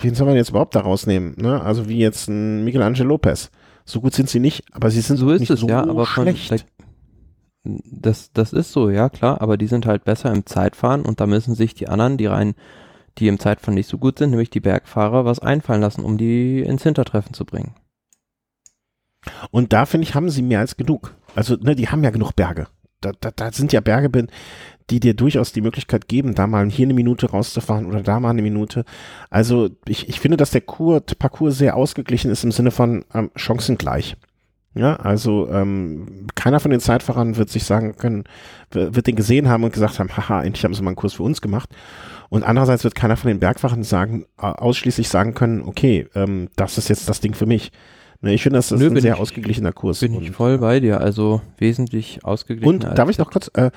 [0.00, 1.34] wen soll man jetzt überhaupt da rausnehmen?
[1.36, 1.60] Ne?
[1.60, 3.50] Also wie jetzt ein Michelangelo Lopez.
[3.86, 6.06] So gut sind sie nicht, aber sie sind so ist nicht es, so ja, aber
[6.06, 6.48] schlecht.
[6.48, 6.60] Von,
[7.84, 11.26] das, das ist so, ja klar, aber die sind halt besser im Zeitfahren und da
[11.26, 12.54] müssen sich die anderen, die rein,
[13.18, 16.60] die im Zeitfahren nicht so gut sind, nämlich die Bergfahrer, was einfallen lassen, um die
[16.60, 17.74] ins Hintertreffen zu bringen.
[19.50, 21.14] Und da finde ich, haben sie mehr als genug.
[21.34, 22.66] Also, ne, die haben ja genug Berge.
[23.00, 24.28] Da, da, da sind ja Berge,
[24.90, 28.30] die dir durchaus die Möglichkeit geben, da mal hier eine Minute rauszufahren oder da mal
[28.30, 28.84] eine Minute.
[29.30, 33.30] Also ich, ich finde, dass der Kurt Parcours sehr ausgeglichen ist im Sinne von ähm,
[33.34, 34.16] chancengleich.
[34.74, 38.24] Ja, also ähm, keiner von den Zeitfahrern wird sich sagen können,
[38.70, 41.22] wird den gesehen haben und gesagt haben, haha, endlich haben sie mal einen Kurs für
[41.22, 41.70] uns gemacht.
[42.28, 46.90] Und andererseits wird keiner von den Bergfahrern sagen, ausschließlich sagen können, okay, ähm, das ist
[46.90, 47.72] jetzt das Ding für mich.
[48.20, 50.00] Ne, ich finde, das ist Nö, ein sehr ich, ausgeglichener Kurs.
[50.00, 52.88] Bin ich voll bei dir, also wesentlich ausgeglichener.
[52.88, 53.70] Und darf ich noch kurz, äh,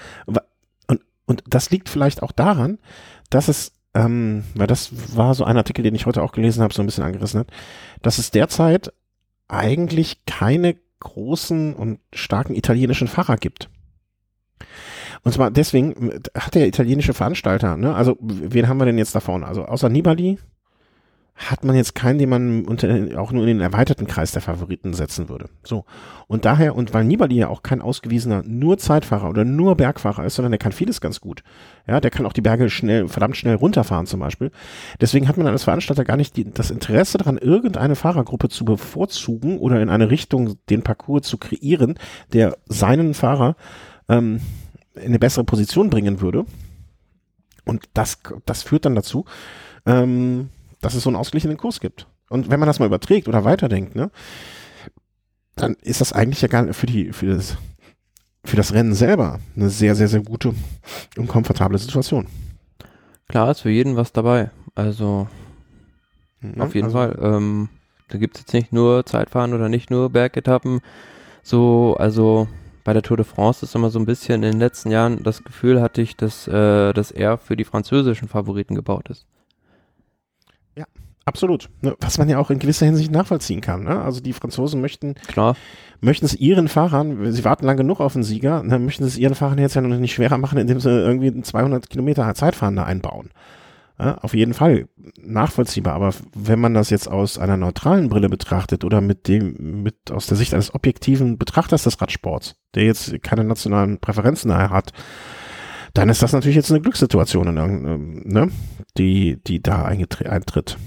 [1.29, 2.79] und das liegt vielleicht auch daran,
[3.29, 6.73] dass es, ähm, weil das war so ein Artikel, den ich heute auch gelesen habe,
[6.73, 7.51] so ein bisschen angerissen hat,
[8.01, 8.91] dass es derzeit
[9.47, 13.69] eigentlich keine großen und starken italienischen Fahrer gibt.
[15.23, 19.19] Und zwar deswegen hat der italienische Veranstalter, ne, also wen haben wir denn jetzt da
[19.19, 19.45] vorne?
[19.45, 20.39] Also außer Nibali,
[21.39, 24.93] hat man jetzt keinen, den man unter, auch nur in den erweiterten Kreis der Favoriten
[24.93, 25.49] setzen würde.
[25.63, 25.85] So.
[26.27, 30.35] Und daher, und weil Nibali ja auch kein ausgewiesener nur Zeitfahrer oder nur Bergfahrer ist,
[30.35, 31.43] sondern der kann vieles ganz gut.
[31.87, 34.51] Ja, der kann auch die Berge schnell, verdammt schnell runterfahren zum Beispiel.
[34.99, 39.59] Deswegen hat man als Veranstalter gar nicht die, das Interesse daran, irgendeine Fahrergruppe zu bevorzugen
[39.59, 41.95] oder in eine Richtung den Parcours zu kreieren,
[42.33, 43.55] der seinen Fahrer
[44.09, 44.41] ähm,
[44.95, 46.45] in eine bessere Position bringen würde.
[47.63, 49.23] Und das, das führt dann dazu,
[49.85, 50.49] ähm,
[50.81, 52.07] dass es so einen ausgeglichenen Kurs gibt.
[52.29, 54.11] Und wenn man das mal überträgt oder weiterdenkt, ne,
[55.55, 57.57] dann ist das eigentlich ja gar für die, für das,
[58.45, 60.53] für das Rennen selber eine sehr, sehr, sehr gute
[61.17, 62.27] und komfortable Situation.
[63.27, 64.51] Klar ist für jeden was dabei.
[64.75, 65.27] Also
[66.41, 67.19] ja, auf jeden also, Fall.
[67.21, 67.69] Ähm,
[68.07, 70.81] da gibt es jetzt nicht nur Zeitfahren oder nicht nur Bergetappen.
[71.43, 72.47] So, also
[72.83, 75.43] bei der Tour de France ist immer so ein bisschen in den letzten Jahren das
[75.43, 79.27] Gefühl hatte ich, dass, äh, dass er für die französischen Favoriten gebaut ist.
[81.29, 81.69] Absolut.
[81.81, 83.83] Ne, was man ja auch in gewisser Hinsicht nachvollziehen kann.
[83.83, 84.01] Ne?
[84.01, 85.55] Also die Franzosen möchten, Klar.
[86.01, 89.15] möchten es ihren Fahrern, sie warten lang genug auf den Sieger, dann ne, möchten es
[89.15, 92.85] ihren Fahrern jetzt ja noch nicht schwerer machen, indem sie irgendwie 200 Kilometer Zeitfahren da
[92.85, 93.29] einbauen.
[93.99, 94.87] Ja, auf jeden Fall
[95.21, 95.93] nachvollziehbar.
[95.93, 100.25] Aber wenn man das jetzt aus einer neutralen Brille betrachtet oder mit dem, mit aus
[100.25, 104.93] der Sicht eines objektiven Betrachters des Radsports, der jetzt keine nationalen Präferenzen hat,
[105.93, 107.53] dann ist das natürlich jetzt eine Glückssituation,
[108.25, 108.51] ne?
[108.97, 110.77] die, die da eintritt.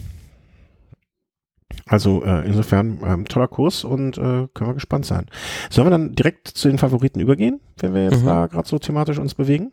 [1.86, 5.26] Also äh, insofern ähm, toller Kurs und äh, können wir gespannt sein.
[5.70, 8.26] Sollen wir dann direkt zu den Favoriten übergehen, wenn wir jetzt mhm.
[8.26, 9.72] da gerade so thematisch uns bewegen?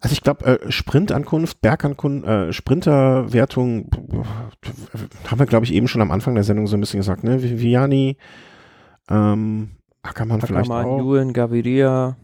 [0.00, 3.90] Also ich glaube, äh, Sprintankunft, Bergankunft, äh, Sprinterwertung
[5.26, 7.42] haben wir, glaube ich, eben schon am Anfang der Sendung so ein bisschen gesagt, ne?
[7.42, 8.16] Viviani,
[9.10, 9.70] ähm,
[10.02, 10.98] Ackermann, Ackermann vielleicht auch.
[10.98, 12.16] Julen, Gaviria,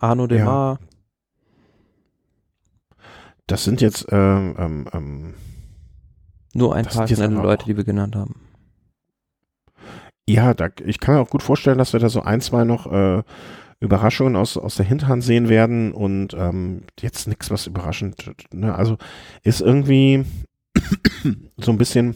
[0.00, 0.78] Arno Demar.
[0.80, 0.86] Ja.
[3.46, 5.34] Das sind jetzt ähm, ähm, ähm
[6.54, 8.34] nur ein paar schnelle Leute, die wir genannt haben.
[10.28, 12.90] Ja, da, ich kann mir auch gut vorstellen, dass wir da so ein, zwei noch
[12.90, 13.22] äh,
[13.80, 18.74] Überraschungen aus, aus der Hinterhand sehen werden und ähm, jetzt nichts, was überraschend, ne?
[18.74, 18.98] Also
[19.42, 20.24] ist irgendwie
[21.56, 22.14] so ein bisschen,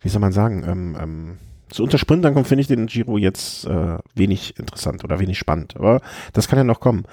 [0.00, 1.38] wie soll man sagen, ähm, ähm,
[1.72, 5.76] zu unter Sprintern kommt, finde ich den Giro jetzt äh, wenig interessant oder wenig spannend.
[5.76, 6.00] Aber
[6.32, 7.04] das kann ja noch kommen.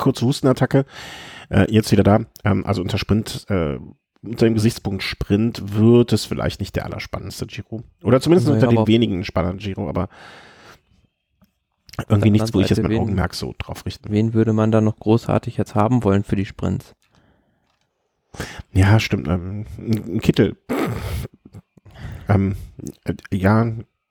[0.00, 0.84] Kurze Hustenattacke.
[1.48, 2.20] Äh, jetzt wieder da.
[2.44, 3.78] Ähm, also unter Sprint, äh,
[4.22, 7.82] unter dem Gesichtspunkt Sprint wird es vielleicht nicht der allerspannendste Giro.
[8.02, 10.08] Oder zumindest naja, unter den wenigen spannenden Giro, aber
[12.08, 14.10] irgendwie nichts, wo ich jetzt mein wen, Augenmerk so drauf richten.
[14.10, 16.94] Wen würde man da noch großartig jetzt haben wollen für die Sprints?
[18.72, 19.28] Ja, stimmt.
[19.28, 20.56] Ähm, ein Kittel.
[22.28, 22.56] Ähm,
[23.04, 23.66] äh, ja,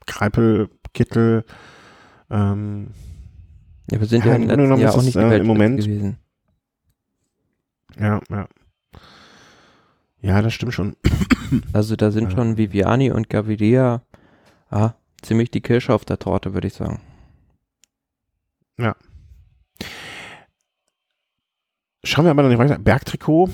[0.06, 1.46] Kreipel, Kittel,
[2.30, 2.92] ähm,
[3.92, 6.18] ja, wir sind ja, ja im letzten Jahr auch nicht äh, im Moment gewesen.
[8.00, 8.48] Ja, ja.
[10.22, 10.96] Ja, das stimmt schon.
[11.74, 12.32] Also da sind ja.
[12.32, 14.04] schon Viviani und Gaviria
[14.70, 14.92] ah,
[15.24, 17.00] ziemlich die Kirsche auf der Torte, würde ich sagen.
[18.78, 18.96] Ja.
[22.04, 22.78] Schauen wir aber dann weiter.
[22.78, 23.50] Bergtrikot.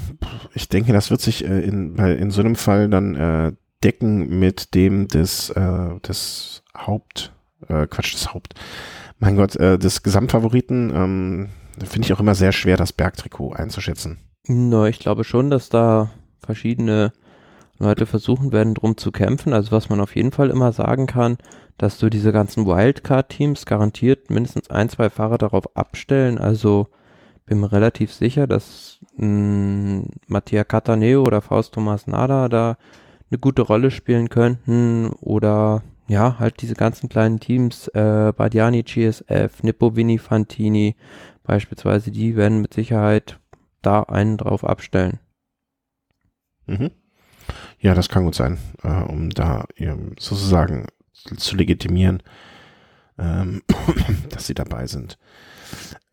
[0.54, 3.54] Ich denke, das wird sich äh, in, in so einem Fall dann äh,
[3.84, 7.34] decken mit dem des, äh, des Haupt,
[7.68, 8.56] äh, Quatsch, des Haupt,
[9.20, 11.50] mein Gott, äh, des Gesamtfavoriten ähm,
[11.84, 14.20] finde ich auch immer sehr schwer, das Bergtrikot einzuschätzen.
[14.48, 17.12] No, ich glaube schon, dass da verschiedene
[17.78, 19.54] Leute versuchen werden, drum zu kämpfen.
[19.54, 21.38] Also was man auf jeden Fall immer sagen kann,
[21.78, 26.38] dass du diese ganzen Wildcard-Teams garantiert mindestens ein, zwei Fahrer darauf abstellen.
[26.38, 26.88] Also
[27.46, 32.78] bin mir relativ sicher, dass mh, Mattia Cataneo oder Faust Thomas Nada da
[33.30, 39.64] eine gute Rolle spielen könnten oder ja, halt diese ganzen kleinen Teams, äh, Badiani GSF,
[39.64, 40.96] Nippo Vini Fantini
[41.44, 43.40] beispielsweise, die werden mit Sicherheit
[43.82, 45.20] da einen drauf abstellen.
[46.68, 46.92] Mhm.
[47.80, 49.66] Ja, das kann gut sein, äh, um da
[50.18, 50.88] sozusagen
[51.38, 52.24] zu legitimieren,
[53.18, 53.62] ähm,
[54.30, 55.18] dass sie dabei sind.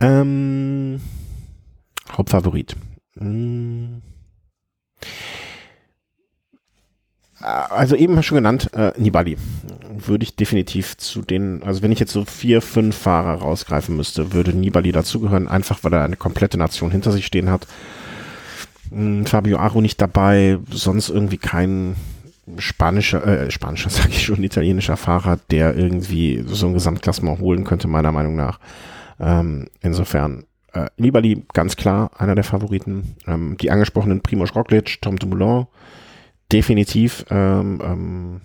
[0.00, 1.00] Ähm,
[2.10, 2.76] Hauptfavorit.
[3.16, 4.02] Hm.
[7.42, 9.36] Also eben schon genannt, äh, Nibali.
[9.94, 14.32] Würde ich definitiv zu den, also wenn ich jetzt so vier, fünf Fahrer rausgreifen müsste,
[14.32, 17.66] würde Nibali dazugehören, einfach weil er eine komplette Nation hinter sich stehen hat.
[18.90, 21.96] Hm, Fabio Aro nicht dabei, sonst irgendwie kein
[22.58, 27.88] spanischer, äh, spanischer sage ich schon, italienischer Fahrer, der irgendwie so ein Gesamtklassement holen könnte,
[27.88, 28.60] meiner Meinung nach.
[29.20, 33.16] Ähm, insofern, äh, Nibali ganz klar einer der Favoriten.
[33.26, 35.66] Ähm, die angesprochenen Primoz Roglic, Tom Dumoulin,
[36.52, 38.40] definitiv ähm, ähm,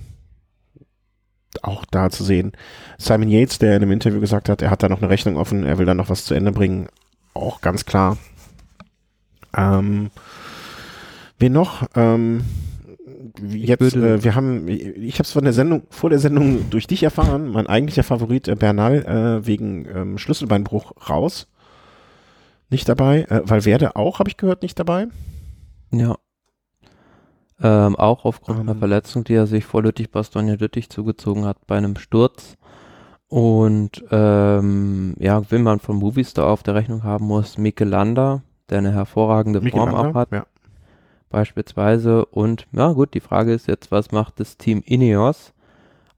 [1.62, 2.52] auch da zu sehen.
[2.98, 5.64] Simon Yates, der in einem Interview gesagt hat, er hat da noch eine Rechnung offen,
[5.64, 6.88] er will da noch was zu Ende bringen,
[7.34, 8.18] auch ganz klar.
[9.56, 10.12] Ähm,
[11.40, 11.88] wen noch?
[11.96, 12.44] Ähm,
[13.50, 17.04] jetzt, äh, wir haben, ich habe es von der Sendung, vor der Sendung durch dich
[17.04, 21.48] erfahren, mein eigentlicher Favorit äh, Bernal äh, wegen ähm, Schlüsselbeinbruch raus.
[22.70, 23.24] Nicht dabei.
[23.30, 25.08] Äh, Valverde auch, habe ich gehört, nicht dabei.
[25.92, 26.18] Ja.
[27.62, 28.70] Ähm, auch aufgrund ähm.
[28.70, 32.58] einer Verletzung, die er sich vor Lüttich-Bastogne-Lüttich zugezogen hat bei einem Sturz.
[33.28, 38.78] Und ähm, ja, wenn man von Movistar auf der Rechnung haben muss, Mike Landa, der
[38.78, 40.46] eine hervorragende Mike Form Landa, auch hat, ja.
[41.30, 42.26] beispielsweise.
[42.26, 45.54] Und ja gut, die Frage ist jetzt, was macht das Team Ineos?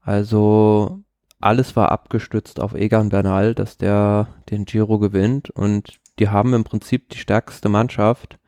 [0.02, 1.00] Also
[1.40, 6.64] alles war abgestützt auf Egan Bernal, dass der den Giro gewinnt und die haben im
[6.64, 8.38] Prinzip die stärkste Mannschaft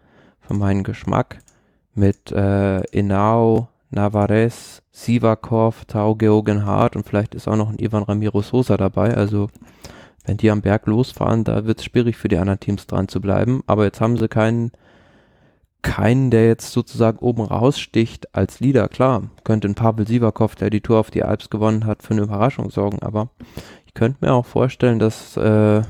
[0.40, 1.38] für meinen Geschmack
[1.94, 8.02] mit äh, Enao, Navarez, Sivakov, Tao Geoghegan Hart und vielleicht ist auch noch ein Ivan
[8.02, 9.14] Ramiro Sosa dabei.
[9.14, 9.48] Also
[10.24, 13.20] wenn die am Berg losfahren, da wird es schwierig für die anderen Teams dran zu
[13.20, 13.62] bleiben.
[13.66, 14.72] Aber jetzt haben sie keinen,
[15.82, 18.88] keinen, der jetzt sozusagen oben raussticht als Leader.
[18.88, 22.22] Klar, könnte ein Pavel Sivakov, der die Tour auf die Alps gewonnen hat, für eine
[22.22, 23.00] Überraschung sorgen.
[23.02, 23.30] Aber
[23.86, 25.82] ich könnte mir auch vorstellen, dass äh,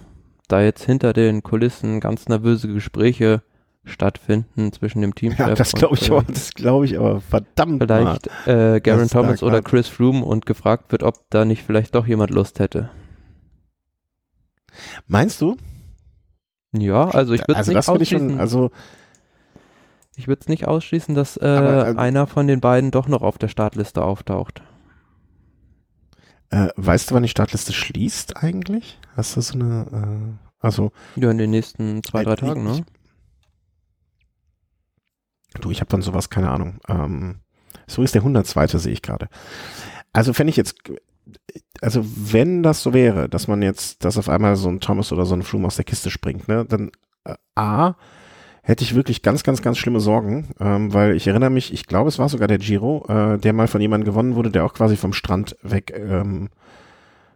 [0.49, 3.43] da jetzt hinter den Kulissen ganz nervöse Gespräche
[3.85, 5.35] stattfinden zwischen dem Team.
[5.37, 7.83] Ja, das glaube ich aber, das glaube ich aber verdammt.
[7.83, 12.07] Vielleicht äh, Garen Thomas oder Chris Froome und gefragt wird, ob da nicht vielleicht doch
[12.07, 12.91] jemand Lust hätte.
[15.07, 15.57] Meinst du?
[16.73, 18.31] Ja, also ich würde also nicht ausschließen.
[18.31, 18.71] Schon, also
[20.17, 23.23] ich würde es nicht ausschließen, dass äh, aber, äh, einer von den beiden doch noch
[23.23, 24.63] auf der Startliste auftaucht.
[26.51, 28.99] Äh, weißt du, wann die Startliste schließt eigentlich?
[29.17, 30.93] Hast du so eine, äh, also.
[31.17, 32.85] Ja, in den nächsten zwei, drei Tagen, ne?
[35.61, 36.79] Du, ich habe dann sowas, keine Ahnung.
[36.89, 37.37] Ähm,
[37.87, 38.79] so ist der 102.
[38.79, 39.29] sehe ich gerade.
[40.13, 40.77] Also fände ich jetzt,
[41.81, 45.27] also wenn das so wäre, dass man jetzt, dass auf einmal so ein Thomas oder
[45.27, 46.91] so ein Flum aus der Kiste springt, ne, dann
[47.25, 47.95] äh, A,
[48.63, 52.09] hätte ich wirklich ganz, ganz, ganz schlimme Sorgen, ähm, weil ich erinnere mich, ich glaube,
[52.09, 54.97] es war sogar der Giro, äh, der mal von jemandem gewonnen wurde, der auch quasi
[54.97, 56.49] vom Strand weg ähm,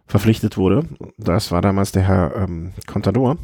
[0.05, 0.85] verpflichtet wurde.
[1.17, 3.37] Das war damals der Herr ähm, Contador.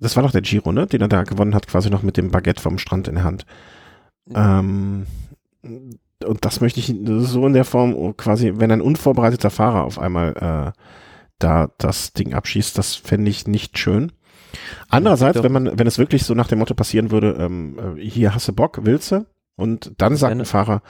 [0.00, 0.86] Das war doch der Giro, ne?
[0.86, 3.46] Den er da gewonnen hat, quasi noch mit dem Baguette vom Strand in der Hand.
[4.34, 5.06] Ähm,
[5.62, 10.74] und das möchte ich so in der Form quasi, wenn ein unvorbereiteter Fahrer auf einmal
[10.74, 10.80] äh,
[11.38, 14.12] da das Ding abschießt, das fände ich nicht schön.
[14.88, 18.34] Andererseits, wenn man, wenn es wirklich so nach dem Motto passieren würde, ähm, äh, hier
[18.34, 19.26] hasse Bock, willst du?
[19.56, 20.82] Und dann sagt ein Fahrer,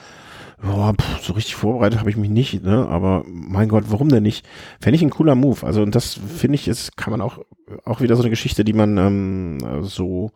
[0.61, 2.87] boah, pff, so richtig vorbereitet habe ich mich nicht, ne?
[2.87, 4.45] Aber mein Gott, warum denn nicht?
[4.81, 5.65] Fände ich ein cooler Move.
[5.65, 7.39] Also und das finde ich, ist, kann man auch,
[7.85, 10.31] auch wieder so eine Geschichte, die man ähm, so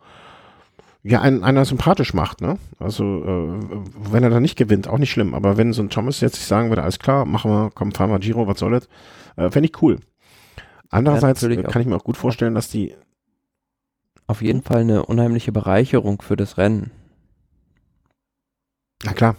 [1.04, 2.58] ja, einen, einer sympathisch macht, ne?
[2.78, 5.34] Also, äh, wenn er dann nicht gewinnt, auch nicht schlimm.
[5.34, 8.10] Aber wenn so ein Thomas jetzt sich sagen würde, alles klar, machen wir, komm, fahren
[8.10, 8.88] wir Giro, was soll das?
[9.36, 9.98] Äh, Fände ich cool.
[10.90, 12.94] Andererseits ja, kann ich mir auch gut vorstellen, dass die
[14.28, 16.92] auf jeden Fall eine unheimliche Bereicherung für das Rennen.
[19.02, 19.36] Na klar,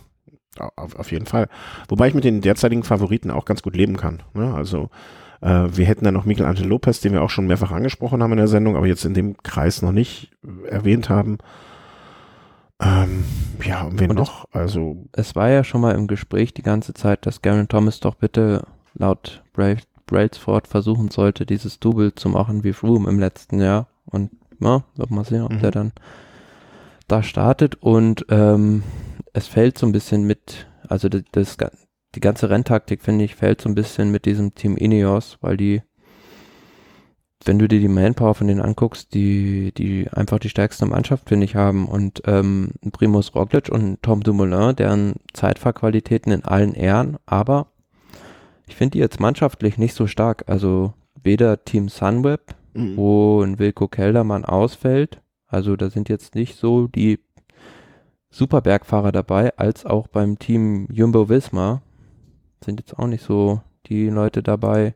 [0.59, 1.47] auf, auf jeden Fall.
[1.87, 4.21] Wobei ich mit den derzeitigen Favoriten auch ganz gut leben kann.
[4.33, 4.53] Ne?
[4.53, 4.89] Also
[5.41, 8.31] äh, wir hätten dann noch Miguel Angel Lopez, den wir auch schon mehrfach angesprochen haben
[8.31, 10.31] in der Sendung, aber jetzt in dem Kreis noch nicht
[10.69, 11.37] erwähnt haben.
[12.79, 13.23] Ähm,
[13.63, 14.45] ja, und wen und noch?
[14.51, 17.99] Es, also es war ja schon mal im Gespräch die ganze Zeit, dass Garen Thomas
[17.99, 19.43] doch bitte laut
[20.05, 23.87] Brailsford versuchen sollte, dieses Double zu machen wie Froome im letzten Jahr.
[24.05, 25.59] Und ja, wird mal sehen, ob mhm.
[25.59, 25.91] der dann
[27.07, 27.75] da startet.
[27.75, 28.83] Und ähm,
[29.33, 31.57] es fällt so ein bisschen mit, also das,
[32.15, 35.81] die ganze Renntaktik, finde ich, fällt so ein bisschen mit diesem Team Ineos, weil die,
[37.43, 41.45] wenn du dir die Manpower von denen anguckst, die, die einfach die stärkste Mannschaft, finde
[41.45, 47.67] ich, haben und ähm, Primus Roglic und Tom Dumoulin, deren Zeitfahrqualitäten in allen Ehren, aber
[48.67, 52.95] ich finde die jetzt mannschaftlich nicht so stark, also weder Team Sunweb, mhm.
[52.95, 57.19] wo ein Wilko Keldermann ausfällt, also da sind jetzt nicht so die
[58.33, 61.83] Superbergfahrer dabei, als auch beim Team Jumbo Visma,
[62.65, 64.95] sind jetzt auch nicht so die Leute dabei,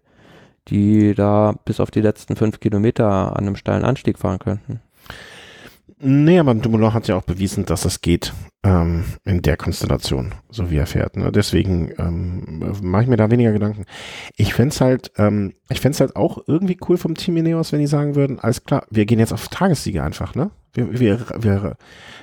[0.70, 4.82] die da bis auf die letzten fünf Kilometer an einem steilen Anstieg fahren könnten.
[6.00, 8.32] Nee, aber Dumoulin hat ja auch bewiesen, dass es geht
[8.64, 11.18] ähm, in der Konstellation, so wie er fährt.
[11.18, 11.32] Ne?
[11.32, 13.86] Deswegen ähm, mache ich mir da weniger Gedanken.
[14.36, 17.80] Ich fände es halt, ähm, ich fände halt auch irgendwie cool vom Team Ineos, wenn
[17.80, 20.52] die sagen würden, alles klar, wir gehen jetzt auf Tagessiege einfach, ne?
[20.74, 21.78] Wir, wir, wir,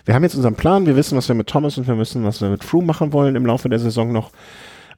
[0.04, 2.40] wir haben jetzt unseren Plan, wir wissen, was wir mit Thomas und wir wissen, was
[2.40, 4.30] wir mit Froome machen wollen im Laufe der Saison noch.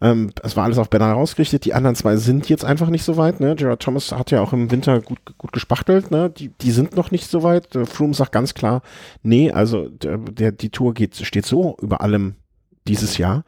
[0.00, 1.64] Ähm, es war alles auf Bernal ausgerichtet.
[1.64, 3.40] Die anderen zwei sind jetzt einfach nicht so weit.
[3.40, 3.54] Ne?
[3.54, 6.10] Gerard Thomas hat ja auch im Winter gut, gut gespachtelt.
[6.10, 6.30] Ne?
[6.30, 7.74] Die, die sind noch nicht so weit.
[7.74, 8.82] Der Froome sagt ganz klar,
[9.22, 12.34] nee, also der, der, die Tour geht, steht so über allem
[12.86, 13.44] dieses Jahr.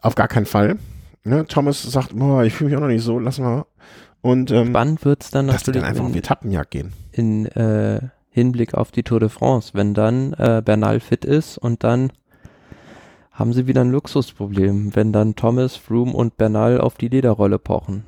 [0.00, 0.78] Auf gar keinen Fall.
[1.24, 1.46] Ne?
[1.46, 3.64] Thomas sagt, boah, ich fühle mich auch noch nicht so, lass mal.
[4.20, 6.92] Und ähm, Spannend wird's dann natürlich dann einfach um Etappenjagd gehen.
[7.12, 8.00] In äh,
[8.30, 12.10] Hinblick auf die Tour de France, wenn dann äh, Bernal fit ist und dann
[13.34, 18.04] haben sie wieder ein Luxusproblem, wenn dann Thomas, Froome und Bernal auf die Lederrolle pochen.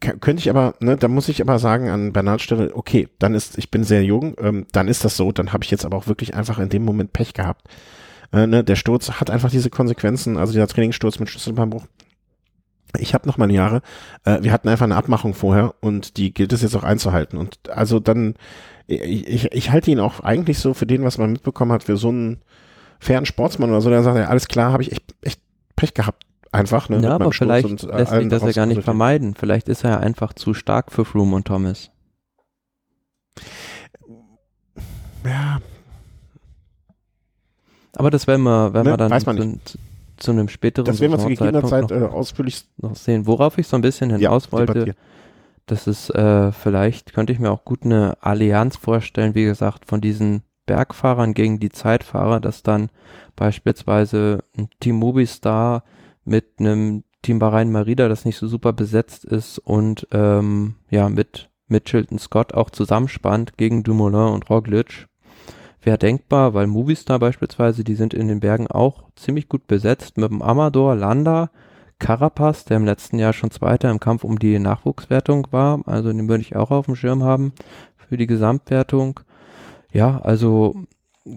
[0.00, 3.56] könnte ich aber, ne, da muss ich aber sagen an Bernals Stelle, okay, dann ist,
[3.56, 6.06] ich bin sehr jung, ähm, dann ist das so, dann habe ich jetzt aber auch
[6.06, 7.66] wirklich einfach in dem Moment Pech gehabt.
[8.30, 11.86] Äh, ne, der Sturz hat einfach diese Konsequenzen, also dieser Trainingssturz mit Schlüsselbeinbruch.
[12.98, 13.80] Ich habe noch meine Jahre,
[14.24, 17.38] äh, wir hatten einfach eine Abmachung vorher und die gilt es jetzt auch einzuhalten.
[17.38, 18.34] Und also dann,
[18.86, 21.96] ich, ich, ich halte ihn auch eigentlich so für den, was man mitbekommen hat, für
[21.96, 22.42] so einen
[22.98, 25.40] fairen Sportsmann oder so, der sagt, ja, alles klar, habe ich echt, echt
[25.76, 26.24] Pech gehabt.
[26.50, 27.00] Einfach, ne?
[27.02, 29.34] Ja, aber vielleicht und, äh, lässt sich das ja gar nicht vermeiden.
[29.34, 31.90] Vielleicht ist er ja einfach zu stark für Froome und Thomas.
[35.24, 35.58] Ja.
[37.96, 38.92] Aber das werden wir, werden ne?
[38.92, 39.76] wir dann zu,
[40.16, 43.26] zu, einem späteren Das werden wir zu gegebener Zeit äh, ausführlich noch sehen.
[43.26, 44.94] Worauf ich so ein bisschen hinaus ja, wollte,
[45.66, 50.00] das ist äh, vielleicht, könnte ich mir auch gut eine Allianz vorstellen, wie gesagt, von
[50.00, 52.90] diesen Bergfahrern gegen die Zeitfahrer, dass dann
[53.34, 55.82] beispielsweise ein Team Movistar
[56.24, 61.50] mit einem Team Bahrain Marida, das nicht so super besetzt ist und ähm, ja mit
[61.68, 65.06] mit Chilton Scott auch zusammenspannt gegen Dumoulin und Roglic.
[65.82, 70.30] Wäre denkbar, weil Movistar beispielsweise, die sind in den Bergen auch ziemlich gut besetzt mit
[70.30, 71.50] dem Amador, Landa,
[71.98, 75.80] Carapaz, der im letzten Jahr schon Zweiter im Kampf um die Nachwuchswertung war.
[75.86, 77.52] Also den würde ich auch auf dem Schirm haben
[77.96, 79.20] für die Gesamtwertung.
[79.92, 80.74] Ja, also,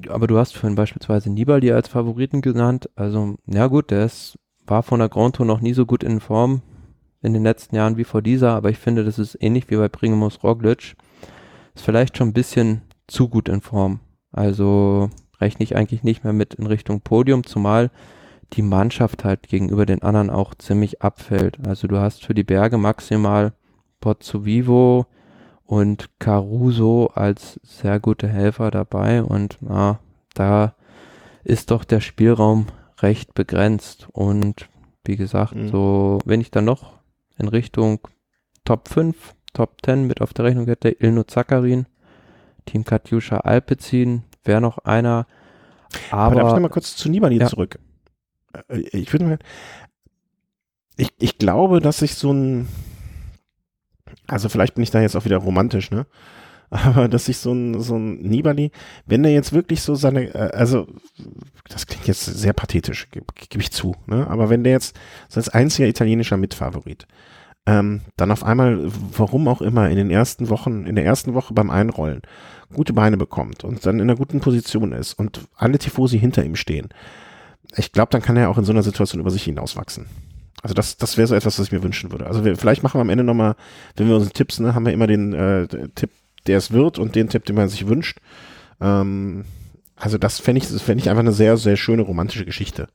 [0.09, 2.89] aber du hast vorhin beispielsweise Nibali als Favoriten genannt.
[2.95, 4.37] Also, ja gut, der ist,
[4.67, 6.61] war von der Grand Tour noch nie so gut in Form
[7.21, 9.87] in den letzten Jahren wie vor dieser, aber ich finde, das ist ähnlich wie bei
[9.87, 10.95] Pringemus Roglic.
[11.75, 13.99] Ist vielleicht schon ein bisschen zu gut in Form.
[14.31, 15.09] Also
[15.39, 17.91] rechne ich eigentlich nicht mehr mit in Richtung Podium, zumal
[18.53, 21.59] die Mannschaft halt gegenüber den anderen auch ziemlich abfällt.
[21.65, 23.53] Also du hast für die Berge maximal
[23.99, 25.05] Pozzo Vivo
[25.71, 30.01] und Caruso als sehr gute Helfer dabei und na,
[30.33, 30.75] da
[31.45, 32.67] ist doch der Spielraum
[32.99, 34.67] recht begrenzt und
[35.05, 35.69] wie gesagt, mhm.
[35.69, 36.99] so wenn ich dann noch
[37.37, 38.05] in Richtung
[38.65, 41.85] Top 5, Top 10 mit auf der Rechnung hätte, Ilno Zakarin,
[42.65, 45.25] Team Katjuscha Alpecin, wäre noch einer.
[46.09, 47.47] Aber, aber darf ich noch mal kurz zu Nibali ja.
[47.47, 47.79] zurück?
[48.67, 49.39] Äh, ich würde mal,
[50.97, 52.67] ich, ich glaube, dass sich so ein,
[54.27, 56.05] also vielleicht bin ich da jetzt auch wieder romantisch, ne?
[56.69, 58.71] Aber dass sich so ein, so ein Nibali,
[59.05, 60.87] wenn er jetzt wirklich so seine, äh, also
[61.69, 64.27] das klingt jetzt sehr pathetisch, gebe geb ich zu, ne?
[64.27, 64.97] Aber wenn der jetzt
[65.29, 67.07] so als einziger italienischer Mitfavorit
[67.65, 68.79] ähm, dann auf einmal,
[69.15, 72.21] warum auch immer, in den ersten Wochen, in der ersten Woche beim Einrollen
[72.73, 76.55] gute Beine bekommt und dann in einer guten Position ist und alle Tifosi hinter ihm
[76.55, 76.89] stehen,
[77.75, 80.07] ich glaube, dann kann er auch in so einer Situation über sich hinauswachsen.
[80.61, 82.27] Also das, das wäre so etwas, was ich mir wünschen würde.
[82.27, 83.55] Also wir, vielleicht machen wir am Ende nochmal,
[83.95, 86.11] wenn wir unsere Tipps, ne, haben wir immer den äh, Tipp,
[86.47, 88.19] der es wird und den Tipp, den man sich wünscht.
[88.79, 89.45] Ähm,
[89.95, 92.87] also das fände ich, das fände ich einfach eine sehr, sehr schöne romantische Geschichte.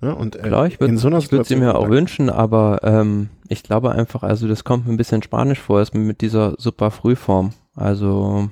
[0.00, 3.62] Ja, und äh, Klar, ich würde so würd sie mir auch wünschen, aber ähm, ich
[3.62, 7.52] glaube einfach, also das kommt mir ein bisschen spanisch vor, ist mit dieser super Frühform.
[7.76, 8.50] Also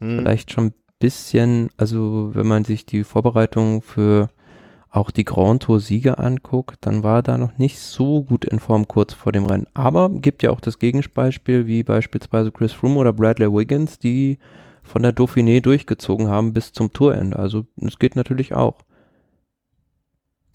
[0.00, 0.18] hm.
[0.18, 4.30] vielleicht schon ein bisschen, also wenn man sich die Vorbereitung für
[4.94, 8.60] auch die Grand Tour Siege anguckt, dann war er da noch nicht so gut in
[8.60, 9.66] Form kurz vor dem Rennen.
[9.74, 14.38] Aber gibt ja auch das Gegenbeispiel, wie beispielsweise Chris Froome oder Bradley Wiggins, die
[14.84, 17.36] von der Dauphiné durchgezogen haben bis zum Tourende.
[17.36, 18.82] Also es geht natürlich auch.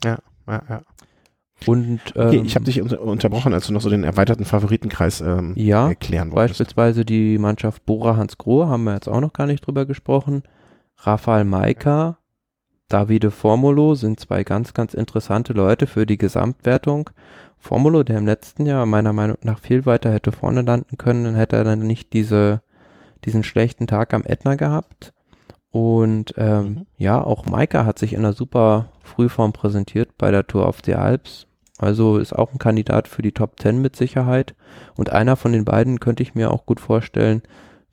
[0.05, 0.81] Ja, ja, ja.
[1.65, 5.19] Und, ähm, okay, ich habe dich unter unterbrochen, als du noch so den erweiterten Favoritenkreis
[5.19, 6.59] ähm, ja, erklären wolltest.
[6.59, 10.43] Beispielsweise die Mannschaft Bora Hans Grohe, haben wir jetzt auch noch gar nicht drüber gesprochen.
[10.95, 12.18] Rafael Maika,
[12.89, 17.11] Davide Formulo sind zwei ganz, ganz interessante Leute für die Gesamtwertung.
[17.59, 21.35] Formulo, der im letzten Jahr meiner Meinung nach viel weiter hätte vorne landen können, dann
[21.35, 22.61] hätte er dann nicht diese,
[23.25, 25.13] diesen schlechten Tag am Ätna gehabt.
[25.69, 26.85] Und ähm, mhm.
[26.97, 30.95] ja, auch Maika hat sich in einer super Frühform präsentiert bei der Tour auf die
[30.95, 31.45] Alps.
[31.77, 34.55] Also ist auch ein Kandidat für die Top 10 mit Sicherheit.
[34.95, 37.43] Und einer von den beiden könnte ich mir auch gut vorstellen,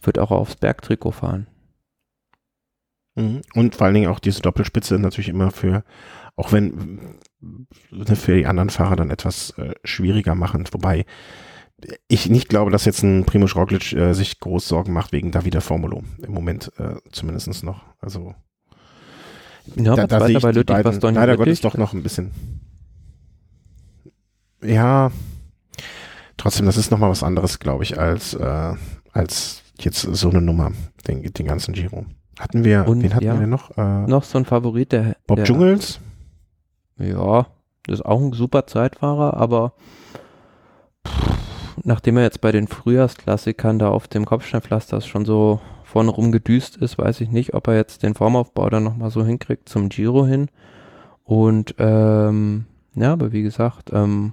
[0.00, 1.48] wird auch aufs Bergtrikot fahren.
[3.16, 3.42] Mhm.
[3.54, 5.84] Und vor allen Dingen auch diese Doppelspitze natürlich immer für,
[6.36, 10.64] auch wenn ne, für die anderen Fahrer dann etwas äh, schwieriger machen.
[10.70, 11.04] Wobei
[12.08, 15.60] ich nicht glaube, dass jetzt ein Primoz Roglic äh, sich groß Sorgen macht wegen Davida
[15.60, 16.04] Formulo.
[16.22, 17.82] Im Moment äh, zumindest noch.
[18.00, 18.34] Also
[19.74, 22.32] ja, da, da sehe ich bei Lüttich, beiden, was leider Gottes doch noch ein bisschen.
[24.62, 25.10] Ja,
[26.36, 28.74] trotzdem, das ist nochmal was anderes, glaube ich, als, äh,
[29.12, 30.72] als jetzt so eine Nummer,
[31.06, 32.06] den, den ganzen Giro.
[32.38, 33.76] Hatten wir, Und, wen hatten ja, wir noch?
[33.76, 35.16] Äh, noch so ein Favorit, der.
[35.26, 36.00] Bob der, Dschungels?
[36.98, 37.46] Ja,
[37.86, 39.74] das ist auch ein super Zeitfahrer, aber
[41.06, 41.36] pff,
[41.84, 46.76] nachdem er jetzt bei den Frühjahrsklassikern da auf dem Kopfsteinpflaster schon so vorne rum gedüst
[46.76, 50.26] ist, weiß ich nicht, ob er jetzt den Formaufbau dann nochmal so hinkriegt zum Giro
[50.26, 50.48] hin.
[51.24, 54.32] Und ähm, ja, aber wie gesagt, ähm,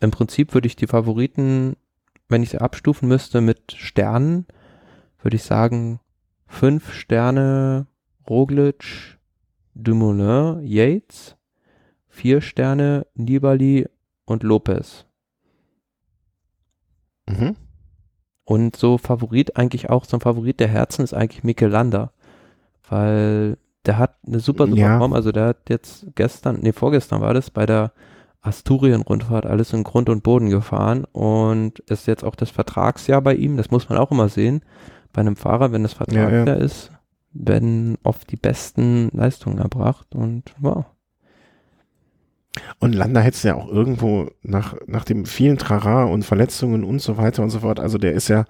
[0.00, 1.76] im Prinzip würde ich die Favoriten,
[2.28, 4.46] wenn ich sie abstufen müsste mit Sternen,
[5.22, 6.00] würde ich sagen,
[6.50, 7.86] fünf Sterne
[8.28, 9.18] Roglic,
[9.74, 11.36] Dumoulin, Yates,
[12.08, 13.88] vier Sterne Nibali
[14.26, 15.06] und Lopez.
[17.26, 17.56] Mhm.
[18.44, 22.12] Und so Favorit eigentlich auch, so ein Favorit der Herzen ist eigentlich Mikel Landa.
[22.88, 23.56] Weil
[23.86, 24.98] der hat eine super, super ja.
[24.98, 25.12] Form.
[25.12, 27.92] Also der hat jetzt gestern, nee, vorgestern war das, bei der
[28.42, 33.56] Asturien-Rundfahrt alles in Grund und Boden gefahren und ist jetzt auch das Vertragsjahr bei ihm.
[33.56, 34.62] Das muss man auch immer sehen.
[35.12, 36.54] Bei einem Fahrer, wenn das Vertragsjahr ja, ja.
[36.54, 36.90] ist,
[37.32, 40.86] werden oft die besten Leistungen erbracht und wow.
[42.78, 47.00] Und Landa hätte es ja auch irgendwo nach, nach dem vielen Trara und Verletzungen und
[47.00, 47.78] so weiter und so fort.
[47.78, 48.44] Also der ist ja,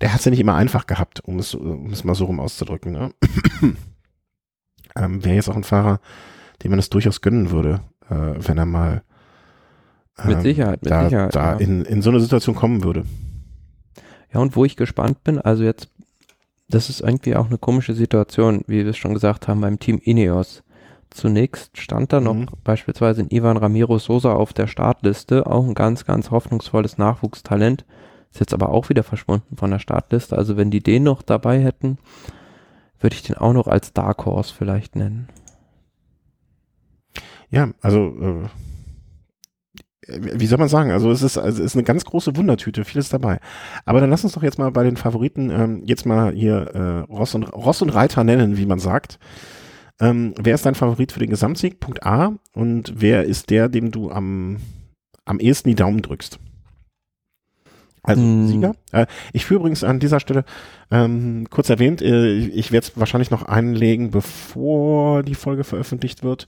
[0.00, 2.40] der hat es ja nicht immer einfach gehabt, um es, um es mal so rum
[2.40, 2.92] auszudrücken.
[2.92, 3.10] Ne?
[4.96, 6.00] ähm, Wäre jetzt auch ein Fahrer,
[6.62, 9.02] dem man es durchaus gönnen würde, äh, wenn er mal
[10.18, 11.58] ähm, mit Sicherheit, mit da, Sicherheit, da ja.
[11.58, 13.04] in, in so eine Situation kommen würde.
[14.32, 15.90] Ja, und wo ich gespannt bin, also jetzt,
[16.74, 20.00] das ist irgendwie auch eine komische Situation, wie wir es schon gesagt haben, beim Team
[20.02, 20.62] Ineos.
[21.10, 22.48] Zunächst stand da noch mhm.
[22.64, 27.84] beispielsweise in Ivan Ramiro Sosa auf der Startliste, auch ein ganz, ganz hoffnungsvolles Nachwuchstalent.
[28.32, 30.36] Ist jetzt aber auch wieder verschwunden von der Startliste.
[30.36, 31.98] Also wenn die den noch dabei hätten,
[32.98, 35.28] würde ich den auch noch als Dark Horse vielleicht nennen.
[37.50, 38.48] Ja, also äh,
[40.08, 40.90] wie soll man sagen?
[40.90, 43.38] Also es ist, also es ist eine ganz große Wundertüte, vieles dabei.
[43.84, 47.12] Aber dann lass uns doch jetzt mal bei den Favoriten ähm, jetzt mal hier äh,
[47.12, 49.18] Ross, und, Ross und Reiter nennen, wie man sagt.
[50.00, 51.80] Ähm, wer ist dein Favorit für den Gesamtsieg?
[51.80, 52.32] Punkt A.
[52.52, 54.58] Und wer ist der, dem du am,
[55.24, 56.38] am ehesten die Daumen drückst?
[58.02, 58.48] Also mm.
[58.48, 58.74] Sieger.
[58.92, 60.44] Äh, ich führe übrigens an dieser Stelle
[60.90, 66.46] ähm, kurz erwähnt, äh, ich werde es wahrscheinlich noch einlegen, bevor die Folge veröffentlicht wird.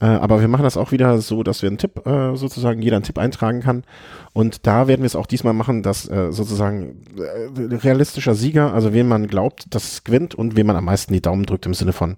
[0.00, 2.96] Äh, aber wir machen das auch wieder so, dass wir einen Tipp, äh, sozusagen jeder
[2.96, 3.84] einen Tipp eintragen kann.
[4.32, 8.94] Und da werden wir es auch diesmal machen, dass äh, sozusagen äh, realistischer Sieger, also
[8.94, 11.74] wen man glaubt, dass es gewinnt und wem man am meisten die Daumen drückt im
[11.74, 12.16] Sinne von,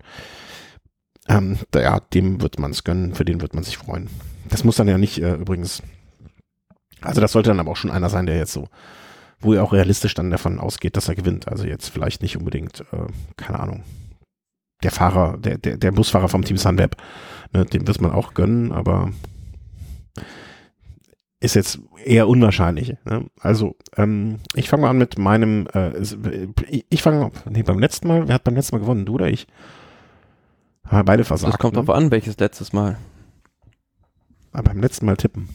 [1.29, 4.09] ähm, ja, dem wird man es gönnen, für den wird man sich freuen.
[4.49, 5.83] Das muss dann ja nicht äh, übrigens,
[7.01, 8.69] also das sollte dann aber auch schon einer sein, der jetzt so,
[9.41, 11.49] wo er auch realistisch dann davon ausgeht, dass er gewinnt.
[11.49, 13.07] Also jetzt vielleicht nicht unbedingt, äh,
[13.37, 13.83] keine Ahnung,
[14.83, 16.97] der Fahrer, der, der, der Busfahrer vom Team Sunweb,
[17.53, 19.11] ne, dem wird man auch gönnen, aber
[21.41, 22.95] ist jetzt eher unwahrscheinlich.
[23.05, 23.27] Ne?
[23.41, 25.93] Also, ähm, ich fange mal an mit meinem, äh,
[26.89, 29.47] ich fange, nee, beim letzten Mal, wer hat beim letzten Mal gewonnen, du oder ich?
[30.87, 31.55] Haben beide versagt.
[31.55, 31.83] Das kommt ne?
[31.83, 32.97] drauf an, welches letztes Mal.
[34.53, 35.49] Aber beim letzten Mal tippen.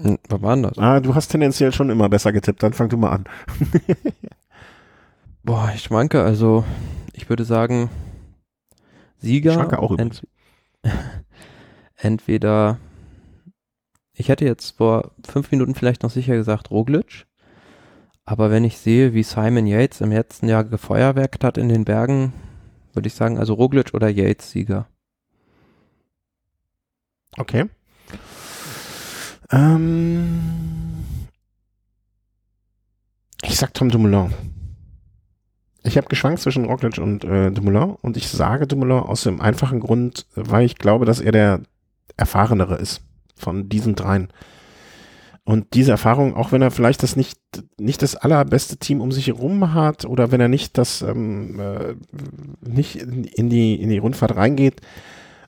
[0.00, 0.78] Hm, was war das?
[0.78, 3.24] Ah, du hast tendenziell schon immer besser getippt, dann fang du mal an.
[5.44, 6.64] Boah, ich schwanke, also
[7.12, 7.90] ich würde sagen,
[9.18, 9.50] Sieger.
[9.50, 10.26] Ich schwanke auch ent
[11.96, 12.78] entweder,
[14.12, 17.26] ich hätte jetzt vor fünf Minuten vielleicht noch sicher gesagt Roglic,
[18.24, 22.32] aber wenn ich sehe, wie Simon Yates im letzten Jahr gefeuerwerkt hat in den Bergen,
[22.92, 24.88] würde ich sagen, also Roglic oder Yates Sieger.
[27.36, 27.66] Okay.
[29.50, 30.40] Ähm,
[33.42, 34.32] ich sag Tom Dumoulin.
[35.84, 39.80] Ich habe geschwankt zwischen Roglic und äh, Dumoulin und ich sage Dumoulin aus dem einfachen
[39.80, 41.60] Grund, weil ich glaube, dass er der
[42.16, 43.02] erfahrenere ist
[43.34, 44.28] von diesen dreien.
[45.44, 47.40] Und diese Erfahrung, auch wenn er vielleicht das nicht,
[47.78, 51.94] nicht das allerbeste Team um sich herum hat oder wenn er nicht das ähm, äh,
[52.60, 54.80] nicht in die, in die Rundfahrt reingeht,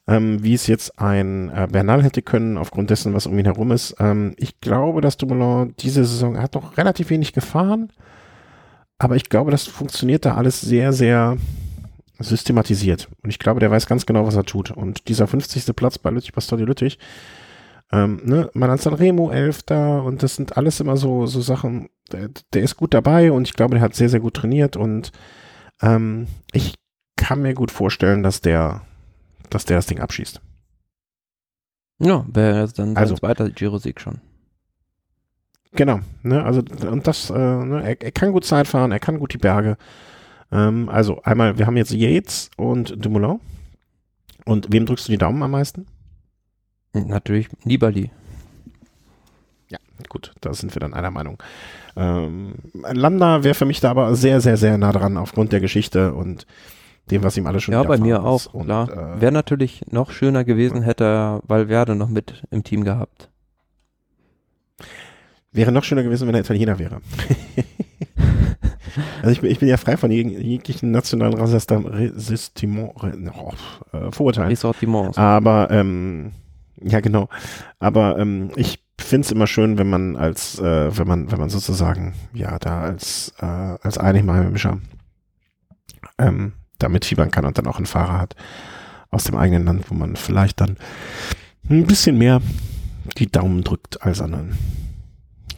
[0.09, 3.71] ähm, wie es jetzt ein äh, Bernal hätte können, aufgrund dessen, was um ihn herum
[3.71, 3.95] ist.
[4.01, 7.91] Ähm, ich glaube, dass Dumoulin diese Saison hat noch relativ wenig gefahren,
[8.99, 11.37] aber ich glaube, das funktioniert da alles sehr, sehr
[12.19, 13.09] systematisiert.
[13.23, 14.71] Und ich glaube, der weiß ganz genau, was er tut.
[14.71, 15.75] Und dieser 50.
[15.75, 16.99] Platz bei Lüttich Bastogne Lüttich,
[17.93, 22.63] ähm, ne, Manan Sanremo, Elfter und das sind alles immer so, so Sachen, der, der,
[22.63, 25.13] ist gut dabei und ich glaube, der hat sehr, sehr gut trainiert und
[25.83, 26.75] ähm, ich
[27.17, 28.83] kann mir gut vorstellen, dass der,
[29.51, 30.41] dass der das Ding abschießt.
[32.01, 34.21] Ja, wäre dann also, zweiter Giro-Sieg schon.
[35.75, 39.19] Genau, ne, also und das, äh, ne, er, er, kann gut Zeit fahren, er kann
[39.19, 39.77] gut die Berge.
[40.53, 43.41] Ähm, also einmal, wir haben jetzt Yates und Dumoulin.
[44.45, 45.87] Und wem drückst du die Daumen am meisten?
[46.93, 48.11] Natürlich Nibali.
[49.69, 49.79] Ja,
[50.09, 51.43] gut, da sind wir dann einer Meinung.
[51.97, 56.15] Ähm, Landa wäre für mich da aber sehr, sehr, sehr nah dran aufgrund der Geschichte
[56.15, 56.47] und
[57.11, 59.17] dem, was ihm alles schon Ja, bei mir auch, klar.
[59.17, 63.31] Äh, wäre natürlich noch schöner gewesen, hätte er Valverde noch mit im Team gehabt.
[65.55, 67.01] Wäre noch schöner gewesen, wenn er Italiener wäre.
[69.23, 73.53] also ich bin, ich bin ja frei von jeglichen nationalen Resistiment, oh,
[73.97, 74.51] äh, Vorurteilen.
[74.51, 75.17] Ressortiments.
[75.17, 76.33] Aber ähm,
[76.83, 77.29] ja, genau.
[77.79, 81.51] Aber ähm, ich finde es immer schön, wenn man als, äh, wenn man, wenn man
[81.51, 84.79] sozusagen, ja, da als, äh, als Einheimischer
[86.19, 88.35] ähm, da mitfiebern kann und dann auch einen Fahrer hat
[89.11, 90.79] aus dem eigenen Land, wo man vielleicht dann
[91.71, 92.43] ein bisschen mehr
[93.19, 94.59] die Daumen drückt als anderen.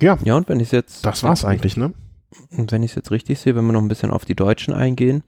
[0.00, 0.18] Ja.
[0.24, 1.04] Ja, und wenn ich jetzt.
[1.04, 1.92] Das war's eigentlich, ne?
[2.50, 4.74] Und wenn ich es jetzt richtig sehe, wenn wir noch ein bisschen auf die Deutschen
[4.74, 5.22] eingehen.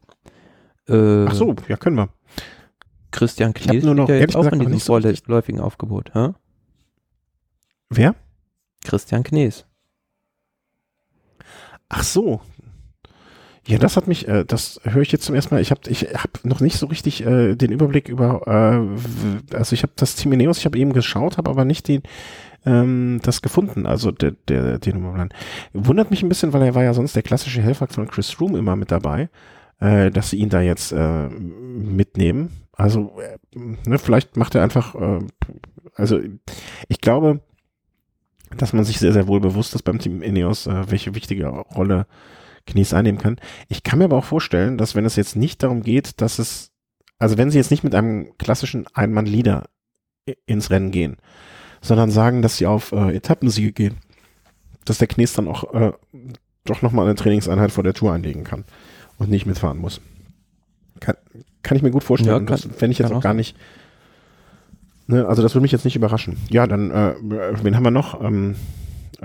[0.88, 2.08] Äh, Ach so, ja, können wir.
[3.10, 6.14] Christian Knies nur noch, jetzt auch in diesem vorläufigen so Aufgebot.
[6.14, 6.30] Hä?
[7.88, 8.14] Wer?
[8.84, 9.64] Christian Knies.
[11.88, 12.40] Ach so.
[13.66, 15.60] Ja, das hat mich, äh, das höre ich jetzt zum ersten Mal.
[15.60, 19.82] Ich habe ich hab noch nicht so richtig äh, den Überblick über, äh, also ich
[19.82, 22.02] habe das Team Ineos, ich habe eben geschaut, habe aber nicht den,
[22.64, 25.30] ähm, das gefunden, also der, der, den Nummerplan.
[25.72, 28.56] Wundert mich ein bisschen, weil er war ja sonst der klassische Helfer von Chris Room
[28.56, 29.28] immer mit dabei,
[29.80, 32.50] äh, dass sie ihn da jetzt äh, mitnehmen.
[32.72, 33.38] Also, äh,
[33.86, 35.20] ne, vielleicht macht er einfach, äh,
[35.94, 36.20] also
[36.88, 37.40] ich glaube,
[38.56, 42.06] dass man sich sehr, sehr wohl bewusst ist beim Team Ineos, äh, welche wichtige Rolle
[42.66, 43.36] Knies einnehmen kann.
[43.68, 46.70] Ich kann mir aber auch vorstellen, dass wenn es jetzt nicht darum geht, dass es,
[47.18, 49.64] also wenn sie jetzt nicht mit einem klassischen Einmann-Leader
[50.46, 51.16] ins Rennen gehen,
[51.80, 53.96] sondern sagen, dass sie auf äh, Etappensiege gehen,
[54.84, 55.92] dass der Knies dann auch äh,
[56.64, 58.64] doch nochmal eine Trainingseinheit vor der Tour einlegen kann
[59.18, 60.00] und nicht mitfahren muss.
[61.00, 61.16] Kann,
[61.62, 62.32] kann ich mir gut vorstellen.
[62.32, 63.56] Ja, kann, das fände ich jetzt auch gar nicht.
[65.06, 66.36] Ne, also das würde mich jetzt nicht überraschen.
[66.50, 67.14] Ja, dann, äh,
[67.62, 68.22] wen haben wir noch?
[68.22, 68.56] Ähm,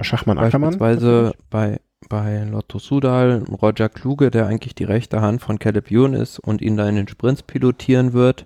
[0.02, 0.78] Schachmann Ackermann.
[0.78, 6.14] Beispielsweise bei, bei Lotto Sudal, Roger Kluge, der eigentlich die rechte Hand von Caleb Ewan
[6.14, 8.46] ist und ihn da in den Sprints pilotieren wird.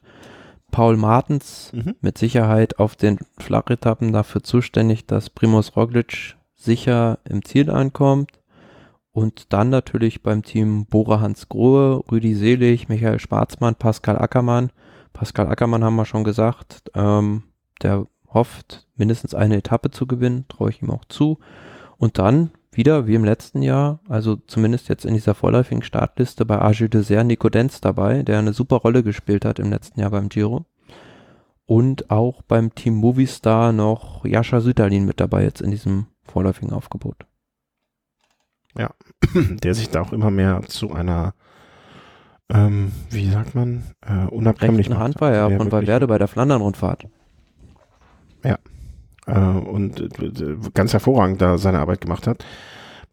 [0.72, 1.96] Paul Martens mhm.
[2.02, 8.40] mit Sicherheit auf den Flachetappen dafür zuständig, dass Primus Roglic sicher im Ziel ankommt.
[9.12, 14.72] Und dann natürlich beim Team Bora Hans Grohe, Rüdi Selig, Michael Schwarzmann, Pascal Ackermann.
[15.14, 17.44] Pascal Ackermann haben wir schon gesagt, ähm,
[17.82, 21.40] der hofft, mindestens eine Etappe zu gewinnen, traue ich ihm auch zu.
[21.98, 26.62] Und dann wieder, wie im letzten Jahr, also zumindest jetzt in dieser vorläufigen Startliste bei
[26.62, 30.30] Agile Dessert Nico Denz dabei, der eine super Rolle gespielt hat im letzten Jahr beim
[30.30, 30.66] Giro.
[31.66, 37.26] Und auch beim Team Movistar noch Jascha Süterlin mit dabei jetzt in diesem vorläufigen Aufgebot.
[38.78, 38.92] Ja,
[39.34, 41.34] der sich da auch immer mehr zu einer,
[42.50, 45.00] ähm, wie sagt man, äh, unabhängig macht.
[45.00, 47.08] Hand war ja von Valverde bei der Flandern-Rundfahrt.
[48.46, 48.60] Ja,
[49.28, 52.46] äh, und äh, ganz hervorragend da seine Arbeit gemacht hat.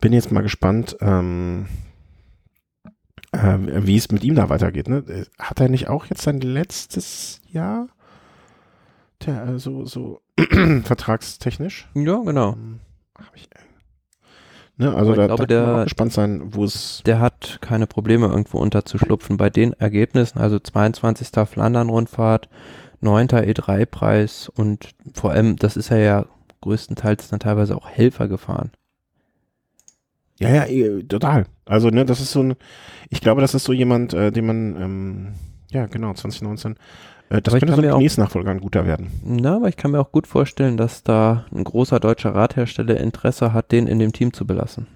[0.00, 1.66] Bin jetzt mal gespannt, ähm,
[3.32, 4.88] äh, wie es mit ihm da weitergeht.
[4.88, 5.26] Ne?
[5.38, 7.88] Hat er nicht auch jetzt sein letztes Jahr?
[9.26, 10.20] Der, äh, so, so
[10.84, 11.88] vertragstechnisch?
[11.94, 12.52] Ja, genau.
[12.52, 12.80] Ähm,
[13.34, 13.48] ich,
[14.76, 17.02] ne, also da, glaube, da kann man gespannt sein, wo es.
[17.06, 19.36] Der hat keine Probleme irgendwo unterzuschlupfen.
[19.36, 21.28] Bei den Ergebnissen, also 22.
[21.48, 22.48] Flandern-Rundfahrt,
[23.04, 23.28] 9.
[23.28, 26.26] E3-Preis und vor allem, das ist er ja
[26.62, 28.72] größtenteils dann teilweise auch Helfer gefahren.
[30.40, 31.44] Ja, ja, eh, total.
[31.64, 32.56] Also, ne, das ist so ein,
[33.10, 35.28] ich glaube, das ist so jemand, äh, den man, ähm,
[35.70, 36.76] ja, genau, 2019
[37.30, 39.10] äh, das aber könnte so ein Knies-Nachfolger ein guter werden.
[39.24, 43.52] Na, aber ich kann mir auch gut vorstellen, dass da ein großer deutscher Radhersteller Interesse
[43.52, 44.86] hat, den in dem Team zu belassen.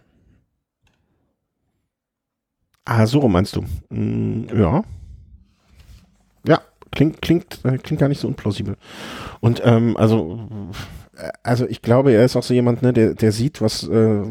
[2.84, 3.64] Ah, so meinst du?
[3.90, 4.82] Mm, ja.
[6.92, 8.76] Klingt, klingt, äh, klingt gar nicht so unplausibel.
[9.40, 10.48] Und ähm, also,
[11.16, 14.22] äh, also ich glaube, er ist auch so jemand, ne, der, der sieht, was, äh,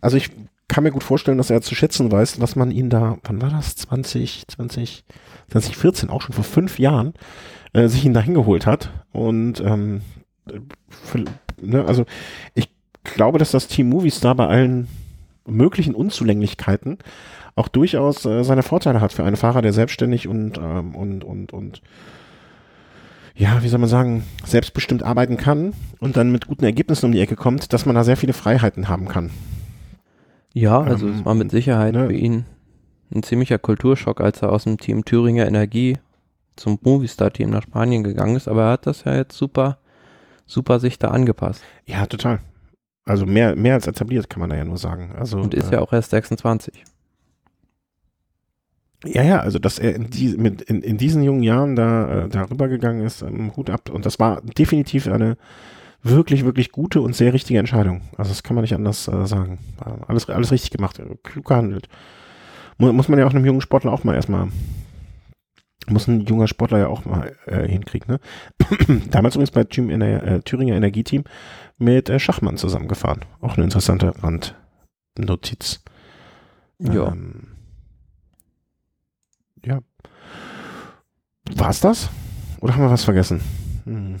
[0.00, 0.30] also ich
[0.68, 3.50] kann mir gut vorstellen, dass er zu schätzen weiß, was man ihn da, wann war
[3.50, 3.76] das?
[3.76, 5.04] 20, 20,
[5.50, 7.14] 2014, auch schon vor fünf Jahren,
[7.72, 8.90] äh, sich ihn da hingeholt hat.
[9.12, 10.00] Und ähm,
[10.88, 11.24] für,
[11.60, 12.06] ne, also
[12.54, 12.68] ich
[13.04, 14.88] glaube, dass das Team Movistar bei allen
[15.46, 16.98] möglichen Unzulänglichkeiten
[17.56, 21.52] auch durchaus äh, seine Vorteile hat für einen Fahrer, der selbstständig und, ähm, und, und,
[21.52, 21.82] und
[23.36, 27.20] ja, wie soll man sagen, selbstbestimmt arbeiten kann und dann mit guten Ergebnissen um die
[27.20, 29.30] Ecke kommt, dass man da sehr viele Freiheiten haben kann.
[30.52, 32.44] Ja, also ähm, es war mit Sicherheit ne, für ihn
[33.12, 35.98] ein ziemlicher Kulturschock, als er aus dem Team Thüringer Energie
[36.56, 39.78] zum Movistar-Team nach Spanien gegangen ist, aber er hat das ja jetzt super,
[40.46, 41.62] super sich da angepasst.
[41.86, 42.40] Ja, total.
[43.04, 45.12] Also mehr, mehr als etabliert, kann man da ja nur sagen.
[45.18, 46.84] Also, Und ist äh, ja auch erst 26.
[49.06, 52.28] Ja, ja, also dass er in, die, mit, in, in diesen jungen Jahren da, äh,
[52.28, 53.90] da rübergegangen ist, ähm, Hut ab.
[53.90, 55.36] Und das war definitiv eine
[56.02, 58.00] wirklich, wirklich gute und sehr richtige Entscheidung.
[58.16, 59.58] Also das kann man nicht anders äh, sagen.
[60.06, 61.88] Alles, alles richtig gemacht, klug gehandelt
[62.78, 64.48] muss man ja auch einem jungen Sportler auch mal erstmal,
[65.86, 68.08] muss ein junger Sportler ja auch mal äh, hinkriegen.
[68.08, 69.00] Ne?
[69.10, 71.24] Damals übrigens bei äh, Thüringer Energieteam
[71.78, 73.24] mit äh, Schachmann zusammengefahren.
[73.40, 75.82] Auch eine interessante Randnotiz.
[76.78, 77.08] Ja.
[77.08, 77.48] Ähm,
[79.64, 79.80] ja.
[81.54, 82.10] War's das?
[82.60, 83.40] Oder haben wir was vergessen?
[83.84, 84.16] Hm.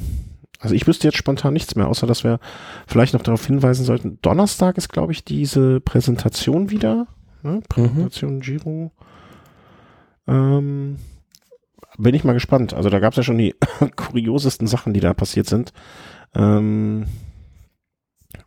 [0.60, 2.40] Also ich wüsste jetzt spontan nichts mehr, außer dass wir
[2.86, 4.18] vielleicht noch darauf hinweisen sollten.
[4.22, 7.06] Donnerstag ist, glaube ich, diese Präsentation wieder.
[7.42, 7.60] Ne?
[7.68, 8.40] Präsentation mhm.
[8.40, 8.92] Giro.
[10.26, 10.96] Ähm,
[11.98, 12.72] bin ich mal gespannt.
[12.72, 13.54] Also da gab es ja schon die
[13.96, 15.72] kuriosesten Sachen, die da passiert sind.
[16.34, 17.06] Ähm,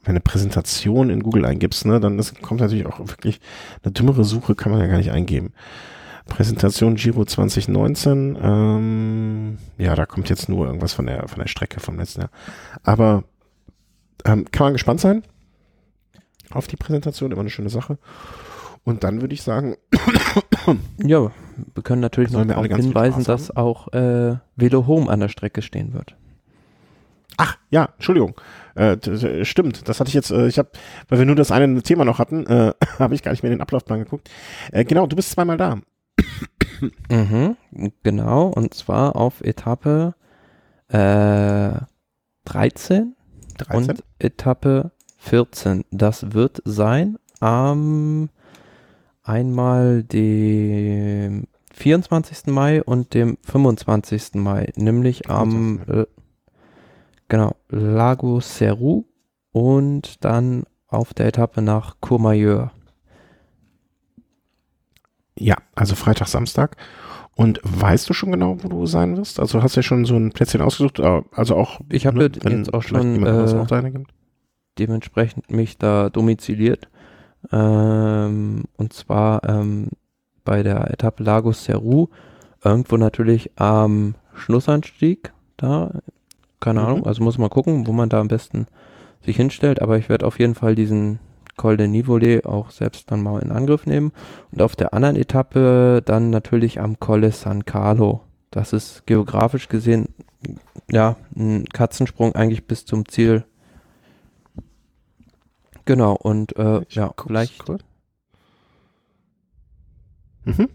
[0.09, 3.39] eine Präsentation in Google eingibst, ne, dann ist, kommt natürlich auch wirklich
[3.83, 5.53] eine dümmere Suche, kann man ja gar nicht eingeben.
[6.27, 11.79] Präsentation Giro 2019, ähm, ja, da kommt jetzt nur irgendwas von der von der Strecke
[11.79, 12.31] vom letzten Jahr.
[12.83, 13.23] Aber
[14.25, 15.23] ähm, kann man gespannt sein
[16.51, 17.97] auf die Präsentation, immer eine schöne Sache.
[18.83, 19.75] Und dann würde ich sagen.
[21.03, 21.31] ja,
[21.73, 25.93] wir können natürlich noch darauf hinweisen, dass auch äh, Velo Home an der Strecke stehen
[25.93, 26.15] wird.
[27.37, 28.35] Ach, ja, Entschuldigung.
[28.75, 28.97] Äh,
[29.45, 30.69] stimmt, das hatte ich jetzt, äh, ich habe,
[31.07, 33.57] weil wir nur das eine Thema noch hatten, äh, habe ich gar nicht mehr in
[33.57, 34.29] den Ablaufplan geguckt.
[34.71, 35.79] Äh, genau, du bist zweimal da.
[37.09, 37.57] mhm,
[38.03, 40.13] genau, und zwar auf Etappe
[40.89, 41.79] äh,
[42.45, 43.15] 13
[43.57, 43.89] 13.
[43.89, 45.85] Und Etappe 14.
[45.91, 48.29] Das wird sein am
[49.23, 52.47] einmal dem 24.
[52.47, 54.35] Mai und dem 25.
[54.35, 56.05] Mai, nämlich am äh,
[57.27, 59.05] genau, Lago Seru
[59.51, 62.71] und dann auf der Etappe nach Courmayeur.
[65.37, 66.77] Ja, also Freitag, Samstag.
[67.35, 69.39] Und weißt du schon genau, wo du sein wirst?
[69.39, 72.31] Also hast du ja schon so ein Plätzchen ausgesucht, äh, also auch ich habe ne,
[72.49, 74.03] jetzt auch schon äh,
[74.79, 76.89] dementsprechend mich da domiziliert.
[77.51, 79.89] Ähm, und zwar ähm,
[80.43, 82.07] bei der Etappe Lagos Seru,
[82.63, 86.01] irgendwo natürlich am Schlussanstieg da.
[86.59, 86.85] Keine mhm.
[86.85, 88.67] Ahnung, also muss man gucken, wo man da am besten
[89.23, 91.19] sich hinstellt, aber ich werde auf jeden Fall diesen
[91.57, 94.11] Col de Nivole auch selbst dann mal in Angriff nehmen.
[94.51, 98.21] Und auf der anderen Etappe dann natürlich am Colle San Carlo.
[98.51, 100.13] Das ist geografisch gesehen,
[100.89, 103.43] ja, ein Katzensprung eigentlich bis zum Ziel.
[105.85, 107.67] Genau, und äh, ja, vielleicht.
[107.67, 107.79] Cool.
[110.45, 110.69] Mhm.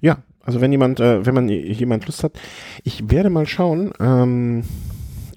[0.00, 2.32] Ja, also wenn jemand, äh, wenn man jemand Lust hat,
[2.84, 4.64] ich werde mal schauen, ähm,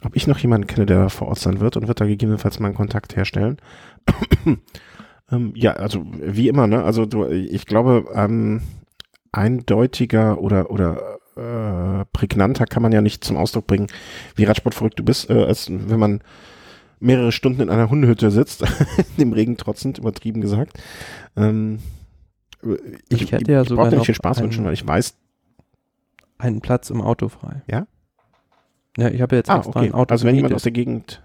[0.03, 2.67] ob ich noch jemanden kenne, der vor Ort sein wird und wird da gegebenenfalls mal
[2.67, 3.57] einen Kontakt herstellen.
[5.31, 6.83] ähm, ja, also wie immer, ne?
[6.83, 8.61] Also du, ich glaube, ähm,
[9.31, 13.87] eindeutiger oder oder äh, prägnanter kann man ja nicht zum Ausdruck bringen,
[14.35, 16.21] wie Radsportverrückt du bist, äh, als wenn man
[16.99, 18.63] mehrere Stunden in einer Hundehütte sitzt,
[19.17, 20.77] dem Regen trotzend, übertrieben gesagt.
[21.35, 21.79] Ähm,
[23.09, 25.15] ich, ich hätte ja ich sogar nicht viel Spaß wünschen, weil ich weiß.
[26.37, 27.63] Einen Platz im Auto frei.
[27.67, 27.85] Ja?
[28.97, 29.87] Ja, ich habe jetzt ah, extra okay.
[29.87, 31.21] ein Auto Also wenn jemand aus der Gegend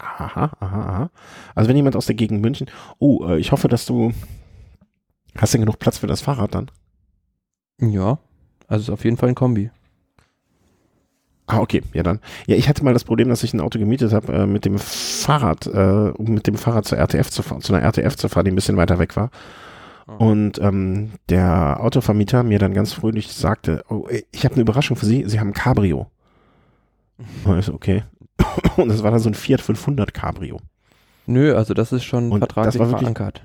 [0.00, 1.10] Aha, aha, aha.
[1.54, 2.68] Also wenn jemand aus der Gegend München,
[2.98, 4.12] oh, äh, ich hoffe, dass du,
[5.36, 6.70] hast du genug Platz für das Fahrrad dann?
[7.80, 8.18] Ja,
[8.66, 9.70] also ist auf jeden Fall ein Kombi.
[11.46, 12.20] Ah, okay, ja dann.
[12.46, 14.78] Ja, ich hatte mal das Problem, dass ich ein Auto gemietet habe äh, mit dem
[14.78, 18.44] Fahrrad, äh, um mit dem Fahrrad zur RTF zu fahren, zu einer RTF zu fahren,
[18.44, 19.30] die ein bisschen weiter weg war.
[20.18, 20.24] Oh.
[20.24, 25.06] Und ähm, der Autovermieter mir dann ganz fröhlich sagte, oh, ich habe eine Überraschung für
[25.06, 26.10] Sie, Sie haben ein Cabrio.
[27.44, 28.04] Und ich so, okay.
[28.76, 30.60] Und das war dann so ein Fiat 500 Cabrio.
[31.26, 33.42] Nö, also das ist schon und vertraglich das war verankert.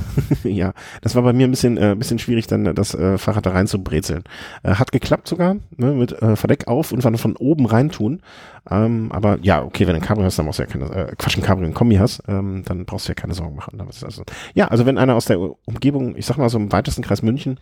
[0.44, 3.50] ja, das war bei mir ein bisschen, äh, bisschen schwierig, dann das äh, Fahrrad da
[3.50, 4.24] rein zu brezeln.
[4.62, 8.22] Äh, hat geklappt sogar, ne, mit äh, Verdeck auf und dann von oben rein tun.
[8.70, 11.14] Ähm, aber ja, okay, wenn du ein Cabrio hast, dann brauchst du ja keine, äh,
[11.16, 13.80] Quatsch, ein Cabrio, ein Kombi hast, ähm, dann brauchst du ja keine Sorgen machen.
[13.80, 14.22] Also,
[14.54, 17.58] ja, also wenn einer aus der Umgebung, ich sag mal so im weitesten Kreis München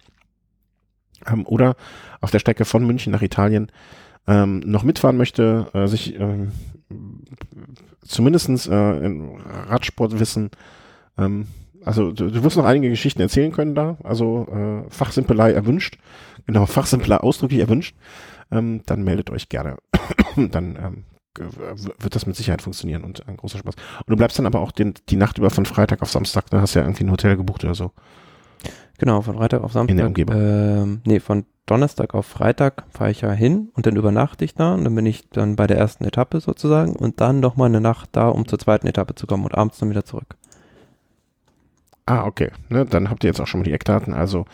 [1.27, 1.74] ähm, oder
[2.20, 3.73] auf der Strecke von München nach Italien
[4.27, 6.52] ähm, noch mitfahren möchte, äh, sich ähm,
[8.02, 9.39] zumindestens äh, in
[9.69, 10.51] Radsportwissen,
[11.19, 11.47] ähm,
[11.85, 15.98] also du, du wirst noch einige Geschichten erzählen können da, also äh, Fachsimpelei erwünscht,
[16.47, 17.97] genau, Fachsimpler ausdrücklich erwünscht,
[18.51, 19.77] ähm, dann meldet euch gerne.
[20.36, 21.05] dann ähm,
[21.98, 23.74] wird das mit Sicherheit funktionieren und ein großer Spaß.
[23.74, 26.61] Und du bleibst dann aber auch den, die Nacht über von Freitag auf Samstag, da
[26.61, 27.93] hast du ja irgendwie ein Hotel gebucht oder so.
[28.98, 29.90] Genau, von Freitag auf Samstag.
[29.93, 30.36] In der Umgebung.
[30.36, 34.74] Ähm, nee, von Donnerstag auf Freitag fahre ich ja hin und dann übernachte ich da
[34.74, 38.11] und dann bin ich dann bei der ersten Etappe sozusagen und dann nochmal eine Nacht
[38.12, 40.36] da, um zur zweiten Etappe zu kommen und abends dann wieder zurück.
[42.11, 42.51] Ah, okay.
[42.70, 44.15] Ne, dann habt ihr jetzt auch schon mal die Eckdaten.
[44.15, 44.45] Also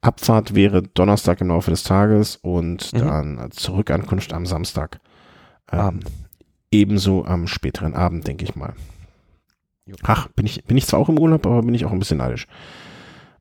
[0.00, 2.98] Abfahrt wäre Donnerstag im Laufe des Tages und mhm.
[2.98, 4.98] dann Zurückankunft am Samstag.
[5.70, 6.00] Ähm.
[6.70, 8.72] Ebenso am späteren Abend, denke ich mal.
[10.04, 12.16] Ach, bin ich, bin ich zwar auch im Urlaub, aber bin ich auch ein bisschen
[12.16, 12.46] neidisch.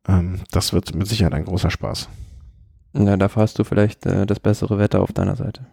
[0.06, 2.10] Ähm, das wird mit Sicherheit ein großer Spaß.
[2.92, 5.66] Na, da hast du vielleicht äh, das bessere Wetter auf deiner Seite.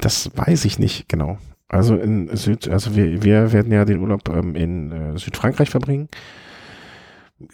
[0.00, 1.36] Das weiß ich nicht genau.
[1.68, 6.08] Also in Süd, also wir, wir werden ja den Urlaub ähm, in äh, Südfrankreich verbringen.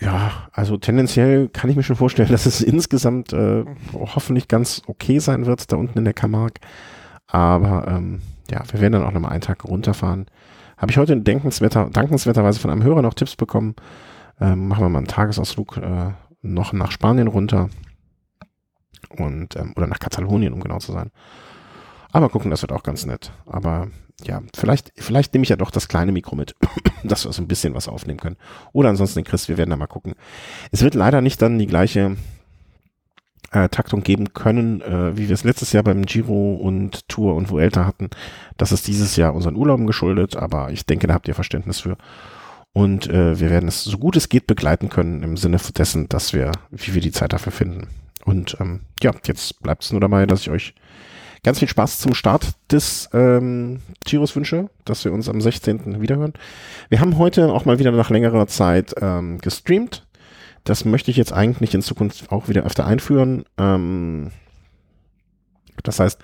[0.01, 5.19] Ja, also tendenziell kann ich mir schon vorstellen, dass es insgesamt äh, hoffentlich ganz okay
[5.19, 6.61] sein wird, da unten in der Camargue.
[7.27, 10.27] Aber ähm, ja, wir werden dann auch nochmal einen Tag runterfahren.
[10.77, 13.75] Habe ich heute dankenswerter, dankenswerterweise von einem Hörer noch Tipps bekommen.
[14.41, 16.13] Ähm, machen wir mal einen Tagesausflug äh,
[16.43, 17.69] noch nach Spanien runter.
[19.17, 21.11] Und, ähm, oder nach Katalonien, um genau zu sein.
[22.13, 23.33] Aber gucken, das wird auch ganz nett.
[23.47, 23.89] Aber
[24.27, 26.55] ja, vielleicht, vielleicht nehme ich ja doch das kleine Mikro mit,
[27.05, 28.37] dass wir so ein bisschen was aufnehmen können.
[28.73, 30.15] Oder ansonsten den Chris, wir werden da mal gucken.
[30.71, 32.17] Es wird leider nicht dann die gleiche
[33.51, 37.51] äh, Taktung geben können, äh, wie wir es letztes Jahr beim Giro und Tour und
[37.51, 38.11] Vuelta hatten.
[38.57, 41.97] Das ist dieses Jahr unseren Urlauben geschuldet, aber ich denke, da habt ihr Verständnis für.
[42.73, 46.33] Und äh, wir werden es so gut es geht begleiten können im Sinne dessen, dass
[46.33, 47.87] wir, wie wir die Zeit dafür finden.
[48.25, 50.75] Und ähm, ja, jetzt bleibt es nur dabei, dass ich euch
[51.45, 56.01] ganz viel Spaß zum Start des ähm, Giros wünsche, dass wir uns am 16.
[56.01, 56.33] wiederhören.
[56.89, 60.07] Wir haben heute auch mal wieder nach längerer Zeit ähm, gestreamt.
[60.65, 63.45] Das möchte ich jetzt eigentlich in Zukunft auch wieder öfter einführen.
[63.59, 64.33] Ähm,
[65.83, 66.19] Das heißt,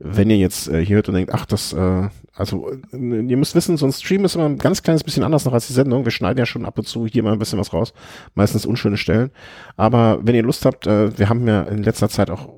[0.00, 3.54] wenn ihr jetzt äh, hier hört und denkt, ach, das, äh, also äh, ihr müsst
[3.54, 6.04] wissen, so ein Stream ist immer ein ganz kleines bisschen anders noch als die Sendung.
[6.04, 7.92] Wir schneiden ja schon ab und zu hier mal ein bisschen was raus,
[8.34, 9.30] meistens unschöne Stellen.
[9.76, 12.50] Aber wenn ihr Lust habt, äh, wir haben ja in letzter Zeit auch,